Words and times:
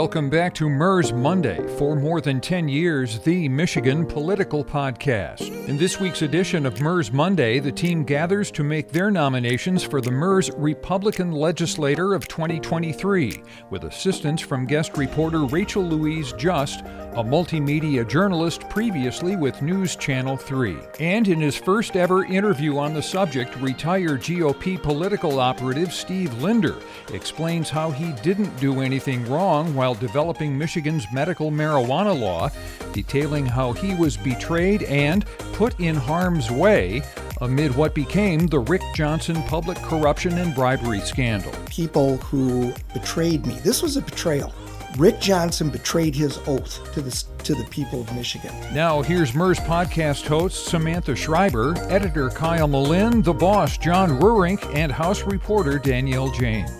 Welcome 0.00 0.30
back 0.30 0.54
to 0.54 0.70
MIRS 0.70 1.12
Monday. 1.12 1.62
For 1.76 1.94
more 1.94 2.22
than 2.22 2.40
10 2.40 2.70
years, 2.70 3.18
the 3.18 3.50
Michigan 3.50 4.06
Political 4.06 4.64
Podcast. 4.64 5.68
In 5.68 5.76
this 5.76 6.00
week's 6.00 6.22
edition 6.22 6.64
of 6.64 6.80
MIRS 6.80 7.12
Monday, 7.12 7.58
the 7.58 7.70
team 7.70 8.04
gathers 8.04 8.50
to 8.52 8.64
make 8.64 8.88
their 8.88 9.10
nominations 9.10 9.82
for 9.82 10.00
the 10.00 10.10
MIRS 10.10 10.50
Republican 10.56 11.32
Legislator 11.32 12.14
of 12.14 12.26
2023, 12.28 13.42
with 13.68 13.84
assistance 13.84 14.40
from 14.40 14.64
guest 14.64 14.96
reporter 14.96 15.44
Rachel 15.44 15.82
Louise 15.82 16.32
Just, 16.32 16.82
a 17.14 17.24
multimedia 17.24 18.06
journalist 18.06 18.68
previously 18.68 19.34
with 19.34 19.62
News 19.62 19.96
Channel 19.96 20.36
3. 20.36 20.76
And 21.00 21.26
in 21.26 21.40
his 21.40 21.56
first 21.56 21.96
ever 21.96 22.24
interview 22.24 22.78
on 22.78 22.94
the 22.94 23.02
subject, 23.02 23.56
retired 23.56 24.20
GOP 24.20 24.80
political 24.80 25.40
operative 25.40 25.92
Steve 25.92 26.32
Linder 26.40 26.76
explains 27.12 27.68
how 27.68 27.90
he 27.90 28.12
didn't 28.22 28.56
do 28.60 28.80
anything 28.80 29.28
wrong 29.28 29.74
while 29.74 29.94
developing 29.94 30.56
Michigan's 30.56 31.04
medical 31.12 31.50
marijuana 31.50 32.18
law, 32.18 32.48
detailing 32.92 33.44
how 33.44 33.72
he 33.72 33.94
was 33.96 34.16
betrayed 34.16 34.84
and 34.84 35.26
put 35.52 35.78
in 35.80 35.96
harm's 35.96 36.48
way 36.50 37.02
amid 37.40 37.74
what 37.74 37.94
became 37.94 38.46
the 38.46 38.60
Rick 38.60 38.82
Johnson 38.94 39.42
public 39.44 39.78
corruption 39.78 40.38
and 40.38 40.54
bribery 40.54 41.00
scandal. 41.00 41.52
People 41.66 42.18
who 42.18 42.72
betrayed 42.92 43.46
me. 43.46 43.54
This 43.64 43.82
was 43.82 43.96
a 43.96 44.02
betrayal. 44.02 44.52
Rick 44.98 45.20
Johnson 45.20 45.70
betrayed 45.70 46.14
his 46.14 46.38
oath 46.46 46.92
to 46.94 47.00
the, 47.00 47.24
to 47.44 47.54
the 47.54 47.64
people 47.70 48.00
of 48.00 48.14
Michigan. 48.14 48.52
Now, 48.74 49.02
here's 49.02 49.34
MIRS 49.34 49.60
podcast 49.60 50.26
host 50.26 50.66
Samantha 50.66 51.14
Schreiber, 51.14 51.76
editor 51.88 52.28
Kyle 52.30 52.68
Melinn, 52.68 53.22
the 53.22 53.32
boss 53.32 53.78
John 53.78 54.20
Reurink, 54.20 54.74
and 54.74 54.90
House 54.90 55.22
reporter 55.22 55.78
Danielle 55.78 56.30
James. 56.32 56.70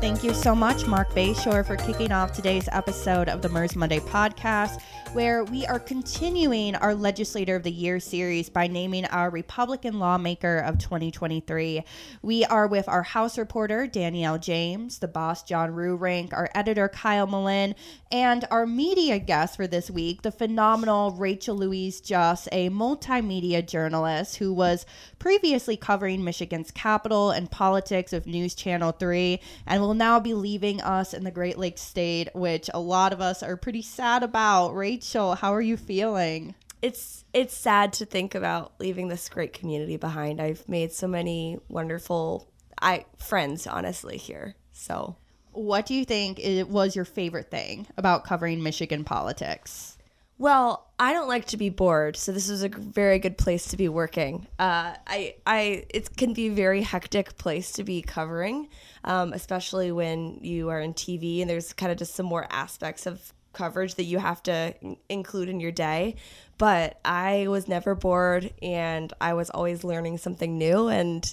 Thank 0.00 0.24
you 0.24 0.34
so 0.34 0.54
much, 0.54 0.86
Mark 0.86 1.10
Bayshore, 1.14 1.64
for 1.64 1.76
kicking 1.76 2.12
off 2.12 2.32
today's 2.32 2.68
episode 2.72 3.28
of 3.28 3.40
the 3.40 3.48
MIRS 3.48 3.76
Monday 3.76 4.00
podcast 4.00 4.80
where 5.14 5.44
we 5.44 5.66
are 5.66 5.78
continuing 5.78 6.74
our 6.76 6.94
Legislator 6.94 7.54
of 7.54 7.62
the 7.64 7.70
Year 7.70 8.00
series 8.00 8.48
by 8.48 8.66
naming 8.66 9.04
our 9.06 9.28
Republican 9.28 9.98
lawmaker 9.98 10.56
of 10.60 10.78
2023. 10.78 11.84
We 12.22 12.44
are 12.46 12.66
with 12.66 12.88
our 12.88 13.02
House 13.02 13.36
reporter, 13.36 13.86
Danielle 13.86 14.38
James, 14.38 15.00
the 15.00 15.08
boss, 15.08 15.42
John 15.42 15.72
Reurink, 15.72 16.32
our 16.32 16.48
editor, 16.54 16.88
Kyle 16.88 17.26
Melinn, 17.26 17.74
and 18.10 18.46
our 18.50 18.66
media 18.66 19.18
guest 19.18 19.56
for 19.56 19.66
this 19.66 19.90
week, 19.90 20.22
the 20.22 20.32
phenomenal 20.32 21.10
Rachel 21.10 21.56
Louise 21.56 22.00
Just, 22.00 22.48
a 22.50 22.70
multimedia 22.70 23.66
journalist 23.66 24.36
who 24.36 24.50
was 24.54 24.86
previously 25.18 25.76
covering 25.76 26.24
Michigan's 26.24 26.70
capital 26.70 27.30
and 27.32 27.50
politics 27.50 28.14
of 28.14 28.26
News 28.26 28.54
Channel 28.54 28.92
3 28.92 29.40
and 29.66 29.82
will 29.82 29.92
now 29.92 30.18
be 30.18 30.32
leaving 30.32 30.80
us 30.80 31.12
in 31.12 31.24
the 31.24 31.30
Great 31.30 31.58
Lakes 31.58 31.82
State, 31.82 32.30
which 32.34 32.70
a 32.72 32.80
lot 32.80 33.12
of 33.12 33.20
us 33.20 33.42
are 33.42 33.58
pretty 33.58 33.82
sad 33.82 34.22
about. 34.22 34.74
Rachel 34.74 35.01
Rachel, 35.02 35.34
how 35.34 35.52
are 35.52 35.60
you 35.60 35.76
feeling? 35.76 36.54
It's 36.80 37.24
it's 37.32 37.54
sad 37.54 37.92
to 37.94 38.06
think 38.06 38.36
about 38.36 38.74
leaving 38.78 39.08
this 39.08 39.28
great 39.28 39.52
community 39.52 39.96
behind. 39.96 40.40
I've 40.40 40.68
made 40.68 40.92
so 40.92 41.08
many 41.08 41.58
wonderful 41.68 42.48
I 42.80 43.06
friends 43.18 43.66
honestly 43.66 44.16
here. 44.16 44.54
So, 44.70 45.16
what 45.50 45.86
do 45.86 45.94
you 45.94 46.04
think 46.04 46.38
it 46.38 46.68
was 46.68 46.94
your 46.94 47.04
favorite 47.04 47.50
thing 47.50 47.88
about 47.96 48.22
covering 48.22 48.62
Michigan 48.62 49.02
politics? 49.02 49.98
Well, 50.38 50.86
I 51.00 51.12
don't 51.12 51.28
like 51.28 51.46
to 51.46 51.56
be 51.56 51.68
bored, 51.68 52.16
so 52.16 52.30
this 52.30 52.48
is 52.48 52.62
a 52.62 52.68
very 52.68 53.18
good 53.18 53.36
place 53.36 53.66
to 53.68 53.76
be 53.76 53.88
working. 53.88 54.46
Uh, 54.56 54.94
I, 55.06 55.34
I, 55.44 55.84
it 55.90 56.16
can 56.16 56.32
be 56.32 56.46
a 56.46 56.52
very 56.52 56.82
hectic 56.82 57.36
place 57.38 57.72
to 57.72 57.84
be 57.84 58.02
covering, 58.02 58.68
um, 59.02 59.32
especially 59.32 59.90
when 59.90 60.38
you 60.42 60.68
are 60.68 60.80
in 60.80 60.94
TV 60.94 61.40
and 61.40 61.50
there's 61.50 61.72
kind 61.72 61.90
of 61.90 61.98
just 61.98 62.14
some 62.14 62.26
more 62.26 62.46
aspects 62.50 63.06
of 63.06 63.32
coverage 63.52 63.94
that 63.96 64.04
you 64.04 64.18
have 64.18 64.42
to 64.44 64.74
include 65.08 65.48
in 65.48 65.60
your 65.60 65.72
day. 65.72 66.16
But 66.58 67.00
I 67.04 67.46
was 67.48 67.68
never 67.68 67.94
bored 67.94 68.52
and 68.62 69.12
I 69.20 69.34
was 69.34 69.50
always 69.50 69.84
learning 69.84 70.18
something 70.18 70.58
new. 70.58 70.88
And 70.88 71.30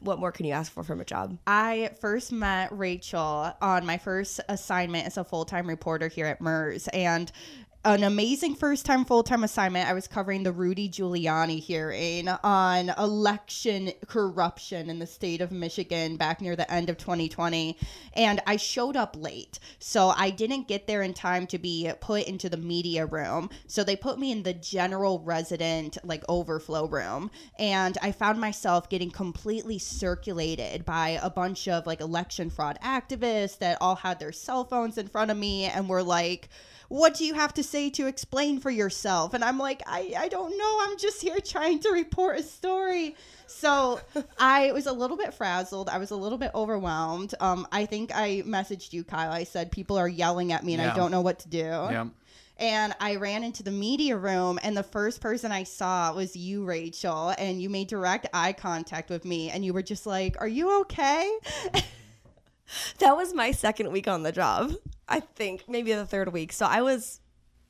what 0.00 0.18
more 0.18 0.32
can 0.32 0.46
you 0.46 0.52
ask 0.52 0.72
for 0.72 0.82
from 0.82 1.00
a 1.00 1.04
job? 1.04 1.38
I 1.46 1.90
first 2.00 2.32
met 2.32 2.76
Rachel 2.76 3.52
on 3.60 3.84
my 3.84 3.98
first 3.98 4.40
assignment 4.48 5.06
as 5.06 5.16
a 5.16 5.24
full 5.24 5.44
time 5.44 5.66
reporter 5.66 6.08
here 6.08 6.26
at 6.26 6.40
MIRS. 6.40 6.88
And 6.88 7.30
an 7.84 8.04
amazing 8.04 8.54
first 8.54 8.86
time 8.86 9.04
full 9.04 9.24
time 9.24 9.42
assignment. 9.42 9.88
I 9.88 9.92
was 9.92 10.06
covering 10.06 10.44
the 10.44 10.52
Rudy 10.52 10.88
Giuliani 10.88 11.58
hearing 11.58 12.28
on 12.28 12.90
election 12.90 13.92
corruption 14.06 14.88
in 14.88 15.00
the 15.00 15.06
state 15.06 15.40
of 15.40 15.50
Michigan 15.50 16.16
back 16.16 16.40
near 16.40 16.54
the 16.54 16.70
end 16.72 16.90
of 16.90 16.96
2020. 16.96 17.76
And 18.14 18.40
I 18.46 18.56
showed 18.56 18.96
up 18.96 19.16
late. 19.18 19.58
So 19.80 20.12
I 20.16 20.30
didn't 20.30 20.68
get 20.68 20.86
there 20.86 21.02
in 21.02 21.12
time 21.12 21.46
to 21.48 21.58
be 21.58 21.90
put 22.00 22.24
into 22.24 22.48
the 22.48 22.56
media 22.56 23.04
room. 23.04 23.50
So 23.66 23.82
they 23.82 23.96
put 23.96 24.18
me 24.18 24.30
in 24.30 24.44
the 24.44 24.54
general 24.54 25.18
resident, 25.18 25.98
like 26.04 26.22
overflow 26.28 26.86
room. 26.86 27.32
And 27.58 27.98
I 28.00 28.12
found 28.12 28.40
myself 28.40 28.88
getting 28.90 29.10
completely 29.10 29.78
circulated 29.78 30.84
by 30.84 31.18
a 31.20 31.30
bunch 31.30 31.66
of 31.66 31.86
like 31.88 32.00
election 32.00 32.48
fraud 32.48 32.78
activists 32.84 33.58
that 33.58 33.78
all 33.80 33.96
had 33.96 34.20
their 34.20 34.32
cell 34.32 34.64
phones 34.64 34.98
in 34.98 35.08
front 35.08 35.32
of 35.32 35.36
me 35.36 35.64
and 35.64 35.88
were 35.88 36.04
like, 36.04 36.48
what 36.92 37.14
do 37.14 37.24
you 37.24 37.32
have 37.32 37.54
to 37.54 37.62
say 37.62 37.88
to 37.88 38.06
explain 38.06 38.60
for 38.60 38.70
yourself? 38.70 39.32
And 39.32 39.42
I'm 39.42 39.58
like, 39.58 39.82
I, 39.86 40.12
I 40.14 40.28
don't 40.28 40.58
know. 40.58 40.78
I'm 40.82 40.98
just 40.98 41.22
here 41.22 41.40
trying 41.40 41.80
to 41.80 41.90
report 41.90 42.38
a 42.38 42.42
story. 42.42 43.16
So 43.46 43.98
I 44.38 44.72
was 44.72 44.84
a 44.84 44.92
little 44.92 45.16
bit 45.16 45.32
frazzled. 45.32 45.88
I 45.88 45.96
was 45.96 46.10
a 46.10 46.16
little 46.16 46.36
bit 46.36 46.50
overwhelmed. 46.54 47.34
Um, 47.40 47.66
I 47.72 47.86
think 47.86 48.14
I 48.14 48.42
messaged 48.44 48.92
you, 48.92 49.04
Kyle. 49.04 49.32
I 49.32 49.44
said, 49.44 49.72
people 49.72 49.96
are 49.96 50.06
yelling 50.06 50.52
at 50.52 50.64
me 50.64 50.74
and 50.74 50.82
yeah. 50.82 50.92
I 50.92 50.94
don't 50.94 51.10
know 51.10 51.22
what 51.22 51.38
to 51.40 51.48
do. 51.48 51.58
Yeah. 51.58 52.08
And 52.58 52.94
I 53.00 53.16
ran 53.16 53.42
into 53.42 53.62
the 53.62 53.72
media 53.72 54.16
room, 54.16 54.60
and 54.62 54.76
the 54.76 54.84
first 54.84 55.20
person 55.20 55.50
I 55.50 55.64
saw 55.64 56.12
was 56.12 56.36
you, 56.36 56.64
Rachel. 56.64 57.34
And 57.38 57.60
you 57.60 57.70
made 57.70 57.88
direct 57.88 58.28
eye 58.34 58.52
contact 58.52 59.08
with 59.08 59.24
me, 59.24 59.50
and 59.50 59.64
you 59.64 59.72
were 59.72 59.82
just 59.82 60.06
like, 60.06 60.36
Are 60.38 60.46
you 60.46 60.80
okay? 60.82 61.38
that 62.98 63.16
was 63.16 63.34
my 63.34 63.50
second 63.50 63.92
week 63.92 64.08
on 64.08 64.22
the 64.22 64.32
job. 64.32 64.72
I 65.08 65.20
think 65.20 65.64
maybe 65.68 65.92
the 65.92 66.06
third 66.06 66.32
week. 66.32 66.52
So 66.52 66.66
I 66.66 66.82
was 66.82 67.20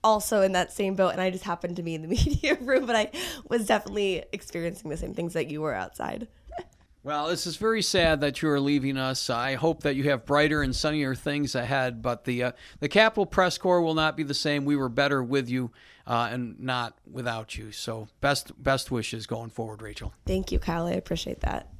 also 0.04 0.42
in 0.42 0.52
that 0.52 0.72
same 0.72 0.94
boat 0.94 1.10
and 1.10 1.20
I 1.20 1.30
just 1.30 1.44
happened 1.44 1.76
to 1.76 1.82
be 1.82 1.94
in 1.94 2.02
the 2.02 2.08
media 2.08 2.56
room, 2.60 2.86
but 2.86 2.96
I 2.96 3.10
was 3.48 3.66
definitely 3.66 4.24
experiencing 4.32 4.90
the 4.90 4.96
same 4.96 5.14
things 5.14 5.32
that 5.34 5.48
you 5.48 5.60
were 5.60 5.74
outside. 5.74 6.28
Well, 7.04 7.26
this 7.26 7.48
is 7.48 7.56
very 7.56 7.82
sad 7.82 8.20
that 8.20 8.42
you 8.42 8.48
are 8.48 8.60
leaving 8.60 8.96
us. 8.96 9.28
I 9.28 9.56
hope 9.56 9.82
that 9.82 9.96
you 9.96 10.04
have 10.04 10.24
brighter 10.24 10.62
and 10.62 10.72
sunnier 10.72 11.16
things 11.16 11.56
ahead. 11.56 12.00
But 12.00 12.22
the 12.22 12.44
uh, 12.44 12.52
the 12.78 12.88
Capitol 12.88 13.26
Press 13.26 13.58
Corps 13.58 13.82
will 13.82 13.94
not 13.94 14.16
be 14.16 14.22
the 14.22 14.34
same. 14.34 14.64
We 14.64 14.76
were 14.76 14.88
better 14.88 15.20
with 15.20 15.50
you, 15.50 15.72
uh, 16.06 16.28
and 16.30 16.60
not 16.60 16.96
without 17.10 17.58
you. 17.58 17.72
So 17.72 18.06
best 18.20 18.52
best 18.62 18.92
wishes 18.92 19.26
going 19.26 19.50
forward, 19.50 19.82
Rachel. 19.82 20.12
Thank 20.26 20.52
you, 20.52 20.60
Kyle. 20.60 20.86
I 20.86 20.92
appreciate 20.92 21.40
that 21.40 21.72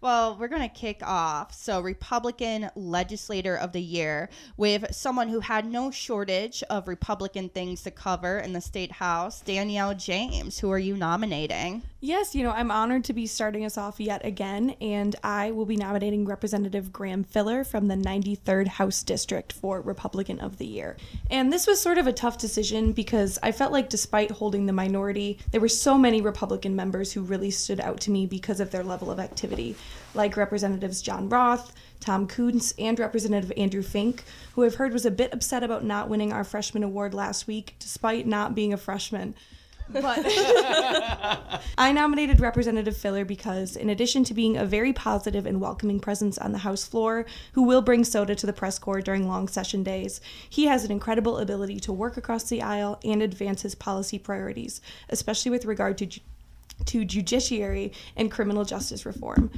well, 0.00 0.36
we're 0.38 0.48
going 0.48 0.62
to 0.62 0.68
kick 0.68 1.00
off. 1.02 1.54
So, 1.54 1.80
Republican 1.80 2.70
Legislator 2.74 3.56
of 3.56 3.72
the 3.72 3.82
Year 3.82 4.28
with 4.56 4.94
someone 4.94 5.28
who 5.28 5.40
had 5.40 5.64
no 5.64 5.90
shortage 5.90 6.62
of 6.70 6.88
Republican 6.88 7.48
things 7.48 7.82
to 7.82 7.90
cover 7.90 8.38
in 8.38 8.52
the 8.52 8.60
State 8.60 8.92
House, 8.92 9.40
Danielle 9.40 9.94
James. 9.94 10.58
Who 10.58 10.70
are 10.70 10.78
you 10.78 10.96
nominating? 10.96 11.82
Yes, 12.04 12.34
you 12.34 12.42
know, 12.42 12.50
I'm 12.50 12.72
honored 12.72 13.04
to 13.04 13.12
be 13.12 13.28
starting 13.28 13.64
us 13.64 13.78
off 13.78 14.00
yet 14.00 14.26
again, 14.26 14.74
and 14.80 15.14
I 15.22 15.52
will 15.52 15.66
be 15.66 15.76
nominating 15.76 16.24
Representative 16.24 16.92
Graham 16.92 17.22
Filler 17.22 17.62
from 17.62 17.86
the 17.86 17.94
93rd 17.94 18.66
House 18.66 19.04
District 19.04 19.52
for 19.52 19.80
Republican 19.80 20.40
of 20.40 20.58
the 20.58 20.66
Year. 20.66 20.96
And 21.30 21.52
this 21.52 21.64
was 21.64 21.80
sort 21.80 21.98
of 21.98 22.08
a 22.08 22.12
tough 22.12 22.38
decision 22.38 22.90
because 22.90 23.38
I 23.40 23.52
felt 23.52 23.70
like 23.70 23.88
despite 23.88 24.32
holding 24.32 24.66
the 24.66 24.72
minority, 24.72 25.38
there 25.52 25.60
were 25.60 25.68
so 25.68 25.96
many 25.96 26.20
Republican 26.20 26.74
members 26.74 27.12
who 27.12 27.22
really 27.22 27.52
stood 27.52 27.78
out 27.78 28.00
to 28.00 28.10
me 28.10 28.26
because 28.26 28.58
of 28.58 28.72
their 28.72 28.82
level 28.82 29.08
of 29.08 29.20
activity, 29.20 29.76
like 30.12 30.36
Representatives 30.36 31.02
John 31.02 31.28
Roth, 31.28 31.72
Tom 32.00 32.26
Kunse, 32.26 32.74
and 32.80 32.98
Representative 32.98 33.52
Andrew 33.56 33.82
Fink, 33.82 34.24
who 34.54 34.64
I've 34.64 34.74
heard 34.74 34.92
was 34.92 35.06
a 35.06 35.12
bit 35.12 35.32
upset 35.32 35.62
about 35.62 35.84
not 35.84 36.08
winning 36.08 36.32
our 36.32 36.42
freshman 36.42 36.82
award 36.82 37.14
last 37.14 37.46
week, 37.46 37.76
despite 37.78 38.26
not 38.26 38.56
being 38.56 38.72
a 38.72 38.76
freshman. 38.76 39.36
But 39.88 40.04
I 41.78 41.92
nominated 41.92 42.40
Representative 42.40 42.96
Filler 42.96 43.24
because, 43.24 43.76
in 43.76 43.90
addition 43.90 44.24
to 44.24 44.34
being 44.34 44.56
a 44.56 44.64
very 44.64 44.92
positive 44.92 45.46
and 45.46 45.60
welcoming 45.60 46.00
presence 46.00 46.38
on 46.38 46.52
the 46.52 46.58
House 46.58 46.84
floor 46.84 47.26
who 47.52 47.62
will 47.62 47.82
bring 47.82 48.04
soda 48.04 48.34
to 48.34 48.46
the 48.46 48.52
press 48.52 48.78
corps 48.78 49.00
during 49.00 49.28
long 49.28 49.48
session 49.48 49.82
days, 49.82 50.20
he 50.48 50.66
has 50.66 50.84
an 50.84 50.90
incredible 50.90 51.38
ability 51.38 51.80
to 51.80 51.92
work 51.92 52.16
across 52.16 52.44
the 52.44 52.62
aisle 52.62 52.98
and 53.04 53.22
advance 53.22 53.62
his 53.62 53.74
policy 53.74 54.18
priorities, 54.18 54.80
especially 55.08 55.50
with 55.50 55.64
regard 55.64 55.98
to, 55.98 56.20
to 56.86 57.04
judiciary 57.04 57.92
and 58.16 58.30
criminal 58.30 58.64
justice 58.64 59.04
reform. 59.04 59.50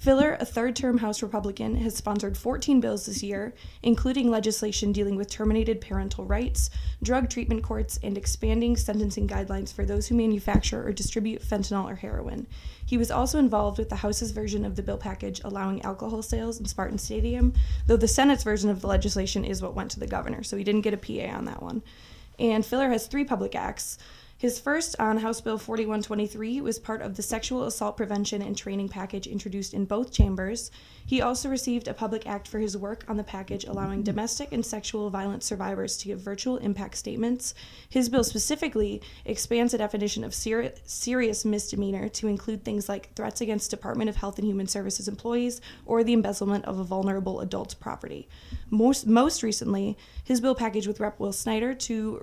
Filler, 0.00 0.38
a 0.40 0.46
third 0.46 0.74
term 0.74 0.96
House 0.96 1.22
Republican, 1.22 1.76
has 1.76 1.94
sponsored 1.94 2.34
14 2.34 2.80
bills 2.80 3.04
this 3.04 3.22
year, 3.22 3.52
including 3.82 4.30
legislation 4.30 4.92
dealing 4.92 5.14
with 5.14 5.28
terminated 5.28 5.78
parental 5.78 6.24
rights, 6.24 6.70
drug 7.02 7.28
treatment 7.28 7.62
courts, 7.62 8.00
and 8.02 8.16
expanding 8.16 8.78
sentencing 8.78 9.28
guidelines 9.28 9.70
for 9.70 9.84
those 9.84 10.06
who 10.06 10.14
manufacture 10.14 10.82
or 10.88 10.90
distribute 10.90 11.42
fentanyl 11.42 11.84
or 11.84 11.96
heroin. 11.96 12.46
He 12.86 12.96
was 12.96 13.10
also 13.10 13.38
involved 13.38 13.76
with 13.76 13.90
the 13.90 13.96
House's 13.96 14.30
version 14.30 14.64
of 14.64 14.74
the 14.74 14.82
bill 14.82 14.96
package 14.96 15.42
allowing 15.44 15.82
alcohol 15.82 16.22
sales 16.22 16.58
in 16.58 16.64
Spartan 16.64 16.96
Stadium, 16.96 17.52
though 17.86 17.98
the 17.98 18.08
Senate's 18.08 18.42
version 18.42 18.70
of 18.70 18.80
the 18.80 18.86
legislation 18.86 19.44
is 19.44 19.60
what 19.60 19.74
went 19.74 19.90
to 19.90 20.00
the 20.00 20.06
governor, 20.06 20.42
so 20.42 20.56
he 20.56 20.64
didn't 20.64 20.80
get 20.80 20.94
a 20.94 20.96
PA 20.96 21.36
on 21.36 21.44
that 21.44 21.62
one. 21.62 21.82
And 22.38 22.64
Filler 22.64 22.88
has 22.88 23.06
three 23.06 23.24
public 23.24 23.54
acts. 23.54 23.98
His 24.40 24.58
first 24.58 24.96
on 24.98 25.18
House 25.18 25.42
Bill 25.42 25.58
4123 25.58 26.62
was 26.62 26.78
part 26.78 27.02
of 27.02 27.14
the 27.14 27.22
sexual 27.22 27.64
assault 27.64 27.98
prevention 27.98 28.40
and 28.40 28.56
training 28.56 28.88
package 28.88 29.26
introduced 29.26 29.74
in 29.74 29.84
both 29.84 30.14
chambers. 30.14 30.70
He 31.04 31.20
also 31.20 31.50
received 31.50 31.88
a 31.88 31.92
public 31.92 32.26
act 32.26 32.48
for 32.48 32.58
his 32.58 32.74
work 32.74 33.04
on 33.06 33.18
the 33.18 33.22
package 33.22 33.64
allowing 33.64 34.02
domestic 34.02 34.50
and 34.52 34.64
sexual 34.64 35.10
violence 35.10 35.44
survivors 35.44 35.98
to 35.98 36.06
give 36.06 36.20
virtual 36.20 36.56
impact 36.56 36.96
statements. 36.96 37.52
His 37.90 38.08
bill 38.08 38.24
specifically 38.24 39.02
expands 39.26 39.72
the 39.72 39.78
definition 39.78 40.24
of 40.24 40.32
seri- 40.32 40.72
serious 40.86 41.44
misdemeanor 41.44 42.08
to 42.08 42.26
include 42.26 42.64
things 42.64 42.88
like 42.88 43.12
threats 43.14 43.42
against 43.42 43.70
Department 43.70 44.08
of 44.08 44.16
Health 44.16 44.38
and 44.38 44.48
Human 44.48 44.68
Services 44.68 45.06
employees 45.06 45.60
or 45.84 46.02
the 46.02 46.14
embezzlement 46.14 46.64
of 46.64 46.78
a 46.78 46.84
vulnerable 46.84 47.40
adult's 47.40 47.74
property. 47.74 48.26
Most, 48.70 49.06
most 49.06 49.42
recently, 49.42 49.98
his 50.24 50.40
bill 50.40 50.54
package 50.54 50.86
with 50.86 50.98
Rep. 50.98 51.20
Will 51.20 51.34
Snyder 51.34 51.74
to 51.74 52.20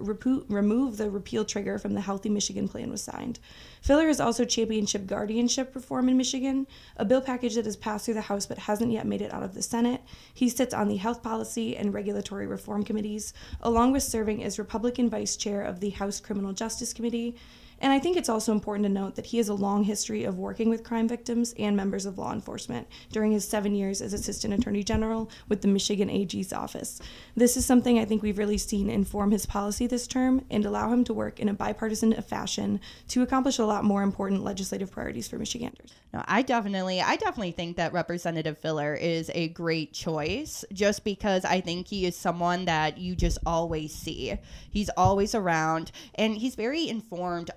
remove 0.50 0.98
the 0.98 1.12
repeal 1.12 1.46
trigger 1.46 1.78
from 1.78 1.94
the 1.94 2.06
Healthy 2.07 2.30
Michigan 2.30 2.69
Plan 2.69 2.89
was 2.89 3.01
signed. 3.01 3.38
Filler 3.81 4.07
has 4.07 4.21
also 4.21 4.45
championship 4.45 5.06
guardianship 5.06 5.75
reform 5.75 6.07
in 6.07 6.15
Michigan, 6.15 6.65
a 6.95 7.04
bill 7.04 7.19
package 7.19 7.56
that 7.56 7.65
has 7.65 7.75
passed 7.75 8.06
through 8.06 8.13
the 8.13 8.21
House 8.21 8.45
but 8.45 8.57
hasn't 8.57 8.94
yet 8.94 9.06
made 9.06 9.21
it 9.21 9.33
out 9.33 9.44
of 9.44 9.54
the 9.54 9.62
Senate. 9.62 10.01
He 10.33 10.48
sits 10.48 10.74
on 10.74 10.88
the 10.88 10.95
Health 10.95 11.21
Policy 11.21 11.75
and 11.75 11.94
Regulatory 11.94 12.48
Reform 12.48 12.83
Committees, 12.83 13.33
along 13.62 13.92
with 13.92 14.04
serving 14.04 14.42
as 14.42 14.57
Republican 14.57 15.09
Vice 15.09 15.36
Chair 15.36 15.62
of 15.62 15.81
the 15.81 15.89
House 15.89 16.21
Criminal 16.21 16.54
Justice 16.54 16.94
Committee. 16.94 17.36
And 17.79 17.94
I 17.94 18.00
think 18.00 18.18
it's 18.18 18.29
also 18.29 18.51
important 18.51 18.85
to 18.85 18.94
note 18.94 19.15
that 19.15 19.27
he 19.27 19.38
has 19.38 19.50
a 19.50 19.53
long 19.53 19.83
history 19.83 20.24
of 20.24 20.38
working 20.38 20.69
with 20.69 20.83
crime 20.83 21.07
victims 21.07 21.53
and 21.59 21.75
members 21.75 22.06
of 22.06 22.18
law 22.18 22.33
enforcement 22.33 22.88
during 23.12 23.31
his 23.31 23.47
seven 23.47 23.75
years 23.75 24.01
as 24.01 24.13
Assistant 24.13 24.53
Attorney 24.53 24.83
General 24.83 25.29
with 25.47 25.62
the 25.62 25.68
Michigan 25.68 26.09
AG's 26.09 26.53
office. 26.53 27.00
This 27.35 27.56
is 27.56 27.65
something 27.65 28.00
I 28.00 28.06
think 28.06 28.24
we've 28.24 28.38
really 28.38 28.57
seen 28.57 28.89
inform 28.89 29.31
his 29.31 29.45
policy 29.45 29.88
this 29.88 30.07
term 30.07 30.44
and 30.50 30.65
allow 30.65 30.91
him 30.91 31.03
to 31.06 31.13
work 31.13 31.39
in 31.39 31.50
a 31.50 31.53
bipartisan 31.53 32.13
fashion 32.21 32.79
to 33.09 33.21
accomplish 33.21 33.59
a 33.59 33.65
lot 33.65 33.83
more 33.83 34.01
important 34.01 34.44
legislative 34.44 34.91
priorities 34.91 35.27
for 35.27 35.38
Michiganders. 35.38 35.94
No, 36.13 36.23
I 36.27 36.41
definitely, 36.41 37.01
I 37.01 37.15
definitely 37.18 37.51
think 37.51 37.77
that 37.77 37.94
Representative 37.94 38.57
Filler 38.57 38.94
is 38.94 39.30
a 39.35 39.50
great 39.50 39.94
choice, 39.94 40.63
just 40.71 41.03
because 41.03 41.44
I 41.45 41.62
think 41.62 41.88
he 41.88 42.06
is 42.06 42.15
someone 42.15 42.65
that 42.65 42.97
you 42.97 43.15
just 43.15 43.38
always 43.45 43.94
see. 43.94 44.33
He's 44.71 44.89
always 44.95 45.35
around, 45.35 45.91
and 46.15 46.38
he's 46.38 46.56
very 46.56 46.88
informed 46.88 47.51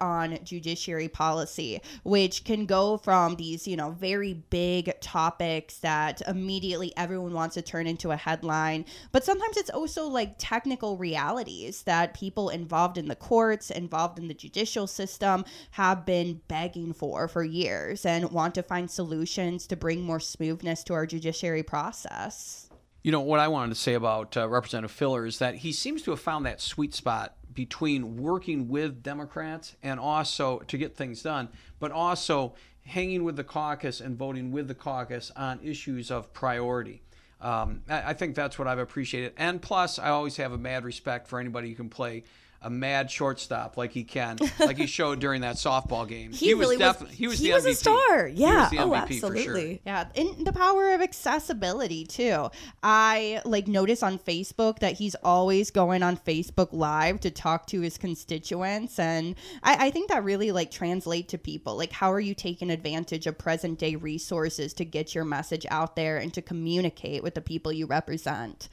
judiciary 0.44 1.08
policy, 1.08 1.80
which 2.02 2.44
can 2.44 2.66
go 2.66 2.96
from 2.96 3.36
these, 3.36 3.66
you 3.66 3.76
know, 3.76 3.90
very 3.90 4.34
big 4.34 4.98
topics 5.00 5.78
that 5.78 6.22
immediately 6.26 6.92
everyone 6.96 7.32
wants 7.32 7.54
to 7.54 7.62
turn 7.62 7.86
into 7.86 8.10
a 8.10 8.16
headline, 8.16 8.84
but 9.12 9.24
sometimes 9.24 9.56
it's 9.56 9.70
also 9.70 10.06
like 10.06 10.34
technical 10.38 10.96
realities 10.96 11.82
that 11.82 12.14
people 12.14 12.48
involved 12.48 12.96
in 12.96 13.08
the 13.08 13.16
courts, 13.16 13.70
involved 13.70 14.18
in 14.18 14.28
the 14.28 14.34
judicial 14.34 14.86
system, 14.86 15.44
have 15.72 16.06
been 16.06 16.40
begging 16.48 16.92
for 16.92 17.28
for 17.28 17.44
years 17.44 18.06
and 18.06 18.30
want 18.30 18.54
to 18.54 18.62
find 18.62 18.90
solutions 18.90 19.66
to 19.66 19.76
bring 19.76 20.02
more 20.02 20.20
smoothness 20.20 20.84
to 20.84 20.94
our 20.94 21.06
judiciary 21.06 21.62
process. 21.62 22.69
You 23.02 23.12
know, 23.12 23.20
what 23.20 23.40
I 23.40 23.48
wanted 23.48 23.70
to 23.70 23.80
say 23.80 23.94
about 23.94 24.36
uh, 24.36 24.46
Representative 24.46 24.90
Filler 24.90 25.24
is 25.24 25.38
that 25.38 25.56
he 25.56 25.72
seems 25.72 26.02
to 26.02 26.10
have 26.10 26.20
found 26.20 26.44
that 26.44 26.60
sweet 26.60 26.94
spot 26.94 27.34
between 27.54 28.18
working 28.18 28.68
with 28.68 29.02
Democrats 29.02 29.74
and 29.82 29.98
also 29.98 30.58
to 30.60 30.76
get 30.76 30.96
things 30.96 31.22
done, 31.22 31.48
but 31.78 31.92
also 31.92 32.54
hanging 32.84 33.24
with 33.24 33.36
the 33.36 33.44
caucus 33.44 34.00
and 34.00 34.18
voting 34.18 34.52
with 34.52 34.68
the 34.68 34.74
caucus 34.74 35.32
on 35.34 35.58
issues 35.62 36.10
of 36.10 36.32
priority. 36.34 37.02
Um, 37.40 37.82
I, 37.88 38.10
I 38.10 38.12
think 38.12 38.34
that's 38.34 38.58
what 38.58 38.68
I've 38.68 38.78
appreciated. 38.78 39.32
And 39.38 39.62
plus, 39.62 39.98
I 39.98 40.10
always 40.10 40.36
have 40.36 40.52
a 40.52 40.58
mad 40.58 40.84
respect 40.84 41.26
for 41.26 41.40
anybody 41.40 41.70
who 41.70 41.76
can 41.76 41.88
play 41.88 42.24
a 42.62 42.68
mad 42.70 43.10
shortstop 43.10 43.76
like 43.76 43.90
he 43.92 44.04
can, 44.04 44.36
like 44.58 44.76
he 44.76 44.86
showed 44.86 45.18
during 45.18 45.40
that 45.40 45.56
softball 45.56 46.06
game. 46.06 46.32
He, 46.40 46.54
really 46.54 46.76
was. 46.76 46.78
definitely 46.78 47.16
he 47.16 47.26
was 47.28 47.38
he 47.38 47.48
the 47.48 47.54
was 47.54 47.64
MVP. 47.66 47.70
a 47.70 47.74
star. 47.74 48.26
He 48.28 48.40
Yeah. 48.40 48.64
oh, 48.64 48.66
for 48.66 48.78
sure. 48.78 48.96
absolutely. 48.96 49.82
Yeah, 49.84 50.08
and 50.14 50.46
the 50.46 50.52
power 50.52 50.90
of 50.92 51.00
accessibility 51.00 52.04
too. 52.04 52.48
I 52.82 53.40
like 53.44 53.68
notice 53.68 54.02
on 54.02 54.18
Facebook 54.18 54.78
that 54.80 54.94
he's 54.94 55.14
always 55.16 55.70
going 55.70 56.02
on 56.02 56.16
Facebook 56.16 56.68
Live 56.72 57.20
to 57.20 57.30
talk 57.30 57.66
to 57.68 57.80
his 57.80 57.96
constituents, 57.98 58.98
and 58.98 59.36
I, 59.62 59.86
I 59.86 59.90
think 59.90 60.08
that 60.10 60.24
really 60.24 60.52
like 60.52 60.70
translate 60.70 61.28
to 61.28 61.38
people. 61.38 61.76
Like, 61.76 61.92
how 61.92 62.12
are 62.12 62.20
you 62.20 62.34
taking 62.34 62.70
advantage 62.70 63.26
of 63.26 63.38
present 63.38 63.78
day 63.78 63.96
resources 63.96 64.72
to 64.74 64.84
get 64.84 65.14
your 65.14 65.24
message 65.24 65.66
out 65.70 65.96
there 65.96 66.16
and 66.18 66.32
to 66.34 66.42
communicate 66.42 67.22
with 67.22 67.34
the 67.34 67.40
people 67.40 67.72
you 67.72 67.86
represent? 67.86 68.68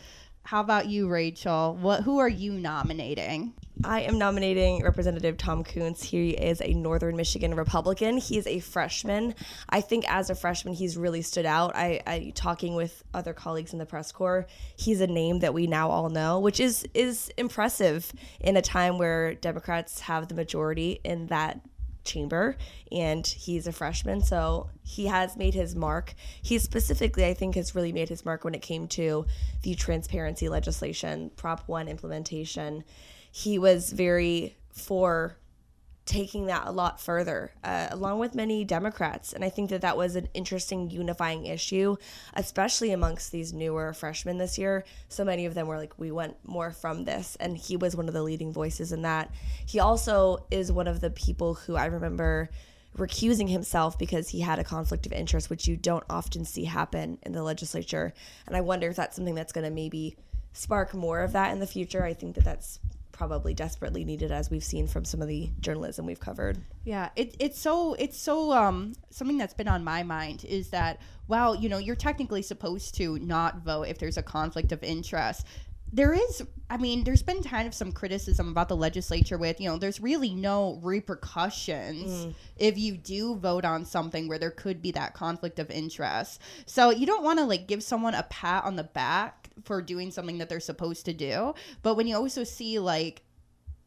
How 0.48 0.62
about 0.62 0.88
you, 0.88 1.10
Rachel? 1.10 1.78
What 1.82 2.04
who 2.04 2.20
are 2.20 2.30
you 2.30 2.54
nominating? 2.54 3.54
I 3.84 4.04
am 4.04 4.18
nominating 4.18 4.82
Representative 4.82 5.36
Tom 5.36 5.62
Kunse. 5.62 6.02
He 6.02 6.30
is 6.30 6.62
a 6.62 6.74
Northern 6.74 7.18
Michigan 7.18 7.54
Republican. 7.54 8.16
He's 8.16 8.48
a 8.48 8.60
freshman. 8.60 9.36
I 9.68 9.82
think 9.82 10.10
as 10.10 10.30
a 10.30 10.36
freshman, 10.36 10.74
he's 10.74 10.96
really 10.96 11.22
stood 11.22 11.46
out. 11.46 11.76
I, 11.76 12.02
I 12.08 12.32
talking 12.34 12.76
with 12.76 13.04
other 13.14 13.34
colleagues 13.34 13.74
in 13.74 13.80
the 13.80 13.86
press 13.86 14.14
corps, 14.14 14.48
he's 14.78 15.02
a 15.02 15.08
name 15.08 15.40
that 15.40 15.54
we 15.54 15.68
now 15.68 15.90
all 15.90 16.10
know, 16.10 16.40
which 16.40 16.62
is 16.62 16.88
is 16.94 17.30
impressive 17.38 18.14
in 18.40 18.56
a 18.56 18.62
time 18.62 18.98
where 18.98 19.34
Democrats 19.34 20.00
have 20.00 20.30
the 20.30 20.36
majority 20.36 21.02
in 21.04 21.28
that 21.28 21.60
chamber 22.08 22.58
and 22.92 23.28
he's 23.28 23.68
a 23.68 23.72
freshman 23.72 24.24
so 24.24 24.70
he 24.84 25.06
has 25.08 25.38
made 25.38 25.54
his 25.54 25.76
mark. 25.76 26.16
He 26.42 26.58
specifically 26.58 27.26
i 27.26 27.34
think 27.34 27.56
has 27.56 27.76
really 27.76 27.92
made 27.94 28.10
his 28.10 28.26
mark 28.26 28.44
when 28.44 28.56
it 28.56 28.62
came 28.62 28.88
to 28.90 29.26
the 29.62 29.76
transparency 29.76 30.50
legislation 30.50 31.30
prop 31.36 31.68
1 31.68 31.88
implementation. 31.88 32.84
He 33.32 33.60
was 33.60 33.92
very 33.92 34.56
for 34.72 35.38
taking 36.08 36.48
that 36.48 36.66
a 36.66 36.72
lot 36.72 37.00
further, 37.00 37.52
uh, 37.64 37.88
along 37.92 38.18
with 38.18 38.34
many 38.34 38.64
Democrats. 38.64 39.34
And 39.34 39.44
I 39.44 39.50
think 39.50 39.70
that 39.70 39.82
that 39.82 39.98
was 39.98 40.16
an 40.16 40.28
interesting 40.34 40.90
unifying 40.90 41.46
issue, 41.46 41.98
especially 42.34 42.92
amongst 42.92 43.32
these 43.32 43.54
newer 43.54 43.94
freshmen 43.94 44.38
this 44.38 44.58
year. 44.58 44.86
So 45.10 45.24
many 45.24 45.46
of 45.46 45.54
them 45.54 45.68
were 45.68 45.78
like, 45.78 46.00
we 46.00 46.12
want 46.12 46.36
more 46.46 46.72
from 46.72 47.04
this. 47.04 47.38
And 47.40 47.58
he 47.58 47.78
was 47.78 47.96
one 47.96 48.08
of 48.08 48.14
the 48.14 48.24
leading 48.24 48.54
voices 48.54 48.92
in 48.92 49.04
that. 49.04 49.32
He 49.66 49.80
also 49.80 50.46
is 50.50 50.72
one 50.72 50.88
of 50.88 51.02
the 51.02 51.12
people 51.12 51.54
who 51.54 51.76
I 51.76 51.86
remember 51.86 52.50
recusing 52.98 53.50
himself 53.50 54.00
because 54.00 54.30
he 54.30 54.40
had 54.40 54.60
a 54.60 54.64
conflict 54.64 55.06
of 55.06 55.12
interest, 55.12 55.50
which 55.50 55.68
you 55.68 55.78
don't 55.78 56.06
often 56.10 56.46
see 56.46 56.64
happen 56.64 57.20
in 57.24 57.34
the 57.34 57.44
legislature. 57.44 58.14
And 58.48 58.56
I 58.56 58.62
wonder 58.62 58.90
if 58.90 58.96
that's 58.96 59.16
something 59.16 59.36
that's 59.36 59.54
going 59.54 59.66
to 59.66 59.72
maybe 59.72 60.16
spark 60.54 60.94
more 60.94 61.20
of 61.20 61.34
that 61.34 61.52
in 61.52 61.60
the 61.60 61.68
future. 61.68 62.04
I 62.04 62.14
think 62.14 62.36
that 62.36 62.46
that's 62.46 62.80
probably 63.18 63.54
desperately 63.54 64.06
needed 64.06 64.32
as 64.32 64.52
we've 64.52 64.64
seen 64.64 64.86
from 64.86 65.04
some 65.04 65.22
of 65.22 65.28
the 65.28 65.50
journalism 65.60 66.06
we've 66.06 66.20
covered. 66.20 66.60
Yeah, 66.86 67.10
it, 67.16 67.36
it's 67.40 67.60
so 67.60 67.96
it's 67.96 68.18
so 68.18 68.52
um 68.54 68.94
something 69.10 69.38
that's 69.38 69.56
been 69.56 69.68
on 69.68 69.84
my 69.84 70.04
mind 70.04 70.46
is 70.46 70.70
that 70.70 71.02
well, 71.28 71.56
you 71.56 71.68
know, 71.68 71.78
you're 71.78 71.96
technically 71.96 72.42
supposed 72.42 72.96
to 72.96 73.20
not 73.20 73.58
vote 73.58 73.84
if 73.84 73.98
there's 73.98 74.18
a 74.18 74.24
conflict 74.24 74.72
of 74.72 74.82
interest. 74.84 75.46
There 75.92 76.14
is, 76.14 76.44
I 76.70 76.78
mean, 76.78 77.04
there's 77.04 77.24
been 77.24 77.42
kind 77.44 77.68
of 77.68 77.74
some 77.74 77.92
criticism 77.92 78.50
about 78.50 78.68
the 78.68 78.76
legislature 78.76 79.38
with, 79.38 79.62
you 79.62 79.70
know, 79.70 79.78
there's 79.78 80.02
really 80.02 80.34
no 80.36 80.80
repercussions 80.84 82.26
mm. 82.26 82.34
if 82.58 82.78
you 82.78 82.98
do 82.98 83.36
vote 83.36 83.64
on 83.64 83.86
something 83.86 84.28
where 84.28 84.38
there 84.38 84.52
could 84.52 84.82
be 84.82 84.92
that 84.92 85.14
conflict 85.14 85.60
of 85.60 85.72
interest. 85.72 86.42
So 86.66 86.90
you 86.90 87.06
don't 87.06 87.24
want 87.24 87.40
to 87.40 87.46
like 87.46 87.68
give 87.68 87.84
someone 87.84 88.16
a 88.16 88.24
pat 88.24 88.66
on 88.66 88.76
the 88.76 88.84
back 88.84 89.50
for 89.64 89.82
doing 89.82 90.12
something 90.12 90.38
that 90.40 90.50
they're 90.50 90.60
supposed 90.60 91.06
to 91.06 91.14
do. 91.14 91.54
But 91.84 91.96
when 91.96 92.08
you 92.08 92.16
also 92.16 92.44
see 92.44 92.80
like 92.80 93.24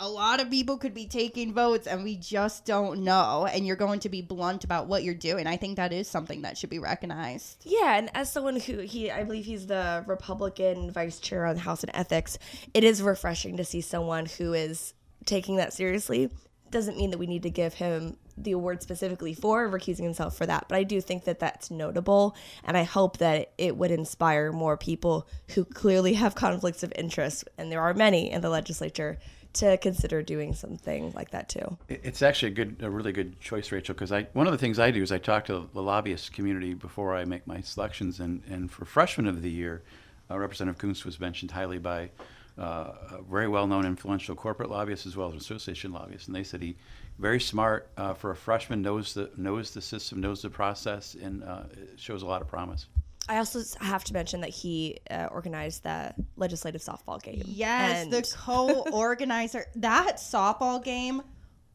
a 0.02 0.09
lot 0.09 0.40
of 0.40 0.50
people 0.50 0.78
could 0.78 0.95
be 0.95 1.07
taking 1.07 1.52
votes 1.52 1.87
and 1.87 2.02
we 2.02 2.16
just 2.16 2.64
don't 2.64 3.04
know 3.04 3.47
and 3.52 3.66
you're 3.66 3.76
going 3.76 4.00
to 4.00 4.09
be 4.09 4.23
blunt 4.23 4.64
about 4.64 4.87
what 4.87 5.04
you're 5.04 5.14
doing 5.14 5.47
i 5.47 5.57
think 5.57 5.76
that 5.76 5.92
is 5.92 6.09
something 6.09 6.42
that 6.42 6.57
should 6.57 6.71
be 6.71 6.78
recognized 6.78 7.62
Yeah, 7.64 7.97
and 7.99 8.11
as 8.14 8.33
someone 8.33 8.59
who 8.59 8.78
he, 8.78 9.11
I 9.11 9.25
believe 9.25 9.45
he's 9.45 9.66
the 9.66 10.02
Republican 10.07 10.90
vice 10.90 11.21
chair 11.21 11.45
on 11.47 11.57
the 11.57 11.61
House 11.61 11.83
and 11.83 11.90
Ethics, 11.95 12.38
it 12.73 12.85
is 12.85 13.02
refreshing 13.02 13.57
to 13.59 13.64
see 13.64 13.80
someone 13.80 14.26
who 14.26 14.54
is 14.54 14.95
taking 15.26 15.57
that 15.57 15.73
seriously. 15.73 16.30
Doesn't 16.71 16.97
mean 16.97 17.11
that 17.11 17.19
we 17.19 17.26
need 17.26 17.42
to 17.42 17.50
give 17.50 17.75
him 17.75 18.16
the 18.37 18.52
award 18.52 18.83
specifically 18.83 19.35
for 19.35 19.69
recusing 19.69 20.04
himself 20.04 20.37
for 20.37 20.47
that, 20.47 20.66
but 20.69 20.76
I 20.76 20.85
do 20.85 21.00
think 21.00 21.25
that 21.25 21.38
that's 21.40 21.71
notable, 21.71 22.37
and 22.64 22.76
I 22.76 22.85
hope 22.85 23.19
that 23.19 23.52
it 23.59 23.76
would 23.76 23.90
inspire 23.90 24.52
more 24.52 24.76
people 24.76 25.28
who 25.54 25.64
clearly 25.64 26.14
have 26.14 26.35
conflicts 26.35 26.83
of 26.83 26.92
interest, 26.97 27.49
and 27.59 27.71
there 27.71 27.83
are 27.83 27.92
many 27.92 28.30
in 28.30 28.40
the 28.40 28.50
legislature, 28.50 29.19
to 29.54 29.76
consider 29.78 30.23
doing 30.23 30.54
something 30.54 31.12
like 31.12 31.30
that 31.30 31.49
too. 31.49 31.76
It's 31.88 32.23
actually 32.23 32.52
a 32.52 32.54
good, 32.54 32.76
a 32.80 32.90
really 32.90 33.12
good 33.12 33.40
choice, 33.40 33.73
Rachel. 33.73 33.95
Because 33.95 34.12
I, 34.12 34.25
one 34.33 34.47
of 34.47 34.52
the 34.52 34.59
things 34.59 34.78
I 34.78 34.90
do 34.90 35.02
is 35.02 35.12
I 35.12 35.19
talk 35.19 35.47
to 35.47 35.69
the 35.73 35.83
lobbyist 35.83 36.33
community 36.33 36.75
before 36.75 37.16
I 37.16 37.25
make 37.25 37.47
my 37.47 37.61
selections, 37.61 38.21
and, 38.21 38.42
and 38.49 38.71
for 38.71 38.85
freshman 38.85 39.26
of 39.26 39.42
the 39.42 39.50
year, 39.50 39.83
uh, 40.30 40.38
Representative 40.38 40.80
Kunse 40.80 41.04
was 41.04 41.19
mentioned 41.19 41.50
highly 41.50 41.78
by 41.78 42.11
uh, 42.59 42.92
a 43.12 43.23
very 43.28 43.49
well-known, 43.49 43.87
influential 43.87 44.35
corporate 44.35 44.71
lobbyist 44.71 45.07
as 45.07 45.16
well 45.16 45.33
as 45.33 45.40
association 45.40 45.92
lobbyist, 45.92 46.26
and 46.28 46.37
they 46.37 46.45
said 46.45 46.62
he 46.62 46.76
very 47.19 47.40
smart 47.40 47.90
uh, 47.97 48.14
for 48.14 48.30
a 48.30 48.37
freshman, 48.37 48.83
knows 48.83 49.14
the 49.14 49.30
knows 49.37 49.73
the 49.73 49.83
system, 49.83 50.21
knows 50.21 50.42
the 50.42 50.50
process, 50.50 51.14
and 51.21 51.45
uh, 51.45 51.62
shows 51.97 52.23
a 52.23 52.26
lot 52.26 52.40
of 52.40 52.49
promise. 52.49 52.87
I 53.28 53.36
also 53.38 53.60
have 53.80 54.02
to 54.04 54.12
mention 54.12 54.40
that 54.40 54.50
he 54.50 54.98
uh, 55.10 55.28
organized 55.30 55.84
the 55.84 56.12
legislative 56.36 56.80
softball 56.80 57.22
game. 57.22 57.42
Yes, 57.46 58.02
and 58.02 58.12
the 58.12 58.22
co-organizer. 58.36 59.66
that 59.76 60.16
softball 60.16 60.82
game 60.82 61.22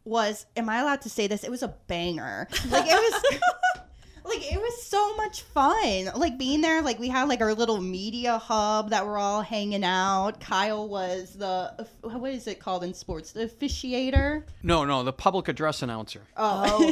was. 0.04 0.46
Am 0.58 0.70
I 0.70 0.80
allowed 0.80 1.02
to 1.02 1.10
say 1.10 1.28
this? 1.28 1.44
It 1.44 1.52
was 1.52 1.64
a 1.64 1.70
banger. 1.88 2.48
Like 2.70 2.86
it 2.88 2.94
was. 2.96 3.40
like 4.26 4.52
it 4.52 4.60
was 4.60 4.84
so 4.84 5.16
much 5.18 5.44
fun 5.44 6.06
like 6.16 6.36
being 6.40 6.60
there 6.60 6.82
like 6.82 6.98
we 6.98 7.08
had 7.10 7.30
like 7.30 7.42
our 7.42 7.54
little 7.54 7.80
media 7.80 8.40
hub 8.40 8.90
that 8.90 9.06
we're 9.06 9.20
all 9.20 9.44
hanging 9.44 9.84
out 9.84 10.40
kyle 10.40 10.90
was 10.90 11.36
the 11.36 11.88
what 12.02 12.32
is 12.34 12.48
it 12.48 12.60
called 12.60 12.84
in 12.84 12.92
sports 12.92 13.34
the 13.34 13.46
officiator 13.46 14.42
No, 14.64 14.84
no, 14.84 15.04
the 15.04 15.14
public 15.14 15.48
address 15.48 15.84
announcer. 15.84 16.22
oh, 16.38 16.92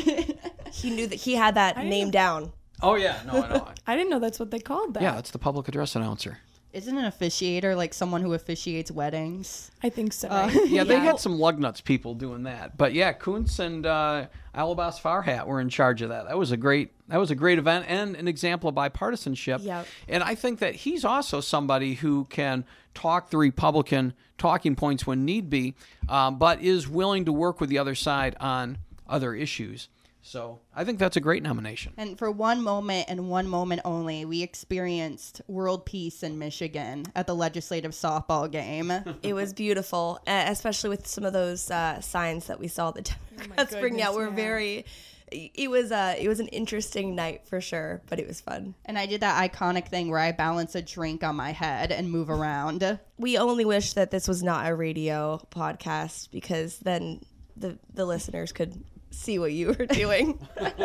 he 0.71 0.91
knew 0.91 1.07
that 1.07 1.15
he 1.15 1.33
had 1.33 1.55
that 1.55 1.77
name 1.79 2.11
down. 2.11 2.51
Oh 2.83 2.95
yeah, 2.95 3.19
no, 3.25 3.33
no. 3.47 3.67
I 3.87 3.95
didn't 3.95 4.09
know 4.09 4.19
that's 4.19 4.39
what 4.39 4.51
they 4.51 4.59
called 4.59 4.93
that. 4.95 5.03
yeah, 5.03 5.17
it's 5.17 5.31
the 5.31 5.39
public 5.39 5.67
address 5.67 5.95
announcer. 5.95 6.39
isn't 6.73 6.97
an 6.97 7.09
officiator 7.09 7.75
like 7.77 7.93
someone 7.93 8.21
who 8.21 8.33
officiates 8.33 8.91
weddings 8.91 9.71
I 9.83 9.89
think 9.89 10.11
so. 10.13 10.27
Yeah, 10.65 10.83
they 10.83 10.99
had 10.99 11.19
some 11.19 11.37
lug 11.39 11.59
nuts 11.59 11.81
people 11.81 12.13
doing 12.15 12.43
that. 12.43 12.77
But 12.77 12.93
yeah, 12.93 13.13
Kunse 13.13 13.59
and 13.59 13.85
uh, 13.85 14.25
Alabas 14.55 14.99
Farhat 14.99 15.45
were 15.45 15.61
in 15.61 15.69
charge 15.69 16.01
of 16.01 16.09
that. 16.09 16.27
That 16.27 16.37
was 16.37 16.51
a 16.51 16.57
great 16.57 16.91
that 17.09 17.17
was 17.17 17.31
a 17.31 17.35
great 17.35 17.59
event 17.59 17.85
and 17.87 18.15
an 18.15 18.27
example 18.27 18.69
of 18.69 18.75
bipartisanship. 18.75 19.63
Yep. 19.63 19.87
And 20.09 20.23
I 20.23 20.35
think 20.35 20.59
that 20.59 20.75
he's 20.75 21.05
also 21.05 21.41
somebody 21.41 21.95
who 21.95 22.25
can 22.25 22.65
talk 22.95 23.29
the 23.29 23.37
Republican 23.37 24.13
talking 24.37 24.75
points 24.75 25.05
when 25.05 25.25
need 25.25 25.49
be, 25.49 25.75
um, 26.09 26.37
but 26.37 26.61
is 26.61 26.87
willing 26.87 27.25
to 27.25 27.31
work 27.31 27.59
with 27.61 27.69
the 27.69 27.77
other 27.77 27.95
side 27.95 28.35
on 28.39 28.77
other 29.07 29.35
issues. 29.35 29.89
So 30.25 30.59
I 30.73 30.85
think 30.85 30.99
that's 30.99 31.17
a 31.17 31.19
great 31.19 31.43
nomination. 31.43 31.93
And 31.97 32.17
for 32.17 32.31
one 32.31 32.63
moment 32.63 33.07
and 33.09 33.29
one 33.29 33.47
moment 33.47 33.81
only, 33.83 34.23
we 34.23 34.41
experienced 34.41 35.41
world 35.47 35.85
peace 35.85 36.23
in 36.23 36.39
Michigan 36.39 37.05
at 37.13 37.27
the 37.27 37.35
legislative 37.35 37.91
softball 37.91 38.49
game. 38.49 38.91
It 39.21 39.33
was 39.33 39.53
beautiful, 39.53 40.19
uh, 40.25 40.45
especially 40.47 40.89
with 40.89 41.07
some 41.07 41.23
of 41.25 41.33
those 41.33 41.69
uh, 41.69 41.99
signs 42.01 42.47
that 42.47 42.59
we 42.59 42.67
saw 42.67 42.91
the 42.91 43.01
Democrats 43.01 43.75
bring 43.79 44.01
out. 44.01 44.13
goodness, 44.13 44.15
Were 44.15 44.29
yeah. 44.29 44.35
very. 44.35 44.85
It 45.31 45.69
was 45.69 45.91
uh, 45.91 46.15
it 46.17 46.27
was 46.27 46.39
an 46.39 46.47
interesting 46.47 47.15
night 47.15 47.47
for 47.47 47.59
sure, 47.59 48.01
but 48.09 48.19
it 48.19 48.27
was 48.27 48.39
fun. 48.39 48.75
and 48.85 48.97
I 48.97 49.05
did 49.07 49.21
that 49.21 49.51
iconic 49.51 49.87
thing 49.87 50.09
where 50.09 50.19
I 50.19 50.31
balance 50.31 50.75
a 50.75 50.81
drink 50.81 51.23
on 51.23 51.35
my 51.35 51.51
head 51.51 51.91
and 51.91 52.09
move 52.11 52.29
around. 52.29 52.99
We 53.17 53.37
only 53.37 53.65
wish 53.65 53.93
that 53.93 54.11
this 54.11 54.27
was 54.27 54.43
not 54.43 54.67
a 54.69 54.75
radio 54.75 55.45
podcast 55.51 56.29
because 56.31 56.77
then 56.79 57.21
the 57.55 57.77
the 57.93 58.05
listeners 58.05 58.51
could 58.51 58.83
see 59.13 59.39
what 59.39 59.53
you 59.53 59.67
were 59.67 59.85
doing. 59.85 60.39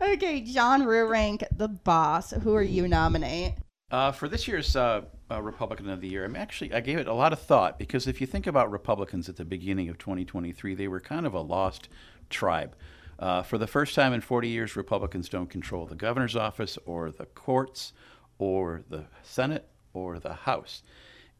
Okay, 0.00 0.40
John 0.40 0.82
Reurink, 0.82 1.42
the 1.50 1.68
boss. 1.68 2.30
Who 2.30 2.54
are 2.54 2.62
you 2.62 2.86
nominate? 2.86 3.54
Uh, 3.90 4.12
for 4.12 4.28
this 4.28 4.46
year's 4.48 4.74
uh, 4.74 5.02
uh, 5.30 5.40
Republican 5.40 5.88
of 5.88 6.00
the 6.00 6.08
Year, 6.08 6.24
I'm 6.24 6.36
actually 6.36 6.72
I 6.72 6.80
gave 6.80 6.98
it 6.98 7.06
a 7.06 7.12
lot 7.12 7.32
of 7.32 7.40
thought 7.40 7.78
because 7.78 8.06
if 8.06 8.20
you 8.20 8.26
think 8.26 8.46
about 8.46 8.70
Republicans 8.70 9.28
at 9.28 9.36
the 9.36 9.44
beginning 9.44 9.88
of 9.88 9.98
2023, 9.98 10.74
they 10.74 10.88
were 10.88 11.00
kind 11.00 11.26
of 11.26 11.34
a 11.34 11.40
lost 11.40 11.88
tribe. 12.30 12.76
Uh, 13.18 13.42
for 13.42 13.58
the 13.58 13.66
first 13.66 13.94
time 13.94 14.12
in 14.12 14.20
40 14.20 14.48
years, 14.48 14.76
Republicans 14.76 15.28
don't 15.28 15.48
control 15.48 15.86
the 15.86 15.94
governor's 15.94 16.36
office 16.36 16.78
or 16.84 17.10
the 17.10 17.26
courts 17.26 17.92
or 18.38 18.82
the 18.88 19.06
Senate 19.22 19.68
or 19.92 20.18
the 20.18 20.34
House. 20.34 20.82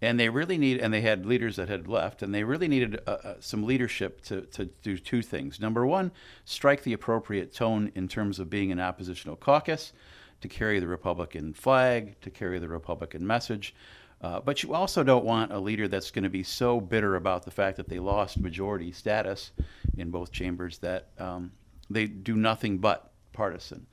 And 0.02 0.20
they 0.20 0.28
really 0.28 0.58
need, 0.58 0.78
and 0.78 0.92
they 0.92 1.00
had 1.00 1.24
leaders 1.24 1.56
that 1.56 1.68
had 1.68 1.88
left, 1.88 2.22
and 2.22 2.34
they 2.34 2.44
really 2.44 2.68
needed 2.68 3.00
uh, 3.06 3.10
uh, 3.10 3.34
some 3.40 3.64
leadership 3.64 4.20
to, 4.24 4.42
to 4.42 4.66
do 4.82 4.98
two 4.98 5.22
things. 5.22 5.58
Number 5.58 5.86
one, 5.86 6.12
strike 6.44 6.82
the 6.82 6.92
appropriate 6.92 7.54
tone 7.54 7.90
in 7.94 8.06
terms 8.06 8.38
of 8.38 8.50
being 8.50 8.70
an 8.72 8.80
oppositional 8.80 9.36
caucus, 9.36 9.94
to 10.42 10.48
carry 10.48 10.80
the 10.80 10.86
Republican 10.86 11.54
flag, 11.54 12.20
to 12.20 12.30
carry 12.30 12.58
the 12.58 12.68
Republican 12.68 13.26
message. 13.26 13.74
Uh, 14.20 14.40
but 14.40 14.62
you 14.62 14.74
also 14.74 15.02
don't 15.02 15.24
want 15.24 15.52
a 15.52 15.58
leader 15.58 15.88
that's 15.88 16.10
going 16.10 16.24
to 16.24 16.30
be 16.30 16.42
so 16.42 16.80
bitter 16.80 17.16
about 17.16 17.44
the 17.44 17.50
fact 17.50 17.76
that 17.76 17.88
they 17.88 17.98
lost 17.98 18.38
majority 18.38 18.92
status 18.92 19.52
in 19.96 20.10
both 20.10 20.32
chambers 20.32 20.78
that 20.78 21.08
um, 21.18 21.52
they 21.90 22.06
do 22.06 22.34
nothing 22.34 22.78
but 22.78 23.12
partisan. 23.32 23.86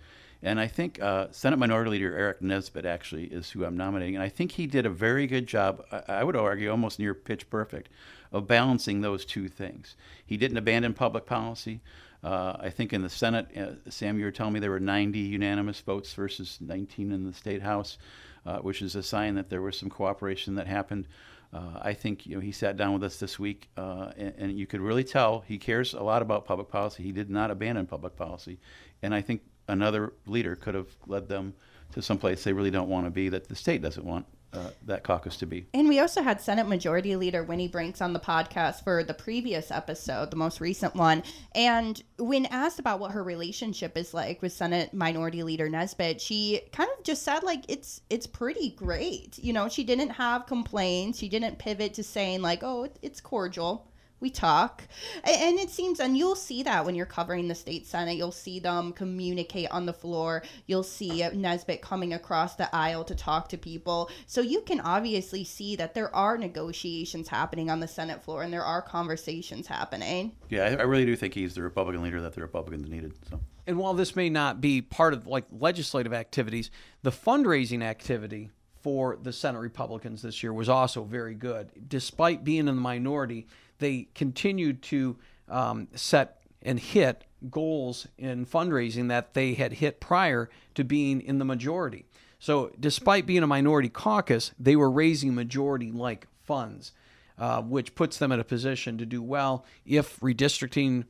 And 0.44 0.60
I 0.60 0.68
think 0.68 1.02
uh, 1.02 1.28
Senate 1.32 1.58
Minority 1.58 1.92
Leader 1.92 2.12
Aric 2.12 2.42
Nesbitt 2.42 2.86
actually 2.86 3.26
is 3.26 3.50
who 3.50 3.64
I'm 3.64 3.78
nominating. 3.78 4.16
And 4.16 4.24
I 4.24 4.28
think 4.28 4.52
he 4.52 4.68
did 4.68 4.86
a 4.86 4.90
very 4.90 5.26
good 5.26 5.48
job, 5.48 5.86
I, 5.90 6.04
I 6.08 6.24
would 6.26 6.36
argue 6.36 6.70
almost 6.70 7.00
near 7.00 7.14
pitch 7.14 7.50
perfect, 7.50 7.88
of 8.34 8.46
balancing 8.46 9.00
those 9.00 9.24
two 9.24 9.48
things. 9.48 9.96
He 10.26 10.36
didn't 10.36 10.58
abandon 10.58 10.94
public 10.94 11.26
policy. 11.26 11.80
Uh, 12.22 12.58
I 12.60 12.70
think 12.70 12.92
in 12.92 13.02
the 13.02 13.10
Senate, 13.10 13.48
uh, 13.58 13.90
Sam, 13.90 14.20
you 14.20 14.26
were 14.26 14.32
telling 14.32 14.54
me 14.54 14.60
there 14.60 14.70
were 14.70 14.82
90 14.82 15.18
unanimous 15.18 15.80
votes 15.80 16.14
versus 16.14 16.58
19 16.60 17.14
in 17.14 17.26
the 17.26 17.34
State 17.34 17.62
House, 17.62 17.98
uh, 18.46 18.58
which 18.58 18.82
is 18.82 18.96
a 18.96 19.04
sign 19.04 19.36
that 19.36 19.50
there 19.50 19.62
was 19.62 19.78
some 19.78 19.90
cooperation 19.90 20.56
that 20.56 20.68
happened. 20.68 21.08
Uh, 21.54 21.80
I 21.82 21.94
think 21.94 22.26
you 22.26 22.36
know 22.36 22.42
he 22.42 22.52
sat 22.52 22.78
down 22.78 22.94
with 22.94 23.04
us 23.04 23.18
this 23.18 23.38
week, 23.38 23.70
uh, 23.78 24.12
and, 24.18 24.34
and 24.38 24.58
you 24.60 24.66
could 24.66 24.82
really 24.82 25.04
tell 25.04 25.42
he 25.42 25.58
cares 25.58 25.94
a 25.94 26.02
lot 26.02 26.22
about 26.22 26.46
public 26.46 26.68
policy. 26.68 27.04
He 27.04 27.12
did 27.12 27.30
not 27.30 27.52
abandon 27.52 27.86
public 27.86 28.16
policy, 28.16 28.58
and 29.04 29.14
I 29.14 29.22
think 29.22 29.42
another 29.68 30.14
leader 30.26 30.56
could 30.56 30.76
have 30.76 30.90
led 31.08 31.28
them 31.28 31.54
to 31.94 32.02
someplace 32.02 32.44
they 32.44 32.54
really 32.54 32.72
don't 32.72 32.90
want 32.90 33.06
to 33.06 33.12
be, 33.12 33.30
that 33.30 33.48
the 33.48 33.56
state 33.56 33.82
doesn't 33.82 34.06
want 34.06 34.26
uh, 34.54 34.70
that 34.86 35.04
caucus 35.04 35.38
to 35.38 35.46
be. 35.46 35.68
And 35.74 35.90
we 35.90 36.00
also 36.00 36.22
had 36.22 36.40
Senate 36.42 36.68
Majority 36.68 37.16
Leader 37.16 37.44
Winnie 37.44 37.68
Brinks 37.68 38.02
on 38.02 38.14
the 38.14 38.20
podcast 38.20 38.84
for 38.84 39.04
the 39.04 39.14
previous 39.14 39.72
episode, 39.72 40.32
the 40.32 40.38
most 40.38 40.62
recent 40.62 40.96
one. 40.96 41.24
And 41.56 42.02
when 42.18 42.46
asked 42.48 42.80
about 42.80 43.00
what 43.00 43.12
her 43.12 43.24
relationship 43.24 43.98
is 43.98 44.14
like 44.14 44.42
with 44.42 44.54
Senate 44.54 44.94
Minority 44.94 45.44
Leader 45.44 45.70
Nesbitt, 45.70 46.22
she 46.22 46.62
kind 46.72 46.90
of 46.98 47.04
just 47.04 47.24
said 47.24 47.44
like 47.44 47.64
it's 47.68 48.02
it's 48.10 48.28
pretty 48.28 48.72
great. 48.72 49.40
You 49.40 49.54
know, 49.54 49.70
she 49.70 49.84
didn't 49.84 50.10
have 50.10 50.46
complaints. 50.46 51.20
She 51.20 51.30
didn't 51.30 51.58
pivot 51.58 51.96
to 51.96 52.04
saying 52.04 52.42
like, 52.42 52.64
"Oh, 52.64 52.90
it's 53.02 53.22
cordial." 53.22 53.88
We 54.24 54.30
talk. 54.30 54.84
And 55.26 55.60
it 55.60 55.70
seems, 55.70 56.00
and 56.00 56.18
you'll 56.18 56.38
see 56.38 56.64
that 56.64 56.86
when 56.86 56.96
you're 56.96 57.06
covering 57.06 57.50
the 57.50 57.56
state 57.56 57.86
senate, 57.86 58.16
you'll 58.16 58.32
see 58.32 58.58
them 58.58 58.94
communicate 58.94 59.70
on 59.70 59.86
the 59.86 59.92
floor. 59.92 60.44
You'll 60.66 60.82
see 60.82 61.24
uh, 61.24 61.32
Nesbitt 61.34 61.82
coming 61.82 62.14
across 62.14 62.56
the 62.56 62.74
aisle 62.74 63.04
to 63.04 63.16
talk 63.16 63.50
to 63.50 63.58
people. 63.58 64.10
So 64.26 64.40
you 64.40 64.62
can 64.62 64.80
obviously 64.80 65.44
see 65.44 65.76
that 65.76 65.94
there 65.94 66.16
are 66.16 66.38
negotiations 66.38 67.28
happening 67.28 67.70
on 67.70 67.82
the 67.82 67.88
Senate 67.88 68.24
floor 68.24 68.44
and 68.44 68.54
there 68.54 68.64
are 68.64 68.82
conversations 68.82 69.68
happening. 69.68 70.32
Yeah, 70.48 70.68
I, 70.68 70.70
I 70.70 70.84
really 70.84 71.06
do 71.06 71.18
think 71.18 71.34
he's 71.34 71.56
the 71.56 71.62
Republican 71.62 72.02
leader 72.02 72.22
that 72.22 72.32
the 72.32 72.40
Republicans 72.40 72.90
needed. 72.90 73.14
So. 73.30 73.42
And 73.68 73.78
while 73.78 73.94
this 73.94 74.16
may 74.16 74.30
not 74.30 74.62
be 74.62 74.82
part 74.82 75.14
of 75.14 75.28
like 75.28 75.44
legislative 75.52 76.14
activities, 76.14 76.72
the 77.02 77.12
fundraising 77.12 77.84
activity 77.84 78.52
for 78.84 79.18
the 79.22 79.32
Senate 79.32 79.60
Republicans 79.60 80.22
this 80.22 80.44
year 80.44 80.54
was 80.54 80.68
also 80.68 81.04
very 81.06 81.34
good. 81.34 81.72
Despite 81.88 82.44
being 82.44 82.60
in 82.60 82.66
the 82.66 82.74
minority, 82.74 83.48
they 83.84 84.08
continued 84.16 84.82
to 84.84 85.18
um, 85.50 85.88
set 85.96 86.42
and 86.62 86.80
hit 86.80 87.26
goals 87.50 88.08
in 88.18 88.46
fundraising 88.46 89.10
that 89.10 89.34
they 89.34 89.54
had 89.54 89.74
hit 89.74 90.00
prior 90.00 90.50
to 90.76 90.84
being 90.84 91.22
in 91.22 91.40
the 91.40 91.46
majority. 91.46 92.06
So, 92.40 92.72
despite 92.80 93.26
being 93.26 93.44
a 93.44 93.48
minority 93.48 93.90
caucus, 93.90 94.52
they 94.60 94.76
were 94.76 94.92
raising 94.92 95.34
majority 95.34 95.92
like 95.92 96.28
funds, 96.44 96.92
uh, 97.38 97.62
which 97.62 97.96
puts 97.96 98.18
them 98.18 98.32
in 98.32 98.40
a 98.40 98.44
position 98.44 98.98
to 98.98 99.06
do 99.06 99.22
well 99.22 99.66
if 99.86 100.20
redistricting 100.20 101.06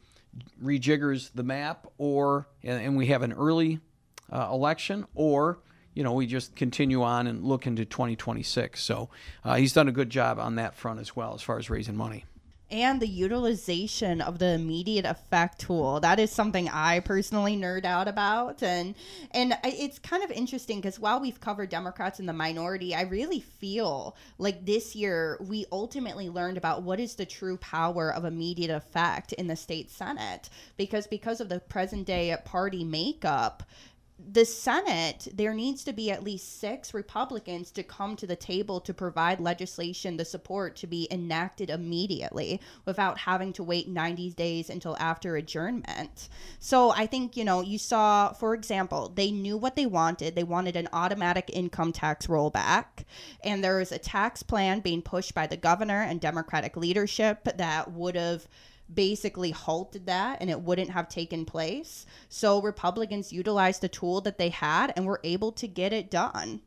rejiggers 0.64 1.32
the 1.34 1.44
map 1.44 1.88
or 1.98 2.48
and, 2.64 2.82
and 2.82 2.98
we 2.98 3.08
have 3.08 3.22
an 3.22 3.34
early 3.34 3.80
uh, 4.32 4.50
election 4.52 5.06
or 5.14 5.60
you 5.94 6.04
know 6.04 6.14
we 6.14 6.26
just 6.26 6.56
continue 6.56 7.04
on 7.04 7.28
and 7.28 7.44
look 7.44 7.68
into 7.68 7.86
2026 7.86 8.82
so 8.82 9.10
uh, 9.44 9.56
he's 9.56 9.74
done 9.74 9.88
a 9.88 9.92
good 9.92 10.10
job 10.10 10.40
on 10.40 10.56
that 10.56 10.74
front 10.74 11.00
as 11.00 11.16
well 11.16 11.36
as 11.36 11.42
far 11.44 11.60
as 11.60 11.70
raising 11.70 11.96
money 11.96 12.26
and 12.72 13.02
the 13.02 13.08
utilization 13.08 14.22
of 14.22 14.40
the 14.40 14.48
immediate 14.48 15.06
effect 15.06 15.60
tool. 15.60 16.00
That 16.00 16.20
is 16.20 16.32
something 16.32 16.70
i 16.70 17.00
personally 17.00 17.56
nerd 17.56 17.86
out 17.86 18.08
about 18.08 18.64
and 18.64 18.96
and 19.32 19.58
it's 19.64 20.00
kind 20.00 20.24
of 20.24 20.32
interesting 20.32 20.80
because 20.80 21.00
while 21.00 21.20
we've 21.20 21.40
covered 21.40 21.70
democrats 21.70 22.20
in 22.20 22.26
the 22.26 22.34
minority 22.34 22.96
i 22.96 23.02
really 23.02 23.40
feel 23.40 24.16
like 24.38 24.66
this 24.66 24.96
year 24.96 25.38
we 25.42 25.66
ultimately 25.72 26.30
learned 26.30 26.58
about 26.58 26.84
what 26.84 27.00
is 27.00 27.16
the 27.16 27.26
true 27.26 27.58
power 27.58 28.14
of 28.14 28.26
immediate 28.26 28.72
effect 28.72 29.34
in 29.34 29.48
the 29.48 29.56
state 29.56 29.90
senate. 29.90 30.50
Because 30.78 31.08
because 31.08 31.42
of 31.42 31.50
the 31.50 31.60
present 31.60 32.06
day 32.06 32.36
party 32.46 32.84
makeup 32.84 33.64
the 34.32 34.46
Senate, 34.46 35.28
there 35.34 35.54
needs 35.54 35.84
to 35.84 35.94
be 35.94 36.12
at 36.12 36.24
least 36.24 36.60
six 36.60 36.94
Republicans 36.94 37.72
to 37.72 37.84
come 37.84 38.16
to 38.16 38.28
the 38.28 38.36
table 38.36 38.80
to 38.82 38.94
provide 38.94 39.40
legislation, 39.40 40.18
the 40.18 40.26
support 40.26 40.76
to 40.78 40.88
be 40.88 41.08
enacted 41.12 41.70
immediately 41.70 42.60
without 42.86 43.20
having 43.20 43.54
to 43.54 43.64
wait 43.64 43.88
90 43.88 44.32
days 44.32 44.70
until 44.70 44.98
after 44.98 45.36
adjournment. 45.36 46.30
So 46.60 46.92
I 46.92 47.06
think, 47.06 47.36
you 47.36 47.44
know, 47.44 47.62
you 47.62 47.78
saw, 47.78 48.34
for 48.34 48.54
example, 48.54 49.12
they 49.14 49.32
knew 49.32 49.58
what 49.58 49.76
they 49.76 49.86
wanted. 49.86 50.36
They 50.36 50.44
wanted 50.44 50.76
an 50.76 50.90
automatic 50.94 51.50
income 51.52 51.92
tax 51.92 52.28
rollback. 52.28 53.06
And 53.44 53.64
there 53.64 53.78
was 53.78 53.92
a 53.92 53.98
tax 53.98 54.44
plan 54.44 54.80
being 54.80 55.02
pushed 55.02 55.34
by 55.34 55.48
the 55.48 55.58
governor 55.58 56.02
and 56.02 56.22
Democratic 56.22 56.78
leadership 56.78 57.44
that 57.58 57.92
would 57.92 58.16
have 58.16 58.48
basically 58.96 59.52
halted 59.52 60.06
that 60.06 60.40
and 60.42 60.50
it 60.50 60.62
wouldn't 60.62 60.90
have 60.92 61.08
taken 61.10 61.46
place. 61.46 62.06
So 62.30 62.62
Republicans 62.62 63.34
utilized 63.34 63.82
the 63.82 63.90
tool 63.90 64.22
that 64.22 64.38
they 64.38 64.50
had 64.50 64.94
and 64.96 65.06
were 65.06 65.20
able 65.24 65.52
to 65.54 65.68
get 65.68 65.94
it 65.94 66.12
done. 66.12 66.62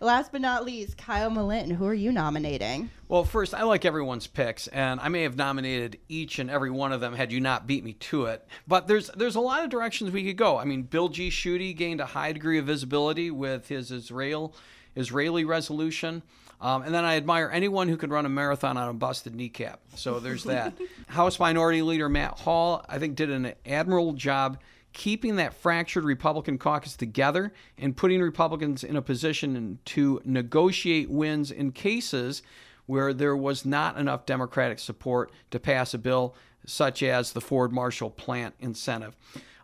Last 0.00 0.30
but 0.30 0.42
not 0.42 0.64
least, 0.64 0.98
Kyle 0.98 1.30
Melinn, 1.30 1.72
who 1.72 1.86
are 1.86 1.94
you 1.94 2.12
nominating? 2.12 2.90
Well, 3.08 3.24
first, 3.24 3.54
I 3.54 3.62
like 3.62 3.86
everyone's 3.86 4.26
picks, 4.26 4.66
and 4.68 5.00
I 5.00 5.08
may 5.08 5.22
have 5.22 5.36
nominated 5.36 5.98
each 6.06 6.38
and 6.38 6.50
every 6.50 6.70
one 6.70 6.92
of 6.92 7.00
them 7.00 7.14
had 7.14 7.32
you 7.32 7.40
not 7.40 7.66
beat 7.66 7.82
me 7.82 7.94
to 7.94 8.26
it. 8.26 8.46
But 8.68 8.88
there's 8.88 9.08
there's 9.16 9.36
a 9.36 9.40
lot 9.40 9.64
of 9.64 9.70
directions 9.70 10.10
we 10.10 10.24
could 10.24 10.36
go. 10.36 10.58
I 10.58 10.64
mean, 10.64 10.82
Bill 10.82 11.08
G. 11.08 11.30
Schuette 11.30 11.76
gained 11.76 12.02
a 12.02 12.06
high 12.06 12.32
degree 12.32 12.58
of 12.58 12.66
visibility 12.66 13.30
with 13.30 13.68
his 13.68 13.90
Israel 13.90 14.54
Israeli 14.96 15.44
resolution. 15.44 16.22
Um, 16.64 16.80
and 16.80 16.94
then 16.94 17.04
I 17.04 17.16
admire 17.16 17.50
anyone 17.52 17.90
who 17.90 17.98
can 17.98 18.08
run 18.08 18.24
a 18.24 18.30
marathon 18.30 18.78
on 18.78 18.88
a 18.88 18.94
busted 18.94 19.34
kneecap. 19.34 19.80
So 19.96 20.18
there's 20.18 20.44
that. 20.44 20.72
House 21.08 21.38
Minority 21.38 21.82
Leader 21.82 22.08
Matt 22.08 22.38
Hall, 22.38 22.82
I 22.88 22.98
think, 22.98 23.16
did 23.16 23.28
an 23.28 23.52
admirable 23.66 24.14
job 24.14 24.58
keeping 24.94 25.36
that 25.36 25.52
fractured 25.52 26.04
Republican 26.04 26.56
caucus 26.56 26.96
together 26.96 27.52
and 27.76 27.94
putting 27.94 28.22
Republicans 28.22 28.82
in 28.82 28.96
a 28.96 29.02
position 29.02 29.78
to 29.84 30.22
negotiate 30.24 31.10
wins 31.10 31.50
in 31.50 31.70
cases 31.70 32.42
where 32.86 33.12
there 33.12 33.36
was 33.36 33.66
not 33.66 33.98
enough 33.98 34.24
Democratic 34.24 34.78
support 34.78 35.30
to 35.50 35.60
pass 35.60 35.92
a 35.92 35.98
bill 35.98 36.34
such 36.64 37.02
as 37.02 37.32
the 37.32 37.42
Ford 37.42 37.72
Marshall 37.72 38.08
plant 38.08 38.54
incentive. 38.58 39.14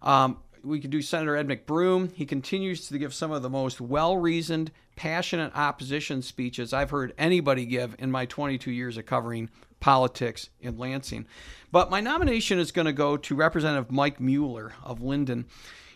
Um, 0.02 0.36
we 0.62 0.80
could 0.80 0.90
do 0.90 1.02
Senator 1.02 1.36
Ed 1.36 1.48
McBroom. 1.48 2.12
He 2.12 2.26
continues 2.26 2.88
to 2.88 2.98
give 2.98 3.14
some 3.14 3.30
of 3.30 3.42
the 3.42 3.50
most 3.50 3.80
well 3.80 4.16
reasoned, 4.16 4.70
passionate 4.96 5.52
opposition 5.54 6.22
speeches 6.22 6.72
I've 6.72 6.90
heard 6.90 7.14
anybody 7.18 7.66
give 7.66 7.96
in 7.98 8.10
my 8.10 8.26
22 8.26 8.70
years 8.70 8.96
of 8.96 9.06
covering 9.06 9.48
politics 9.80 10.50
in 10.60 10.78
Lansing. 10.78 11.26
But 11.72 11.90
my 11.90 12.00
nomination 12.00 12.58
is 12.58 12.72
going 12.72 12.86
to 12.86 12.92
go 12.92 13.16
to 13.16 13.34
Representative 13.34 13.90
Mike 13.90 14.20
Mueller 14.20 14.72
of 14.82 15.02
Linden. 15.02 15.46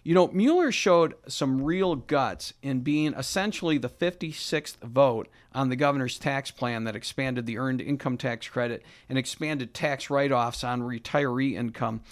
You 0.02 0.14
know, 0.14 0.28
Mueller 0.28 0.70
showed 0.70 1.14
some 1.28 1.62
real 1.62 1.96
guts 1.96 2.52
in 2.62 2.80
being 2.80 3.14
essentially 3.14 3.78
the 3.78 3.88
56th 3.88 4.78
vote 4.82 5.28
on 5.54 5.70
the 5.70 5.76
governor's 5.76 6.18
tax 6.18 6.50
plan 6.50 6.84
that 6.84 6.94
expanded 6.94 7.46
the 7.46 7.56
earned 7.56 7.80
income 7.80 8.18
tax 8.18 8.46
credit 8.46 8.82
and 9.08 9.16
expanded 9.16 9.72
tax 9.72 10.10
write 10.10 10.30
offs 10.30 10.62
on 10.62 10.82
retiree 10.82 11.54
income. 11.54 12.02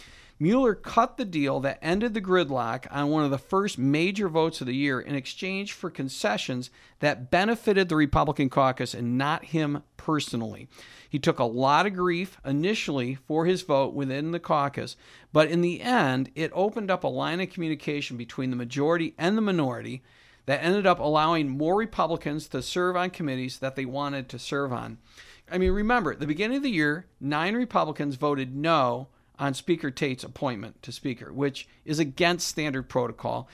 Mueller 0.43 0.75
cut 0.75 1.19
the 1.19 1.25
deal 1.25 1.61
that 1.61 1.79
ended 1.81 2.15
the 2.15 2.21
gridlock 2.21 2.89
on 2.91 3.11
one 3.11 3.23
of 3.23 3.31
the 3.31 3.39
first 3.39 3.79
major 3.79 4.29
votes 4.29 4.61
of 4.61 4.67
the 4.67 4.75
year 4.75 5.01
in 5.01 5.15
exchange 5.15 5.73
for 5.73 5.89
concessions 5.89 6.69
that 6.99 7.31
benefited 7.31 7.89
the 7.89 7.95
Republican 7.95 8.51
caucus 8.51 8.93
and 8.93 9.17
not 9.17 9.45
him 9.45 9.85
personally. 9.97 10.67
He 11.09 11.21
took 11.21 11.39
a 11.39 11.45
lot 11.45 11.87
of 11.87 11.95
grief 11.95 12.41
initially 12.45 13.15
for 13.15 13.47
his 13.47 13.63
vote 13.63 13.95
within 13.95 14.33
the 14.33 14.41
caucus, 14.41 14.97
but 15.33 15.49
in 15.49 15.61
the 15.61 15.81
end, 15.81 16.33
it 16.35 16.51
opened 16.55 16.91
up 16.91 17.05
a 17.05 17.07
line 17.07 17.41
of 17.41 17.51
communication 17.51 18.17
between 18.17 18.51
the 18.51 18.57
majority 18.57 19.15
and 19.17 19.39
the 19.39 19.43
minority 19.43 20.03
that 20.47 20.65
ended 20.65 20.89
up 20.89 20.99
allowing 20.99 21.51
more 21.51 21.77
Republicans 21.77 22.49
to 22.49 22.63
serve 22.63 22.97
on 22.97 23.11
committees 23.11 23.61
that 23.61 23.77
they 23.77 23.85
wanted 23.85 24.29
to 24.31 24.41
serve 24.41 24.73
on. 24.73 24.99
I 25.49 25.59
mean, 25.59 25.71
remember, 25.71 26.11
at 26.11 26.19
the 26.19 26.27
beginning 26.27 26.57
of 26.57 26.63
the 26.65 26.71
year, 26.71 27.07
nine 27.21 27.55
Republicans 27.55 28.17
voted 28.17 28.57
no 28.57 29.07
on 29.43 29.55
Speaker 29.55 29.91
Tate's 29.91 30.23
appointment 30.23 30.81
to 30.85 30.93
Speaker, 30.93 31.33
which 31.33 31.67
is 31.85 31.99
against 31.99 32.47
standard 32.47 32.89
protocol. 32.89 33.49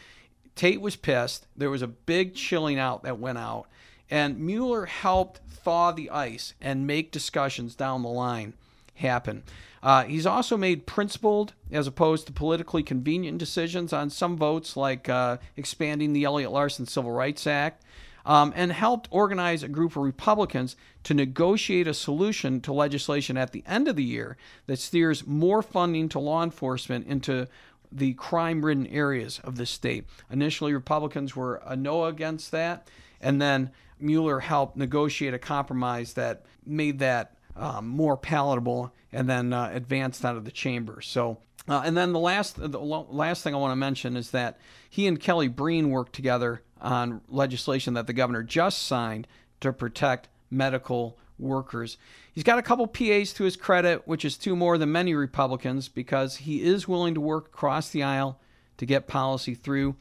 Tate 0.54 0.82
was 0.82 0.96
pissed. 0.96 1.46
There 1.56 1.70
was 1.70 1.80
a 1.80 1.86
big 1.86 2.34
chilling 2.34 2.78
out 2.78 3.04
that 3.04 3.18
went 3.18 3.38
out, 3.38 3.68
and 4.10 4.38
Mueller 4.38 4.84
helped 4.84 5.38
thaw 5.48 5.92
the 5.92 6.10
ice 6.10 6.52
and 6.60 6.86
make 6.86 7.10
discussions 7.10 7.74
down 7.74 8.02
the 8.02 8.10
line 8.10 8.52
happen. 8.96 9.44
Uh, 9.82 10.04
he's 10.04 10.26
also 10.26 10.58
made 10.58 10.84
principled 10.84 11.54
as 11.72 11.86
opposed 11.86 12.26
to 12.26 12.32
politically 12.34 12.82
convenient 12.82 13.38
decisions 13.38 13.90
on 13.90 14.10
some 14.10 14.36
votes, 14.36 14.76
like 14.76 15.08
uh, 15.08 15.38
expanding 15.56 16.12
the 16.12 16.24
Elliott 16.24 16.52
Larsen 16.52 16.84
Civil 16.84 17.12
Rights 17.12 17.46
Act 17.46 17.82
um, 18.28 18.52
and 18.54 18.70
helped 18.70 19.08
organize 19.10 19.62
a 19.62 19.68
group 19.68 19.92
of 19.92 20.02
Republicans 20.02 20.76
to 21.02 21.14
negotiate 21.14 21.88
a 21.88 21.94
solution 21.94 22.60
to 22.60 22.72
legislation 22.72 23.38
at 23.38 23.52
the 23.52 23.64
end 23.66 23.88
of 23.88 23.96
the 23.96 24.04
year 24.04 24.36
that 24.66 24.78
steers 24.78 25.26
more 25.26 25.62
funding 25.62 26.10
to 26.10 26.18
law 26.18 26.44
enforcement 26.44 27.06
into 27.06 27.48
the 27.90 28.12
crime 28.14 28.62
ridden 28.62 28.86
areas 28.88 29.40
of 29.42 29.56
the 29.56 29.64
state. 29.64 30.04
Initially, 30.30 30.74
Republicans 30.74 31.34
were 31.34 31.62
a 31.64 31.74
no 31.74 32.04
against 32.04 32.50
that, 32.50 32.90
and 33.18 33.40
then 33.40 33.70
Mueller 33.98 34.40
helped 34.40 34.76
negotiate 34.76 35.32
a 35.32 35.38
compromise 35.38 36.12
that 36.12 36.44
made 36.66 36.98
that 36.98 37.34
um, 37.56 37.88
more 37.88 38.18
palatable 38.18 38.92
and 39.10 39.26
then 39.26 39.54
uh, 39.54 39.70
advanced 39.72 40.22
out 40.22 40.36
of 40.36 40.44
the 40.44 40.50
chamber. 40.50 41.00
So, 41.00 41.38
uh, 41.68 41.82
and 41.84 41.96
then 41.96 42.12
the 42.12 42.18
last 42.18 42.56
the 42.58 42.78
last 42.78 43.42
thing 43.42 43.54
I 43.54 43.58
want 43.58 43.72
to 43.72 43.76
mention 43.76 44.16
is 44.16 44.30
that 44.30 44.58
he 44.88 45.06
and 45.06 45.20
Kelly 45.20 45.48
Breen 45.48 45.90
worked 45.90 46.14
together 46.14 46.62
on 46.80 47.20
legislation 47.28 47.94
that 47.94 48.06
the 48.06 48.12
governor 48.12 48.42
just 48.42 48.86
signed 48.86 49.26
to 49.60 49.72
protect 49.72 50.28
medical 50.50 51.18
workers. 51.38 51.98
He's 52.32 52.44
got 52.44 52.58
a 52.58 52.62
couple 52.62 52.86
PAs 52.86 53.32
to 53.34 53.44
his 53.44 53.56
credit, 53.56 54.06
which 54.06 54.24
is 54.24 54.36
two 54.36 54.56
more 54.56 54.78
than 54.78 54.92
many 54.92 55.14
Republicans 55.14 55.88
because 55.88 56.36
he 56.36 56.62
is 56.62 56.88
willing 56.88 57.14
to 57.14 57.20
work 57.20 57.48
across 57.48 57.90
the 57.90 58.02
aisle 58.02 58.40
to 58.78 58.86
get 58.86 59.06
policy 59.06 59.54
through. 59.54 59.96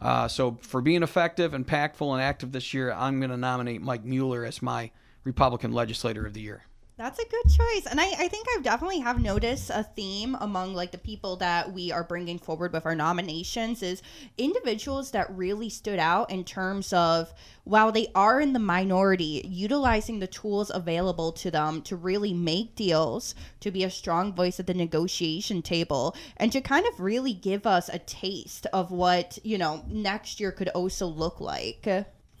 Uh, 0.00 0.26
so, 0.26 0.58
for 0.62 0.80
being 0.80 1.02
effective, 1.04 1.52
impactful, 1.52 2.12
and 2.12 2.20
active 2.20 2.50
this 2.50 2.74
year, 2.74 2.92
I'm 2.92 3.20
going 3.20 3.30
to 3.30 3.36
nominate 3.36 3.82
Mike 3.82 4.04
Mueller 4.04 4.44
as 4.44 4.60
my 4.60 4.90
Republican 5.22 5.72
Legislator 5.72 6.26
of 6.26 6.34
the 6.34 6.40
Year. 6.40 6.64
That's 6.98 7.18
a 7.18 7.24
good 7.24 7.44
choice. 7.44 7.86
And 7.86 7.98
I, 7.98 8.04
I 8.04 8.28
think 8.28 8.46
I 8.50 8.60
definitely 8.60 9.00
have 9.00 9.20
noticed 9.20 9.70
a 9.70 9.82
theme 9.82 10.36
among 10.40 10.74
like 10.74 10.92
the 10.92 10.98
people 10.98 11.36
that 11.36 11.72
we 11.72 11.90
are 11.90 12.04
bringing 12.04 12.38
forward 12.38 12.72
with 12.72 12.84
our 12.84 12.94
nominations 12.94 13.82
is 13.82 14.02
individuals 14.36 15.10
that 15.12 15.34
really 15.34 15.70
stood 15.70 15.98
out 15.98 16.30
in 16.30 16.44
terms 16.44 16.92
of 16.92 17.32
while 17.64 17.92
they 17.92 18.08
are 18.14 18.40
in 18.40 18.52
the 18.52 18.58
minority, 18.58 19.42
utilizing 19.48 20.18
the 20.18 20.26
tools 20.26 20.70
available 20.72 21.32
to 21.32 21.50
them 21.50 21.80
to 21.82 21.96
really 21.96 22.34
make 22.34 22.76
deals, 22.76 23.34
to 23.60 23.70
be 23.70 23.84
a 23.84 23.90
strong 23.90 24.34
voice 24.34 24.60
at 24.60 24.66
the 24.66 24.74
negotiation 24.74 25.62
table, 25.62 26.14
and 26.36 26.52
to 26.52 26.60
kind 26.60 26.86
of 26.86 27.00
really 27.00 27.32
give 27.32 27.66
us 27.66 27.88
a 27.88 28.00
taste 28.00 28.66
of 28.72 28.90
what, 28.90 29.38
you 29.42 29.56
know, 29.56 29.82
next 29.88 30.40
year 30.40 30.52
could 30.52 30.68
also 30.68 31.06
look 31.06 31.40
like. 31.40 31.86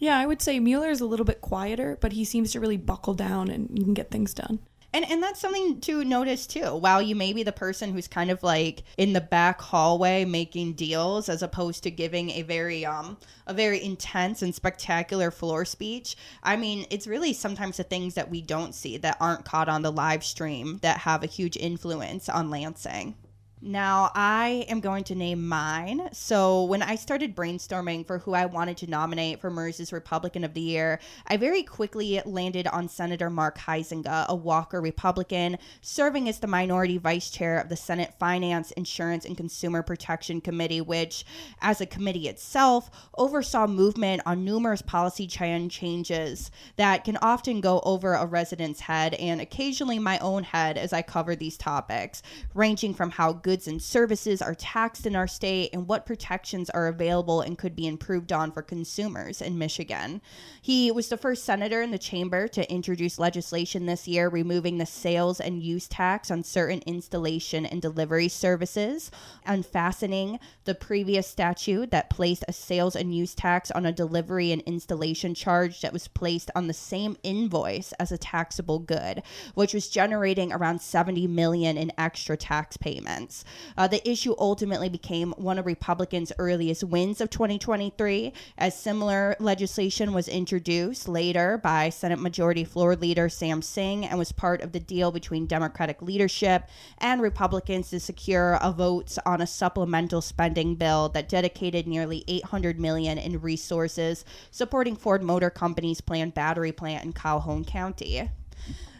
Yeah, 0.02 0.18
I 0.18 0.26
would 0.26 0.42
say 0.42 0.58
Mueller 0.58 0.90
is 0.90 1.00
a 1.00 1.06
little 1.06 1.24
bit 1.24 1.40
quieter, 1.40 1.96
but 2.00 2.10
he 2.10 2.24
seems 2.24 2.50
to 2.50 2.60
really 2.60 2.76
buckle 2.76 3.14
down 3.14 3.48
and 3.48 3.70
you 3.78 3.84
can 3.84 3.94
get 3.94 4.10
things 4.10 4.34
done. 4.34 4.58
And 4.92 5.08
and 5.08 5.22
that's 5.22 5.38
something 5.38 5.80
to 5.82 6.04
notice 6.04 6.44
too. 6.44 6.74
While 6.74 7.00
you 7.00 7.14
may 7.14 7.32
be 7.32 7.44
the 7.44 7.52
person 7.52 7.92
who's 7.92 8.08
kind 8.08 8.28
of 8.28 8.42
like 8.42 8.82
in 8.98 9.12
the 9.12 9.20
back 9.20 9.60
hallway 9.60 10.24
making 10.24 10.72
deals 10.72 11.28
as 11.28 11.40
opposed 11.40 11.84
to 11.84 11.92
giving 11.92 12.30
a 12.30 12.42
very 12.42 12.84
um 12.84 13.16
a 13.46 13.54
very 13.54 13.80
intense 13.80 14.42
and 14.42 14.52
spectacular 14.52 15.30
floor 15.30 15.64
speech. 15.64 16.16
I 16.42 16.56
mean, 16.56 16.84
it's 16.90 17.06
really 17.06 17.32
sometimes 17.32 17.76
the 17.76 17.84
things 17.84 18.14
that 18.14 18.28
we 18.28 18.42
don't 18.42 18.74
see 18.74 18.96
that 18.96 19.18
aren't 19.20 19.44
caught 19.44 19.68
on 19.68 19.82
the 19.82 19.92
live 19.92 20.24
stream 20.24 20.80
that 20.82 20.98
have 20.98 21.22
a 21.22 21.28
huge 21.28 21.56
influence 21.56 22.28
on 22.28 22.50
Lansing. 22.50 23.14
Now, 23.64 24.10
I 24.16 24.66
am 24.68 24.80
going 24.80 25.04
to 25.04 25.14
name 25.14 25.46
mine. 25.46 26.08
So, 26.12 26.64
when 26.64 26.82
I 26.82 26.96
started 26.96 27.36
brainstorming 27.36 28.04
for 28.04 28.18
who 28.18 28.34
I 28.34 28.44
wanted 28.46 28.76
to 28.78 28.88
nominate 28.88 29.40
for 29.40 29.52
MIRS's 29.52 29.92
Republican 29.92 30.42
of 30.42 30.52
the 30.52 30.60
Year, 30.60 30.98
I 31.28 31.36
very 31.36 31.62
quickly 31.62 32.20
landed 32.24 32.66
on 32.66 32.88
Senator 32.88 33.30
Mark 33.30 33.58
Huizenga, 33.58 34.26
a 34.26 34.34
Walker 34.34 34.80
Republican, 34.80 35.58
serving 35.80 36.28
as 36.28 36.40
the 36.40 36.48
minority 36.48 36.98
vice 36.98 37.30
chair 37.30 37.56
of 37.56 37.68
the 37.68 37.76
Senate 37.76 38.14
Finance, 38.18 38.72
Insurance, 38.72 39.24
and 39.24 39.36
Consumer 39.36 39.84
Protection 39.84 40.40
Committee, 40.40 40.80
which, 40.80 41.24
as 41.60 41.80
a 41.80 41.86
committee 41.86 42.26
itself, 42.26 42.90
oversaw 43.16 43.68
movement 43.68 44.22
on 44.26 44.44
numerous 44.44 44.82
policy 44.82 45.28
changes 45.28 46.50
that 46.74 47.04
can 47.04 47.16
often 47.18 47.60
go 47.60 47.80
over 47.84 48.14
a 48.14 48.26
resident's 48.26 48.80
head 48.80 49.14
and 49.14 49.40
occasionally 49.40 50.00
my 50.00 50.18
own 50.18 50.42
head 50.42 50.76
as 50.76 50.92
I 50.92 51.02
cover 51.02 51.36
these 51.36 51.56
topics, 51.56 52.24
ranging 52.54 52.92
from 52.92 53.12
how 53.12 53.32
good 53.32 53.51
goods 53.52 53.68
and 53.68 53.82
services 53.82 54.40
are 54.40 54.54
taxed 54.54 55.04
in 55.04 55.14
our 55.14 55.26
state 55.26 55.68
and 55.74 55.86
what 55.86 56.06
protections 56.06 56.70
are 56.70 56.86
available 56.86 57.42
and 57.42 57.58
could 57.58 57.76
be 57.76 57.86
improved 57.86 58.32
on 58.32 58.50
for 58.50 58.62
consumers 58.62 59.42
in 59.42 59.58
Michigan. 59.58 60.22
He 60.62 60.90
was 60.90 61.10
the 61.10 61.18
first 61.18 61.44
senator 61.44 61.82
in 61.82 61.90
the 61.90 61.98
chamber 61.98 62.48
to 62.48 62.72
introduce 62.72 63.18
legislation 63.18 63.84
this 63.84 64.08
year 64.08 64.30
removing 64.30 64.78
the 64.78 64.86
sales 64.86 65.38
and 65.38 65.62
use 65.62 65.86
tax 65.86 66.30
on 66.30 66.42
certain 66.42 66.80
installation 66.86 67.66
and 67.66 67.82
delivery 67.82 68.28
services, 68.28 69.10
unfastening 69.46 70.38
the 70.64 70.74
previous 70.74 71.26
statute 71.26 71.90
that 71.90 72.08
placed 72.08 72.46
a 72.48 72.54
sales 72.54 72.96
and 72.96 73.14
use 73.14 73.34
tax 73.34 73.70
on 73.72 73.84
a 73.84 73.92
delivery 73.92 74.50
and 74.50 74.62
installation 74.62 75.34
charge 75.34 75.82
that 75.82 75.92
was 75.92 76.08
placed 76.08 76.50
on 76.54 76.68
the 76.68 76.72
same 76.72 77.18
invoice 77.22 77.92
as 78.00 78.10
a 78.10 78.16
taxable 78.16 78.78
good, 78.78 79.22
which 79.52 79.74
was 79.74 79.90
generating 79.90 80.54
around 80.54 80.80
70 80.80 81.26
million 81.26 81.76
in 81.76 81.92
extra 81.98 82.34
tax 82.34 82.78
payments. 82.78 83.41
Uh, 83.76 83.86
the 83.88 84.08
issue 84.08 84.34
ultimately 84.38 84.88
became 84.88 85.32
one 85.36 85.58
of 85.58 85.66
Republicans' 85.66 86.32
earliest 86.38 86.84
wins 86.84 87.20
of 87.20 87.30
2023, 87.30 88.32
as 88.58 88.78
similar 88.78 89.36
legislation 89.38 90.12
was 90.12 90.28
introduced 90.28 91.08
later 91.08 91.58
by 91.58 91.88
Senate 91.88 92.18
Majority 92.18 92.64
Floor 92.64 92.96
Leader 92.96 93.28
Sam 93.28 93.62
Singh 93.62 94.04
and 94.04 94.18
was 94.18 94.32
part 94.32 94.62
of 94.62 94.72
the 94.72 94.80
deal 94.80 95.10
between 95.12 95.46
Democratic 95.46 96.02
leadership 96.02 96.68
and 96.98 97.22
Republicans 97.22 97.90
to 97.90 98.00
secure 98.00 98.58
a 98.62 98.72
vote 98.72 99.16
on 99.26 99.40
a 99.40 99.46
supplemental 99.46 100.20
spending 100.20 100.74
bill 100.74 101.08
that 101.10 101.28
dedicated 101.28 101.86
nearly 101.86 102.24
800 102.28 102.78
million 102.78 103.18
in 103.18 103.40
resources 103.40 104.24
supporting 104.50 104.96
Ford 104.96 105.22
Motor 105.22 105.50
Company's 105.50 106.00
planned 106.00 106.34
battery 106.34 106.72
plant 106.72 107.04
in 107.04 107.12
Calhoun 107.12 107.64
County. 107.64 108.30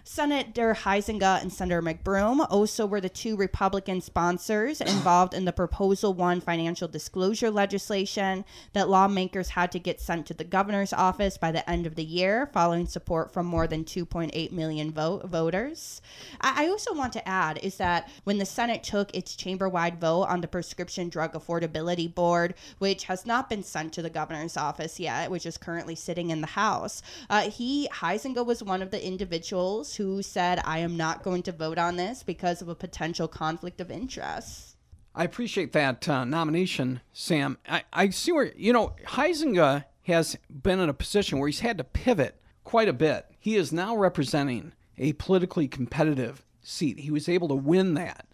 Senator 0.04 0.74
Huizenga 0.74 1.40
and 1.40 1.52
Senator 1.52 1.80
McBroom 1.80 2.44
also 2.50 2.86
were 2.86 3.00
the 3.00 3.08
two 3.08 3.36
Republican 3.36 4.00
sponsors 4.00 4.80
involved 4.80 5.32
in 5.32 5.44
the 5.44 5.52
Proposal 5.52 6.12
1 6.12 6.40
financial 6.40 6.88
disclosure 6.88 7.52
legislation 7.52 8.44
that 8.72 8.88
lawmakers 8.88 9.50
had 9.50 9.70
to 9.70 9.78
get 9.78 10.00
sent 10.00 10.26
to 10.26 10.34
the 10.34 10.42
governor's 10.42 10.92
office 10.92 11.38
by 11.38 11.52
the 11.52 11.68
end 11.70 11.86
of 11.86 11.94
the 11.94 12.04
year, 12.04 12.50
following 12.52 12.84
support 12.86 13.32
from 13.32 13.46
more 13.46 13.68
than 13.68 13.84
2.8 13.84 14.50
million 14.50 14.90
vote- 14.90 15.24
voters. 15.26 16.02
I-, 16.40 16.64
I 16.64 16.68
also 16.68 16.92
want 16.92 17.12
to 17.12 17.28
add 17.28 17.58
is 17.58 17.76
that 17.76 18.10
when 18.24 18.38
the 18.38 18.44
Senate 18.44 18.82
took 18.82 19.14
its 19.14 19.36
chamber 19.36 19.68
wide 19.68 20.00
vote 20.00 20.24
on 20.24 20.40
the 20.40 20.48
Prescription 20.48 21.10
Drug 21.10 21.32
Affordability 21.32 22.12
Board, 22.12 22.54
which 22.78 23.04
has 23.04 23.24
not 23.24 23.48
been 23.48 23.62
sent 23.62 23.92
to 23.92 24.02
the 24.02 24.10
governor's 24.10 24.56
office 24.56 24.98
yet, 24.98 25.30
which 25.30 25.46
is 25.46 25.56
currently 25.56 25.94
sitting 25.94 26.30
in 26.30 26.40
the 26.40 26.48
House, 26.48 27.02
uh, 27.30 27.42
he, 27.42 27.88
Huizenga, 27.92 28.44
was 28.44 28.64
one 28.64 28.82
of 28.82 28.90
the 28.90 29.06
individuals 29.06 29.91
who 29.96 30.22
said, 30.22 30.60
I 30.64 30.78
am 30.78 30.96
not 30.96 31.22
going 31.22 31.42
to 31.44 31.52
vote 31.52 31.78
on 31.78 31.96
this 31.96 32.22
because 32.22 32.62
of 32.62 32.68
a 32.68 32.74
potential 32.74 33.28
conflict 33.28 33.80
of 33.80 33.90
interest. 33.90 34.76
I 35.14 35.24
appreciate 35.24 35.72
that 35.72 36.08
uh, 36.08 36.24
nomination, 36.24 37.00
Sam. 37.12 37.58
I, 37.68 37.84
I 37.92 38.10
see 38.10 38.32
where, 38.32 38.52
you 38.56 38.72
know, 38.72 38.94
Huizenga 39.06 39.84
has 40.04 40.36
been 40.50 40.80
in 40.80 40.88
a 40.88 40.94
position 40.94 41.38
where 41.38 41.48
he's 41.48 41.60
had 41.60 41.78
to 41.78 41.84
pivot 41.84 42.40
quite 42.64 42.88
a 42.88 42.94
bit. 42.94 43.26
He 43.38 43.56
is 43.56 43.72
now 43.72 43.96
representing 43.96 44.72
a 44.96 45.12
politically 45.14 45.68
competitive 45.68 46.44
seat. 46.62 47.00
He 47.00 47.10
was 47.10 47.28
able 47.28 47.48
to 47.48 47.54
win 47.54 47.94
that 47.94 48.26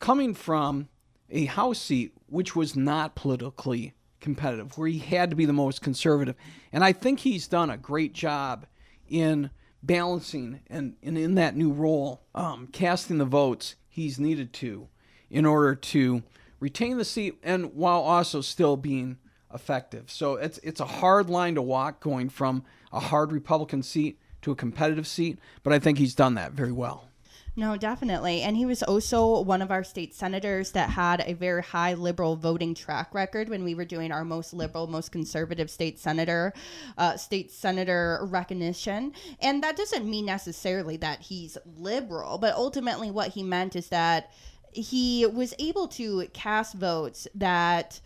coming 0.00 0.34
from 0.34 0.88
a 1.30 1.46
House 1.46 1.80
seat 1.80 2.12
which 2.26 2.56
was 2.56 2.74
not 2.74 3.14
politically 3.14 3.94
competitive, 4.20 4.76
where 4.78 4.88
he 4.88 4.98
had 4.98 5.30
to 5.30 5.36
be 5.36 5.46
the 5.46 5.52
most 5.52 5.82
conservative. 5.82 6.34
And 6.72 6.82
I 6.82 6.92
think 6.92 7.20
he's 7.20 7.46
done 7.46 7.70
a 7.70 7.76
great 7.76 8.12
job 8.12 8.66
in 9.08 9.50
balancing 9.82 10.60
and, 10.68 10.94
and 11.02 11.18
in 11.18 11.34
that 11.34 11.56
new 11.56 11.72
role, 11.72 12.22
um, 12.34 12.68
casting 12.72 13.18
the 13.18 13.24
votes 13.24 13.74
he's 13.88 14.18
needed 14.18 14.52
to 14.54 14.88
in 15.30 15.44
order 15.44 15.74
to 15.74 16.22
retain 16.60 16.98
the 16.98 17.04
seat 17.04 17.38
and 17.42 17.74
while 17.74 18.00
also 18.00 18.40
still 18.40 18.76
being 18.76 19.18
effective. 19.52 20.10
So 20.10 20.36
it's 20.36 20.58
it's 20.58 20.80
a 20.80 20.86
hard 20.86 21.28
line 21.28 21.56
to 21.56 21.62
walk 21.62 22.00
going 22.00 22.28
from 22.28 22.64
a 22.92 23.00
hard 23.00 23.32
Republican 23.32 23.82
seat 23.82 24.18
to 24.42 24.50
a 24.50 24.56
competitive 24.56 25.06
seat, 25.06 25.38
but 25.62 25.72
I 25.72 25.78
think 25.78 25.98
he's 25.98 26.14
done 26.14 26.34
that 26.34 26.52
very 26.52 26.72
well. 26.72 27.08
No, 27.54 27.76
definitely. 27.76 28.40
And 28.40 28.56
he 28.56 28.64
was 28.64 28.82
also 28.82 29.42
one 29.42 29.60
of 29.60 29.70
our 29.70 29.84
state 29.84 30.14
senators 30.14 30.72
that 30.72 30.88
had 30.88 31.22
a 31.26 31.34
very 31.34 31.62
high 31.62 31.92
liberal 31.92 32.34
voting 32.34 32.74
track 32.74 33.12
record 33.12 33.50
when 33.50 33.62
we 33.62 33.74
were 33.74 33.84
doing 33.84 34.10
our 34.10 34.24
most 34.24 34.54
liberal, 34.54 34.86
most 34.86 35.12
conservative 35.12 35.70
state 35.70 35.98
senator, 35.98 36.54
uh, 36.96 37.18
state 37.18 37.50
senator 37.50 38.20
recognition. 38.22 39.12
And 39.38 39.62
that 39.62 39.76
doesn't 39.76 40.08
mean 40.08 40.24
necessarily 40.24 40.96
that 40.98 41.20
he's 41.20 41.58
liberal, 41.76 42.38
but 42.38 42.54
ultimately 42.54 43.10
what 43.10 43.28
he 43.28 43.42
meant 43.42 43.76
is 43.76 43.88
that 43.88 44.30
he 44.72 45.26
was 45.26 45.52
able 45.58 45.88
to 45.88 46.26
cast 46.32 46.74
votes 46.74 47.28
that 47.34 48.00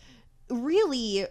really 0.51 1.27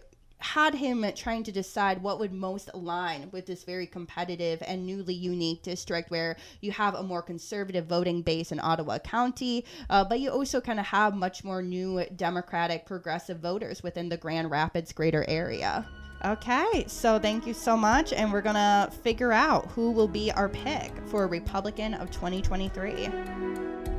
had 0.45 0.75
him 0.75 1.03
trying 1.15 1.43
to 1.43 1.51
decide 1.51 2.01
what 2.03 2.19
would 2.19 2.31
most 2.31 2.69
align 2.75 3.29
with 3.31 3.47
this 3.47 3.63
very 3.63 3.88
competitive 3.88 4.62
and 4.67 4.86
newly 4.86 5.13
unique 5.13 5.63
district 5.63 6.12
where 6.12 6.38
you 6.62 6.71
have 6.71 6.93
a 6.93 7.01
more 7.01 7.23
conservative 7.23 7.88
voting 7.88 8.21
base 8.21 8.51
in 8.51 8.60
Ottawa 8.60 8.99
County, 8.99 9.65
uh, 9.89 10.03
but 10.03 10.19
you 10.19 10.29
also 10.29 10.62
kind 10.62 10.79
of 10.79 10.86
have 10.86 11.15
much 11.15 11.43
more 11.43 11.63
new 11.63 12.05
Democratic 12.15 12.86
progressive 12.86 13.39
voters 13.39 13.81
within 13.81 14.08
the 14.08 14.17
Grand 14.17 14.51
Rapids 14.51 14.93
greater 14.93 15.25
area. 15.27 15.88
Okay, 16.23 16.86
so 16.88 17.19
thank 17.19 17.47
you 17.47 17.53
so 17.53 17.75
much, 17.75 18.13
and 18.13 18.31
we're 18.31 18.41
gonna 18.41 18.89
figure 19.03 19.31
out 19.31 19.65
who 19.71 19.91
will 19.91 20.08
be 20.08 20.31
our 20.31 20.47
pick 20.47 20.91
for 21.08 21.27
Republican 21.27 21.95
of 21.95 22.12
2023. 22.12 23.94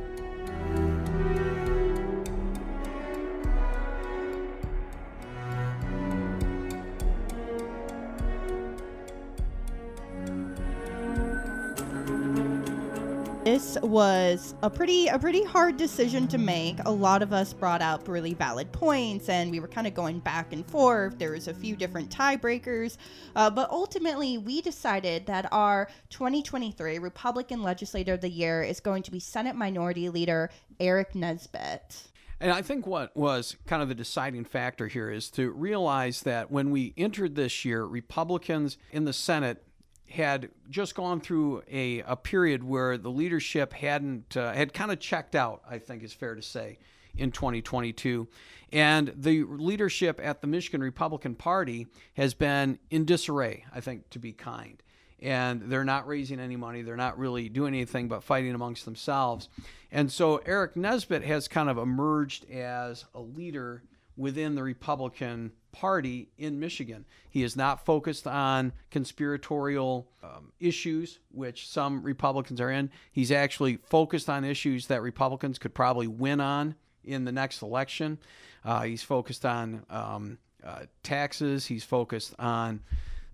This 13.47 13.77
was 13.81 14.55
a 14.61 14.69
pretty 14.69 15.07
a 15.07 15.17
pretty 15.17 15.41
hard 15.41 15.77
decision 15.77 16.27
to 16.27 16.37
make. 16.37 16.79
A 16.83 16.91
lot 16.91 17.21
of 17.21 17.31
us 17.31 17.53
brought 17.53 17.81
up 17.81 18.09
really 18.09 18.33
valid 18.33 18.69
points, 18.73 19.29
and 19.29 19.49
we 19.51 19.61
were 19.61 19.69
kind 19.69 19.87
of 19.87 19.93
going 19.93 20.19
back 20.19 20.51
and 20.51 20.69
forth. 20.69 21.17
There 21.17 21.31
was 21.31 21.47
a 21.47 21.53
few 21.53 21.77
different 21.77 22.09
tiebreakers, 22.09 22.97
uh, 23.37 23.49
but 23.49 23.69
ultimately 23.69 24.37
we 24.37 24.59
decided 24.59 25.27
that 25.27 25.47
our 25.53 25.87
2023 26.09 26.99
Republican 26.99 27.63
Legislator 27.63 28.15
of 28.15 28.19
the 28.19 28.29
Year 28.29 28.63
is 28.63 28.81
going 28.81 29.01
to 29.03 29.11
be 29.11 29.19
Senate 29.21 29.55
Minority 29.55 30.09
Leader 30.09 30.49
Aric 30.81 31.15
Nesbitt. 31.15 32.09
And 32.41 32.51
I 32.51 32.61
think 32.61 32.85
what 32.85 33.15
was 33.15 33.55
kind 33.65 33.81
of 33.81 33.87
the 33.87 33.95
deciding 33.95 34.43
factor 34.43 34.87
here 34.87 35.09
is 35.09 35.29
to 35.31 35.51
realize 35.51 36.23
that 36.23 36.51
when 36.51 36.69
we 36.69 36.93
entered 36.97 37.35
this 37.35 37.63
year, 37.63 37.85
Republicans 37.85 38.77
in 38.91 39.05
the 39.05 39.13
Senate 39.13 39.63
had 40.09 40.49
just 40.69 40.95
gone 40.95 41.19
through 41.19 41.61
a, 41.69 41.99
a 42.01 42.15
period 42.15 42.63
where 42.63 42.97
the 42.97 43.11
leadership 43.11 43.73
hadn't 43.73 44.37
uh, 44.37 44.53
had 44.53 44.73
kind 44.73 44.91
of 44.91 44.99
checked 44.99 45.35
out 45.35 45.61
i 45.69 45.77
think 45.77 46.03
is 46.03 46.13
fair 46.13 46.35
to 46.35 46.41
say 46.41 46.77
in 47.17 47.31
2022 47.31 48.27
and 48.71 49.13
the 49.15 49.43
leadership 49.43 50.19
at 50.23 50.41
the 50.41 50.47
michigan 50.47 50.81
republican 50.81 51.35
party 51.35 51.87
has 52.15 52.33
been 52.33 52.79
in 52.89 53.05
disarray 53.05 53.65
i 53.73 53.79
think 53.79 54.09
to 54.09 54.19
be 54.19 54.33
kind. 54.33 54.81
And 55.19 55.63
they're 55.63 55.83
not 55.83 56.07
raising 56.07 56.39
any 56.39 56.57
money. 56.57 56.83
They're 56.83 56.95
not 56.95 57.17
really 57.17 57.49
doing 57.49 57.73
anything 57.73 58.07
but 58.07 58.23
fighting 58.23 58.53
amongst 58.53 58.85
themselves. 58.85 59.49
And 59.91 60.11
so 60.11 60.39
aric 60.39 60.75
nesbitt 60.75 61.23
has 61.23 61.47
kind 61.47 61.69
of 61.69 61.77
emerged 61.79 62.49
as 62.51 63.05
a 63.15 63.19
leader 63.19 63.81
within 64.17 64.55
the 64.55 64.63
republican 64.63 65.51
party 65.77 66.27
in 66.39 66.59
Michigan. 66.59 67.05
He 67.29 67.43
is 67.43 67.55
not 67.55 67.85
focused 67.85 68.25
on 68.25 68.73
conspiratorial 68.89 70.07
um, 70.23 70.51
issues, 70.59 71.19
which 71.31 71.69
some 71.69 72.01
Republicans 72.01 72.59
are 72.59 72.71
in. 72.71 72.89
He's 73.11 73.31
actually 73.31 73.77
focused 73.85 74.27
on 74.27 74.43
issues 74.43 74.87
that 74.87 75.03
Republicans 75.03 75.59
could 75.59 75.75
probably 75.75 76.07
win 76.07 76.41
on 76.41 76.73
in 77.03 77.25
the 77.25 77.31
next 77.31 77.61
election. 77.61 78.17
Uh, 78.65 78.83
he's 78.83 79.03
focused 79.03 79.45
on 79.45 79.85
um, 79.91 80.39
uh, 80.63 80.85
taxes. 81.03 81.67
He's 81.67 81.83
focused 81.83 82.33
on 82.39 82.81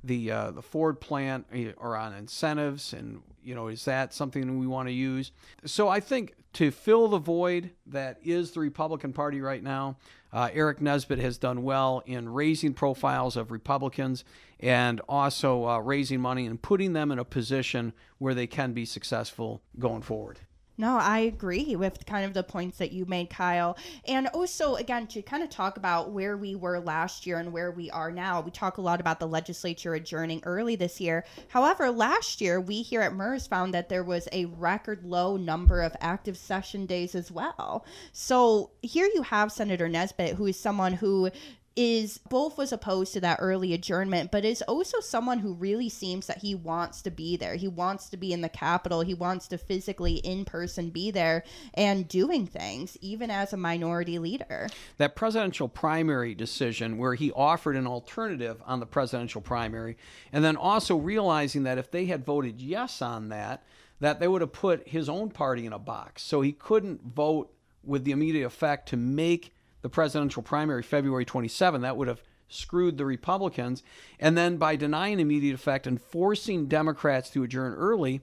the 0.04 0.32
uh, 0.32 0.52
the 0.52 0.62
Ford 0.62 1.00
plant 1.00 1.46
eh, 1.54 1.72
or 1.78 1.96
on 1.96 2.14
incentives, 2.14 2.92
and 2.92 3.22
you 3.42 3.56
know, 3.56 3.70
is 3.70 3.86
that 3.86 4.14
something 4.14 4.60
we 4.60 4.68
want 4.68 4.90
to 4.90 4.94
use? 4.94 5.32
So 5.66 5.88
I 5.88 6.02
think 6.02 6.36
to 6.54 6.72
fill 6.72 7.08
the 7.08 7.20
void 7.20 7.72
that 7.88 8.18
is 8.22 8.52
the 8.52 8.60
Republican 8.60 9.14
Party 9.14 9.40
right 9.40 9.64
now, 9.64 9.98
uh, 10.34 10.50
Aric 10.50 10.82
Nesbitt 10.82 11.20
has 11.20 11.38
done 11.38 11.64
well 11.64 12.02
in 12.06 12.28
raising 12.28 12.74
profiles 12.74 13.38
of 13.38 13.52
Republicans 13.52 14.26
and 14.60 15.00
also 15.08 15.68
uh, 15.68 15.78
raising 15.78 16.20
money 16.20 16.48
and 16.48 16.62
putting 16.62 16.94
them 16.94 17.12
in 17.12 17.20
a 17.20 17.26
position 17.26 17.94
where 18.18 18.34
they 18.34 18.48
can 18.48 18.74
be 18.74 18.84
successful 18.84 19.62
going 19.78 20.02
forward. 20.02 20.40
No, 20.76 20.98
I 20.98 21.20
agree 21.20 21.76
with 21.76 22.06
kind 22.08 22.26
of 22.26 22.34
the 22.34 22.42
points 22.42 22.80
that 22.80 22.92
you 22.92 23.06
made, 23.06 23.30
Kyle. 23.30 23.78
And 24.08 24.28
also, 24.28 24.76
again, 24.76 25.06
to 25.08 25.22
kind 25.22 25.44
of 25.44 25.50
talk 25.50 25.78
about 25.78 26.12
where 26.12 26.36
we 26.36 26.56
were 26.56 26.80
last 26.80 27.28
year 27.28 27.38
and 27.38 27.54
where 27.54 27.72
we 27.72 27.92
are 27.92 28.12
now, 28.12 28.42
we 28.42 28.50
talk 28.50 28.78
a 28.78 28.82
lot 28.82 29.00
about 29.00 29.20
the 29.20 29.28
legislature 29.28 29.94
adjourning 29.94 30.42
early 30.46 30.76
this 30.76 31.00
year. 31.00 31.26
However, 31.50 31.92
last 31.92 32.42
year, 32.42 32.60
we 32.60 32.82
here 32.82 33.02
at 33.02 33.14
MIRS 33.14 33.46
found 33.46 33.74
that 33.76 33.88
there 33.88 34.04
was 34.04 34.28
a 34.32 34.46
record 34.46 35.04
low 35.04 35.38
number 35.38 35.82
of 35.82 35.96
active 36.02 36.38
session 36.38 36.88
days 36.88 37.14
as 37.14 37.32
well. 37.32 37.86
So 38.12 38.72
here 38.82 39.10
you 39.14 39.22
have 39.22 39.52
Senator 39.52 39.88
Nesbitt, 39.88 40.36
who 40.36 40.48
is 40.48 40.60
someone 40.60 40.94
who 40.94 41.30
is 41.76 42.20
both 42.30 42.58
was 42.58 42.72
opposed 42.72 43.14
to 43.14 43.22
that 43.22 43.40
early 43.42 43.74
adjournment, 43.74 44.32
but 44.32 44.46
is 44.46 44.62
also 44.64 45.00
someone 45.00 45.40
who 45.40 45.54
really 45.54 45.90
seems 45.90 46.28
that 46.28 46.40
he 46.40 46.54
wants 46.54 47.02
to 47.02 47.12
be 47.12 47.36
there. 47.36 47.56
He 47.56 47.68
wants 47.68 48.10
to 48.10 48.18
be 48.18 48.34
in 48.34 48.42
the 48.42 48.50
Capitol. 48.50 49.02
He 49.02 49.14
wants 49.14 49.48
to 49.48 49.58
physically 49.58 50.16
in 50.16 50.46
person 50.46 50.90
be 50.90 51.12
there 51.12 51.44
and 51.74 52.08
doing 52.08 52.46
things, 52.46 52.98
even 53.02 53.32
as 53.32 53.54
a 53.54 53.58
minority 53.58 54.20
leader. 54.20 54.70
That 54.98 55.16
presidential 55.16 55.68
primary 55.68 56.36
decision, 56.36 56.98
where 56.98 57.16
he 57.16 57.32
offered 57.32 57.76
an 57.76 57.88
alternative 57.88 58.62
on 58.66 58.80
the 58.80 58.86
presidential 58.86 59.42
primary, 59.42 59.98
and 60.32 60.44
then 60.44 60.56
also 60.56 60.96
realizing 60.96 61.64
that 61.64 61.78
if 61.78 61.90
they 61.90 62.06
had 62.06 62.26
voted 62.26 62.62
yes 62.62 63.02
on 63.02 63.30
that, 63.30 63.64
that 64.00 64.20
they 64.20 64.28
would 64.28 64.42
have 64.42 64.54
put 64.54 64.88
his 64.88 65.08
own 65.10 65.30
party 65.30 65.66
in 65.66 65.74
a 65.74 65.80
box. 65.80 66.24
So 66.24 66.42
he 66.42 66.52
couldn't 66.52 67.02
vote 67.04 67.54
with 67.84 68.04
the 68.04 68.12
immediate 68.12 68.46
effect 68.46 68.90
to 68.90 68.98
make 68.98 69.54
the 69.84 69.90
presidential 69.90 70.42
primary 70.42 70.82
February 70.82 71.26
27. 71.26 71.82
That 71.82 71.98
would 71.98 72.08
have 72.08 72.24
screwed 72.48 72.98
the 72.98 73.06
Republicans. 73.06 73.84
And 74.20 74.36
then 74.36 74.58
by 74.58 74.76
denying 74.76 75.20
immediate 75.20 75.54
effect 75.54 75.86
and 75.86 76.02
forcing 76.02 76.66
Democrats 76.66 77.30
to 77.32 77.44
adjourn 77.44 77.76
early, 77.76 78.22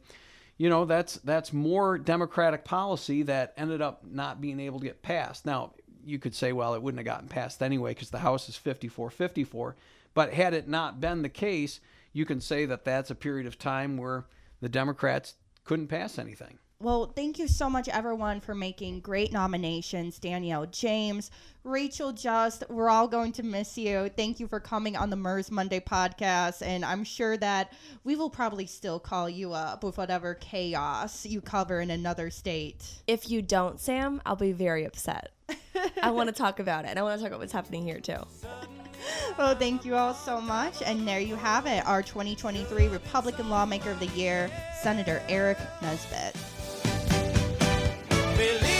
you 0.57 0.69
know, 0.69 0.85
that's 0.85 1.15
that's 1.19 1.53
more 1.53 1.99
Democratic 1.99 2.65
policy 2.65 3.23
that 3.23 3.55
ended 3.57 3.81
up 3.81 4.05
not 4.05 4.41
being 4.41 4.59
able 4.59 4.81
to 4.81 4.87
get 4.87 5.03
passed. 5.03 5.47
Now, 5.47 5.75
you 6.05 6.19
could 6.19 6.35
say, 6.35 6.53
well, 6.53 6.75
it 6.75 6.83
wouldn't 6.83 6.99
have 6.99 7.15
gotten 7.15 7.29
passed 7.29 7.63
anyway 7.63 7.93
because 7.93 8.11
the 8.11 8.19
House 8.19 8.49
is 8.49 8.57
54 8.57 9.11
54. 9.11 9.77
But 10.13 10.33
had 10.33 10.55
it 10.55 10.69
not 10.69 11.01
been 11.01 11.23
the 11.23 11.29
case, 11.29 11.81
you 12.13 12.25
can 12.25 12.41
say 12.41 12.67
that 12.67 12.85
that's 12.85 13.11
a 13.11 13.15
period 13.15 13.47
of 13.47 13.59
time 13.59 13.97
where 13.97 14.25
the 14.61 14.69
Democrats 14.69 15.35
couldn't 15.65 15.87
pass 15.87 16.19
anything. 16.19 16.59
Well, 16.83 17.13
thank 17.15 17.39
you 17.39 17.47
so 17.47 17.69
much, 17.69 17.91
everyone, 17.91 18.41
for 18.41 18.55
making 18.55 19.01
great 19.01 19.35
nominations. 19.35 20.19
Danielle 20.19 20.65
James, 20.65 21.31
Rachel 21.63 22.11
Just, 22.11 22.65
we're 22.71 22.89
all 22.89 23.07
going 23.07 23.33
to 23.33 23.43
miss 23.43 23.77
you. 23.77 24.09
Thank 24.17 24.41
you 24.41 24.49
for 24.49 24.61
coming 24.61 24.97
on 24.97 25.11
the 25.11 25.17
MIRS 25.17 25.51
Monday 25.51 25.81
podcast. 25.81 26.63
And 26.63 26.83
I'm 26.83 27.05
sure 27.05 27.37
that 27.37 27.75
we 28.03 28.17
will 28.17 28.31
probably 28.31 28.65
still 28.65 28.99
call 28.99 29.29
you 29.29 29.53
up 29.53 29.85
with 29.85 29.99
whatever 29.99 30.33
chaos 30.33 31.27
you 31.27 31.43
cover 31.43 31.83
in 31.83 31.91
another 31.91 32.31
state. 32.31 33.03
If 33.07 33.29
you 33.29 33.43
don't, 33.43 33.79
Sam, 33.79 34.23
I'll 34.25 34.37
be 34.37 34.53
very 34.53 34.87
upset. 34.87 35.33
I 36.03 36.13
want 36.13 36.29
to 36.29 36.35
talk 36.43 36.61
about 36.61 36.87
it. 36.87 36.93
And 36.93 36.99
I 36.99 37.03
want 37.03 37.19
to 37.19 37.23
talk 37.23 37.29
about 37.29 37.41
what's 37.41 37.53
happening 37.53 37.83
here, 37.83 38.01
too. 38.01 38.27
well, 39.37 39.55
thank 39.55 39.85
you 39.85 39.97
all 39.97 40.15
so 40.15 40.41
much. 40.41 40.81
And 40.81 41.07
there 41.07 41.21
you 41.21 41.37
have 41.37 41.67
it 41.67 41.87
our 41.87 42.03
2023 42.03 42.89
Republican 42.89 43.51
Lawmaker 43.51 43.91
of 43.91 44.01
the 44.01 44.07
Year, 44.07 44.51
Senator 44.81 45.23
Aric 45.29 45.59
Nesbitt 45.83 46.37
believe. 48.41 48.80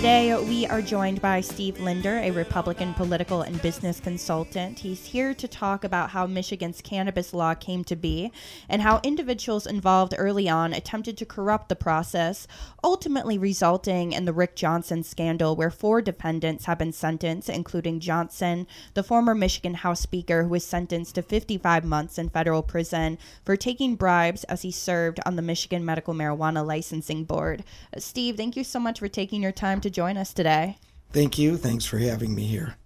Today, 0.00 0.34
we 0.44 0.64
are 0.64 0.80
joined 0.80 1.20
by 1.20 1.42
Steve 1.42 1.78
Linder, 1.78 2.16
a 2.20 2.30
Republican 2.30 2.94
political 2.94 3.42
and 3.42 3.60
business 3.60 4.00
consultant. 4.00 4.78
He's 4.78 5.04
here 5.04 5.34
to 5.34 5.46
talk 5.46 5.84
about 5.84 6.08
how 6.08 6.26
Michigan's 6.26 6.80
cannabis 6.80 7.34
law 7.34 7.52
came 7.52 7.84
to 7.84 7.96
be 7.96 8.32
and 8.66 8.80
how 8.80 9.02
individuals 9.02 9.66
involved 9.66 10.14
early 10.16 10.48
on 10.48 10.72
attempted 10.72 11.18
to 11.18 11.26
corrupt 11.26 11.68
the 11.68 11.76
process, 11.76 12.48
ultimately 12.82 13.36
resulting 13.36 14.14
in 14.14 14.24
the 14.24 14.32
Rick 14.32 14.56
Johnson 14.56 15.02
scandal, 15.02 15.54
where 15.54 15.70
four 15.70 16.00
defendants 16.00 16.64
have 16.64 16.78
been 16.78 16.94
sentenced, 16.94 17.50
including 17.50 18.00
Johnson, 18.00 18.66
the 18.94 19.02
former 19.02 19.34
Michigan 19.34 19.74
House 19.74 20.00
Speaker, 20.00 20.44
who 20.44 20.48
was 20.48 20.64
sentenced 20.64 21.16
to 21.16 21.22
55 21.22 21.84
months 21.84 22.16
in 22.16 22.30
federal 22.30 22.62
prison 22.62 23.18
for 23.44 23.54
taking 23.54 23.96
bribes 23.96 24.44
as 24.44 24.62
he 24.62 24.70
served 24.70 25.20
on 25.26 25.36
the 25.36 25.42
Michigan 25.42 25.84
Medical 25.84 26.14
Marijuana 26.14 26.66
Licensing 26.66 27.24
Board. 27.24 27.64
Steve, 27.98 28.38
thank 28.38 28.56
you 28.56 28.64
so 28.64 28.80
much 28.80 28.98
for 28.98 29.08
taking 29.08 29.42
your 29.42 29.52
time 29.52 29.78
to 29.82 29.89
join 29.90 30.16
us 30.16 30.32
today. 30.32 30.78
Thank 31.12 31.38
you. 31.38 31.56
Thanks 31.56 31.84
for 31.84 31.98
having 31.98 32.34
me 32.34 32.44
here. 32.44 32.76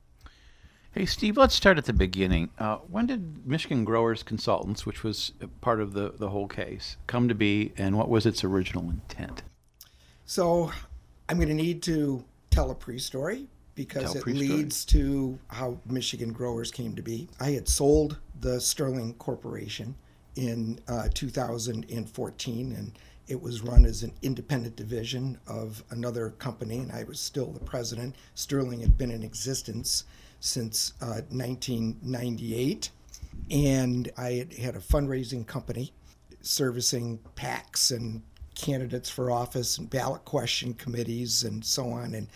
Hey, 0.92 1.06
Steve, 1.06 1.36
let's 1.36 1.54
start 1.54 1.76
at 1.76 1.86
the 1.86 1.92
beginning. 1.92 2.50
Uh, 2.58 2.76
when 2.76 3.06
did 3.06 3.46
Michigan 3.46 3.84
Growers 3.84 4.22
Consultants, 4.22 4.86
which 4.86 5.02
was 5.02 5.32
part 5.60 5.80
of 5.80 5.92
the, 5.92 6.14
the 6.16 6.30
whole 6.30 6.46
case, 6.46 6.96
come 7.08 7.26
to 7.28 7.34
be, 7.34 7.72
and 7.76 7.98
what 7.98 8.08
was 8.08 8.26
its 8.26 8.44
original 8.44 8.88
intent? 8.88 9.42
So, 10.24 10.70
I'm 11.28 11.36
going 11.36 11.48
to 11.48 11.54
need 11.54 11.82
to 11.84 12.24
tell 12.50 12.70
a 12.70 12.74
pre 12.74 12.98
story 12.98 13.48
because 13.74 14.04
Tell 14.04 14.16
it 14.16 14.22
pre-story. 14.22 14.48
leads 14.48 14.84
to 14.86 15.38
how 15.48 15.78
Michigan 15.86 16.32
Growers 16.32 16.70
came 16.70 16.94
to 16.94 17.02
be. 17.02 17.28
I 17.40 17.50
had 17.50 17.68
sold 17.68 18.18
the 18.40 18.60
Sterling 18.60 19.14
Corporation 19.14 19.94
in 20.36 20.78
uh, 20.88 21.08
2014, 21.12 22.72
and 22.72 22.92
it 23.26 23.40
was 23.40 23.62
run 23.62 23.84
as 23.84 24.02
an 24.02 24.12
independent 24.22 24.76
division 24.76 25.38
of 25.46 25.82
another 25.90 26.30
company, 26.30 26.78
and 26.78 26.92
I 26.92 27.04
was 27.04 27.18
still 27.18 27.52
the 27.52 27.64
president. 27.64 28.16
Sterling 28.34 28.80
had 28.80 28.98
been 28.98 29.10
in 29.10 29.22
existence 29.22 30.04
since 30.40 30.92
uh, 31.00 31.22
1998, 31.30 32.90
and 33.50 34.10
I 34.18 34.46
had 34.60 34.76
a 34.76 34.80
fundraising 34.80 35.46
company 35.46 35.92
servicing 36.42 37.18
PACs 37.36 37.90
and 37.90 38.22
candidates 38.54 39.08
for 39.10 39.30
office 39.30 39.78
and 39.78 39.88
ballot 39.90 40.24
question 40.24 40.74
committees 40.74 41.42
and 41.42 41.64
so 41.64 41.88
on. 41.90 42.14
And 42.14 42.28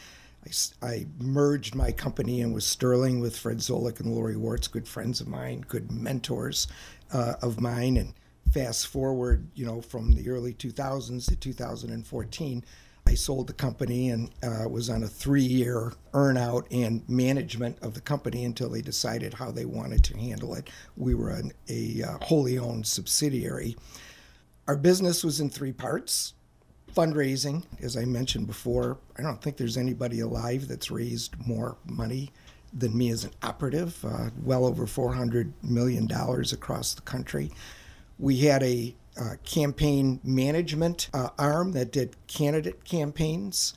I 0.83 1.07
merged 1.19 1.75
my 1.75 1.93
company 1.93 2.41
and 2.41 2.55
was 2.55 2.65
Sterling 2.65 3.21
with 3.21 3.37
Fred 3.37 3.59
Wszolek 3.59 4.01
and 4.01 4.15
Lori 4.15 4.35
Wartz, 4.35 4.71
good 4.71 4.89
friends 4.89 5.21
of 5.21 5.29
mine, 5.29 5.65
good 5.69 5.91
mentors 5.93 6.67
uh, 7.13 7.35
of 7.43 7.61
mine. 7.61 7.97
And 7.97 8.15
fast 8.53 8.87
forward, 8.89 9.47
you 9.55 9.67
know, 9.67 9.81
from 9.81 10.13
the 10.13 10.29
early 10.29 10.55
2000s 10.55 11.27
to 11.27 11.37
2014, 11.37 12.65
I 13.07 13.15
sold 13.15 13.47
the 13.47 13.55
company 13.55 14.11
and 14.11 14.31
uh, 14.43 14.69
was 14.69 14.91
on 14.91 15.03
a 15.03 15.09
three-year 15.09 15.95
earnout 16.13 16.67
and 16.71 17.09
management 17.09 17.79
of 17.81 17.95
the 17.95 18.03
company 18.03 18.45
until 18.45 18.69
they 18.69 18.83
decided 18.83 19.33
how 19.33 19.51
they 19.51 19.65
wanted 19.65 20.05
to 20.05 20.19
handle 20.19 20.55
it. 20.55 20.69
We 20.97 21.15
were 21.15 21.31
an, 21.31 21.53
a 21.71 22.03
uh, 22.03 22.19
wholly 22.23 22.59
owned 22.59 22.87
subsidiary. 22.87 23.77
Our 24.67 24.77
business 24.77 25.25
was 25.25 25.41
in 25.41 25.49
three 25.49 25.73
parts. 25.73 26.35
Fundraising, 26.95 27.65
as 27.81 27.97
I 27.97 28.05
mentioned 28.05 28.47
before, 28.47 28.99
I 29.17 29.23
don't 29.23 29.41
think 29.41 29.57
there's 29.57 29.77
anybody 29.79 30.21
alive 30.21 30.69
that's 30.69 30.91
raised 30.91 31.35
more 31.47 31.77
money 31.87 32.31
than 32.73 32.97
me 32.97 33.11
as 33.11 33.25
an 33.25 33.31
operative, 33.43 34.05
uh, 34.05 34.31
well 34.43 34.67
over 34.67 34.87
$400 34.87 35.53
million 35.63 36.11
across 36.11 36.95
the 36.95 37.03
country. 37.03 37.51
We 38.19 38.39
had 38.39 38.63
a 38.63 38.95
uh, 39.21 39.35
campaign 39.45 40.21
management 40.23 41.09
uh, 41.13 41.31
arm 41.39 41.73
that 41.73 41.93
did 41.93 42.17
candidate 42.27 42.85
campaigns, 42.85 43.75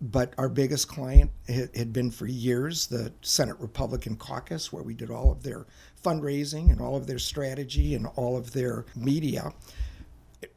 but 0.00 0.34
our 0.38 0.48
biggest 0.48 0.88
client 0.88 1.30
had, 1.48 1.74
had 1.74 1.92
been 1.92 2.10
for 2.10 2.26
years 2.26 2.86
the 2.86 3.12
Senate 3.22 3.56
Republican 3.60 4.16
Caucus, 4.16 4.72
where 4.72 4.82
we 4.82 4.94
did 4.94 5.10
all 5.10 5.30
of 5.30 5.42
their 5.42 5.66
fundraising 6.02 6.70
and 6.70 6.80
all 6.80 6.96
of 6.96 7.06
their 7.06 7.18
strategy 7.18 7.94
and 7.94 8.06
all 8.16 8.36
of 8.36 8.52
their 8.52 8.84
media 8.96 9.52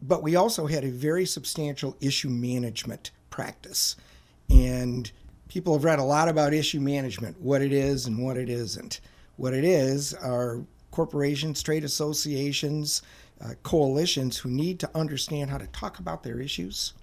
but 0.01 0.23
we 0.23 0.35
also 0.35 0.67
had 0.67 0.83
a 0.83 0.89
very 0.89 1.25
substantial 1.25 1.95
issue 1.99 2.29
management 2.29 3.11
practice. 3.29 3.95
And 4.49 5.11
people 5.47 5.73
have 5.73 5.83
read 5.83 5.99
a 5.99 6.03
lot 6.03 6.27
about 6.27 6.53
issue 6.53 6.79
management, 6.79 7.39
what 7.41 7.61
it 7.61 7.71
is 7.71 8.05
and 8.05 8.23
what 8.23 8.37
it 8.37 8.49
isn't. 8.49 8.99
What 9.37 9.53
it 9.53 9.65
is 9.65 10.13
are 10.13 10.63
corporations, 10.95 11.61
trade 11.61 11.83
associations, 11.83 13.01
uh, 13.43 13.49
coalitions 13.63 14.37
who 14.37 14.49
need 14.49 14.79
to 14.79 14.89
understand 14.95 15.49
how 15.49 15.57
to 15.57 15.67
talk 15.67 15.99
about 15.99 16.23
their 16.23 16.39
issues, 16.39 16.93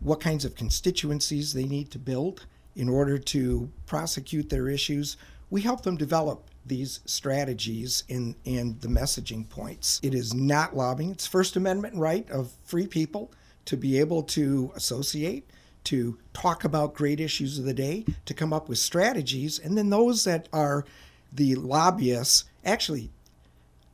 what 0.00 0.18
kinds 0.18 0.46
of 0.46 0.56
constituencies 0.56 1.52
they 1.52 1.64
need 1.64 1.90
to 1.90 1.98
build 1.98 2.46
in 2.74 2.88
order 2.88 3.18
to 3.18 3.70
prosecute 3.84 4.48
their 4.48 4.70
issues. 4.70 5.18
We 5.50 5.60
help 5.60 5.82
them 5.82 5.98
develop 5.98 6.48
these 6.64 7.00
strategies 7.04 8.02
and, 8.08 8.34
and 8.46 8.80
the 8.80 8.88
messaging 8.88 9.46
points. 9.46 10.00
It 10.02 10.14
is 10.14 10.32
not 10.32 10.74
lobbying, 10.74 11.10
it's 11.10 11.26
First 11.26 11.54
Amendment 11.54 11.96
right 11.96 12.28
of 12.30 12.50
free 12.64 12.86
people 12.86 13.30
to 13.66 13.76
be 13.76 13.98
able 13.98 14.22
to 14.22 14.72
associate, 14.74 15.50
to 15.84 16.16
talk 16.32 16.64
about 16.64 16.94
great 16.94 17.20
issues 17.20 17.58
of 17.58 17.66
the 17.66 17.74
day, 17.74 18.06
to 18.24 18.32
come 18.32 18.54
up 18.54 18.70
with 18.70 18.78
strategies, 18.78 19.58
and 19.58 19.76
then 19.76 19.90
those 19.90 20.24
that 20.24 20.48
are 20.50 20.86
the 21.30 21.54
lobbyists 21.56 22.44
actually 22.64 23.10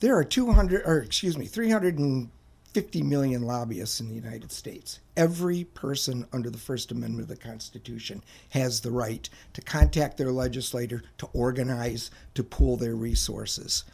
there 0.05 0.19
are 0.19 0.23
200 0.23 0.83
or 0.85 0.99
excuse 0.99 1.39
me 1.39 1.47
50 1.47 3.03
million 3.03 3.41
lobbyists 3.41 4.01
in 4.01 4.09
the 4.09 4.15
United 4.15 4.53
States. 4.53 5.01
Every 5.17 5.65
person 5.65 6.27
under 6.31 6.51
the 6.51 6.59
First 6.59 6.93
Amendment 6.93 7.23
of 7.23 7.29
the 7.29 7.43
Constitution 7.43 8.23
has 8.51 8.83
the 8.83 8.91
right 8.91 9.27
to 9.55 9.63
contact 9.63 10.19
their 10.19 10.31
legislator, 10.31 11.05
to 11.17 11.27
organize, 11.33 12.11
to 12.35 12.45
pool 12.45 12.77
their 12.77 12.95
resources. 12.95 13.85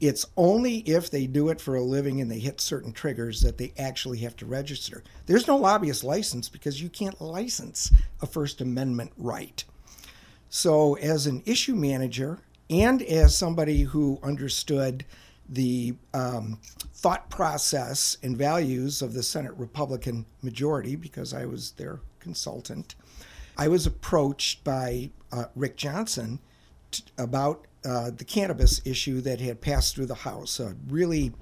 It's 0.00 0.26
only 0.36 0.80
if 0.80 1.10
they 1.10 1.26
do 1.26 1.48
it 1.48 1.62
for 1.62 1.76
a 1.76 1.82
living 1.82 2.20
and 2.20 2.30
they 2.30 2.40
hit 2.40 2.60
certain 2.60 2.92
triggers 2.92 3.40
that 3.40 3.56
they 3.56 3.72
actually 3.78 4.18
have 4.18 4.36
to 4.36 4.46
register. 4.46 5.02
There's 5.24 5.48
no 5.48 5.56
lobbyist 5.56 6.04
license 6.04 6.50
because 6.50 6.82
you 6.82 6.90
can't 6.90 7.22
license 7.22 7.90
a 8.20 8.26
First 8.26 8.60
Amendment 8.60 9.12
right. 9.16 9.64
So, 10.50 10.96
as 10.96 11.26
an 11.26 11.42
issue 11.46 11.74
manager 11.74 12.40
and 12.68 13.00
as 13.02 13.36
somebody 13.36 13.82
who 13.82 14.18
understood 14.22 15.04
the 15.48 15.94
um, 16.12 16.58
thought 16.94 17.28
process 17.30 18.16
and 18.22 18.36
values 18.36 19.02
of 19.02 19.12
the 19.12 19.22
Senate 19.22 19.54
Republican 19.56 20.26
majority, 20.42 20.96
because 20.96 21.34
I 21.34 21.44
was 21.44 21.72
their 21.72 22.00
consultant, 22.20 22.94
I 23.56 23.68
was 23.68 23.86
approached 23.86 24.64
by 24.64 25.10
uh, 25.30 25.44
Rick 25.54 25.76
Johnson 25.76 26.40
t- 26.90 27.04
about 27.18 27.66
uh, 27.84 28.10
the 28.10 28.24
cannabis 28.24 28.80
issue 28.84 29.20
that 29.20 29.40
had 29.40 29.60
passed 29.60 29.94
through 29.94 30.06
the 30.06 30.14
House. 30.14 30.58
A 30.58 30.74
really 30.88 31.32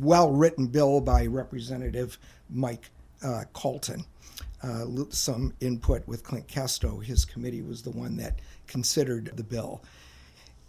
well 0.00 0.30
written 0.30 0.66
bill 0.66 1.00
by 1.00 1.26
Representative 1.26 2.18
Mike 2.48 2.90
uh, 3.22 3.44
Callton. 3.52 4.04
Uh, 4.62 4.84
some 5.08 5.54
input 5.60 6.06
with 6.06 6.22
Klint 6.22 6.46
Kesto. 6.46 7.02
His 7.02 7.24
committee 7.24 7.62
was 7.62 7.82
the 7.82 7.90
one 7.90 8.16
that 8.16 8.40
considered 8.66 9.32
the 9.34 9.42
bill. 9.42 9.82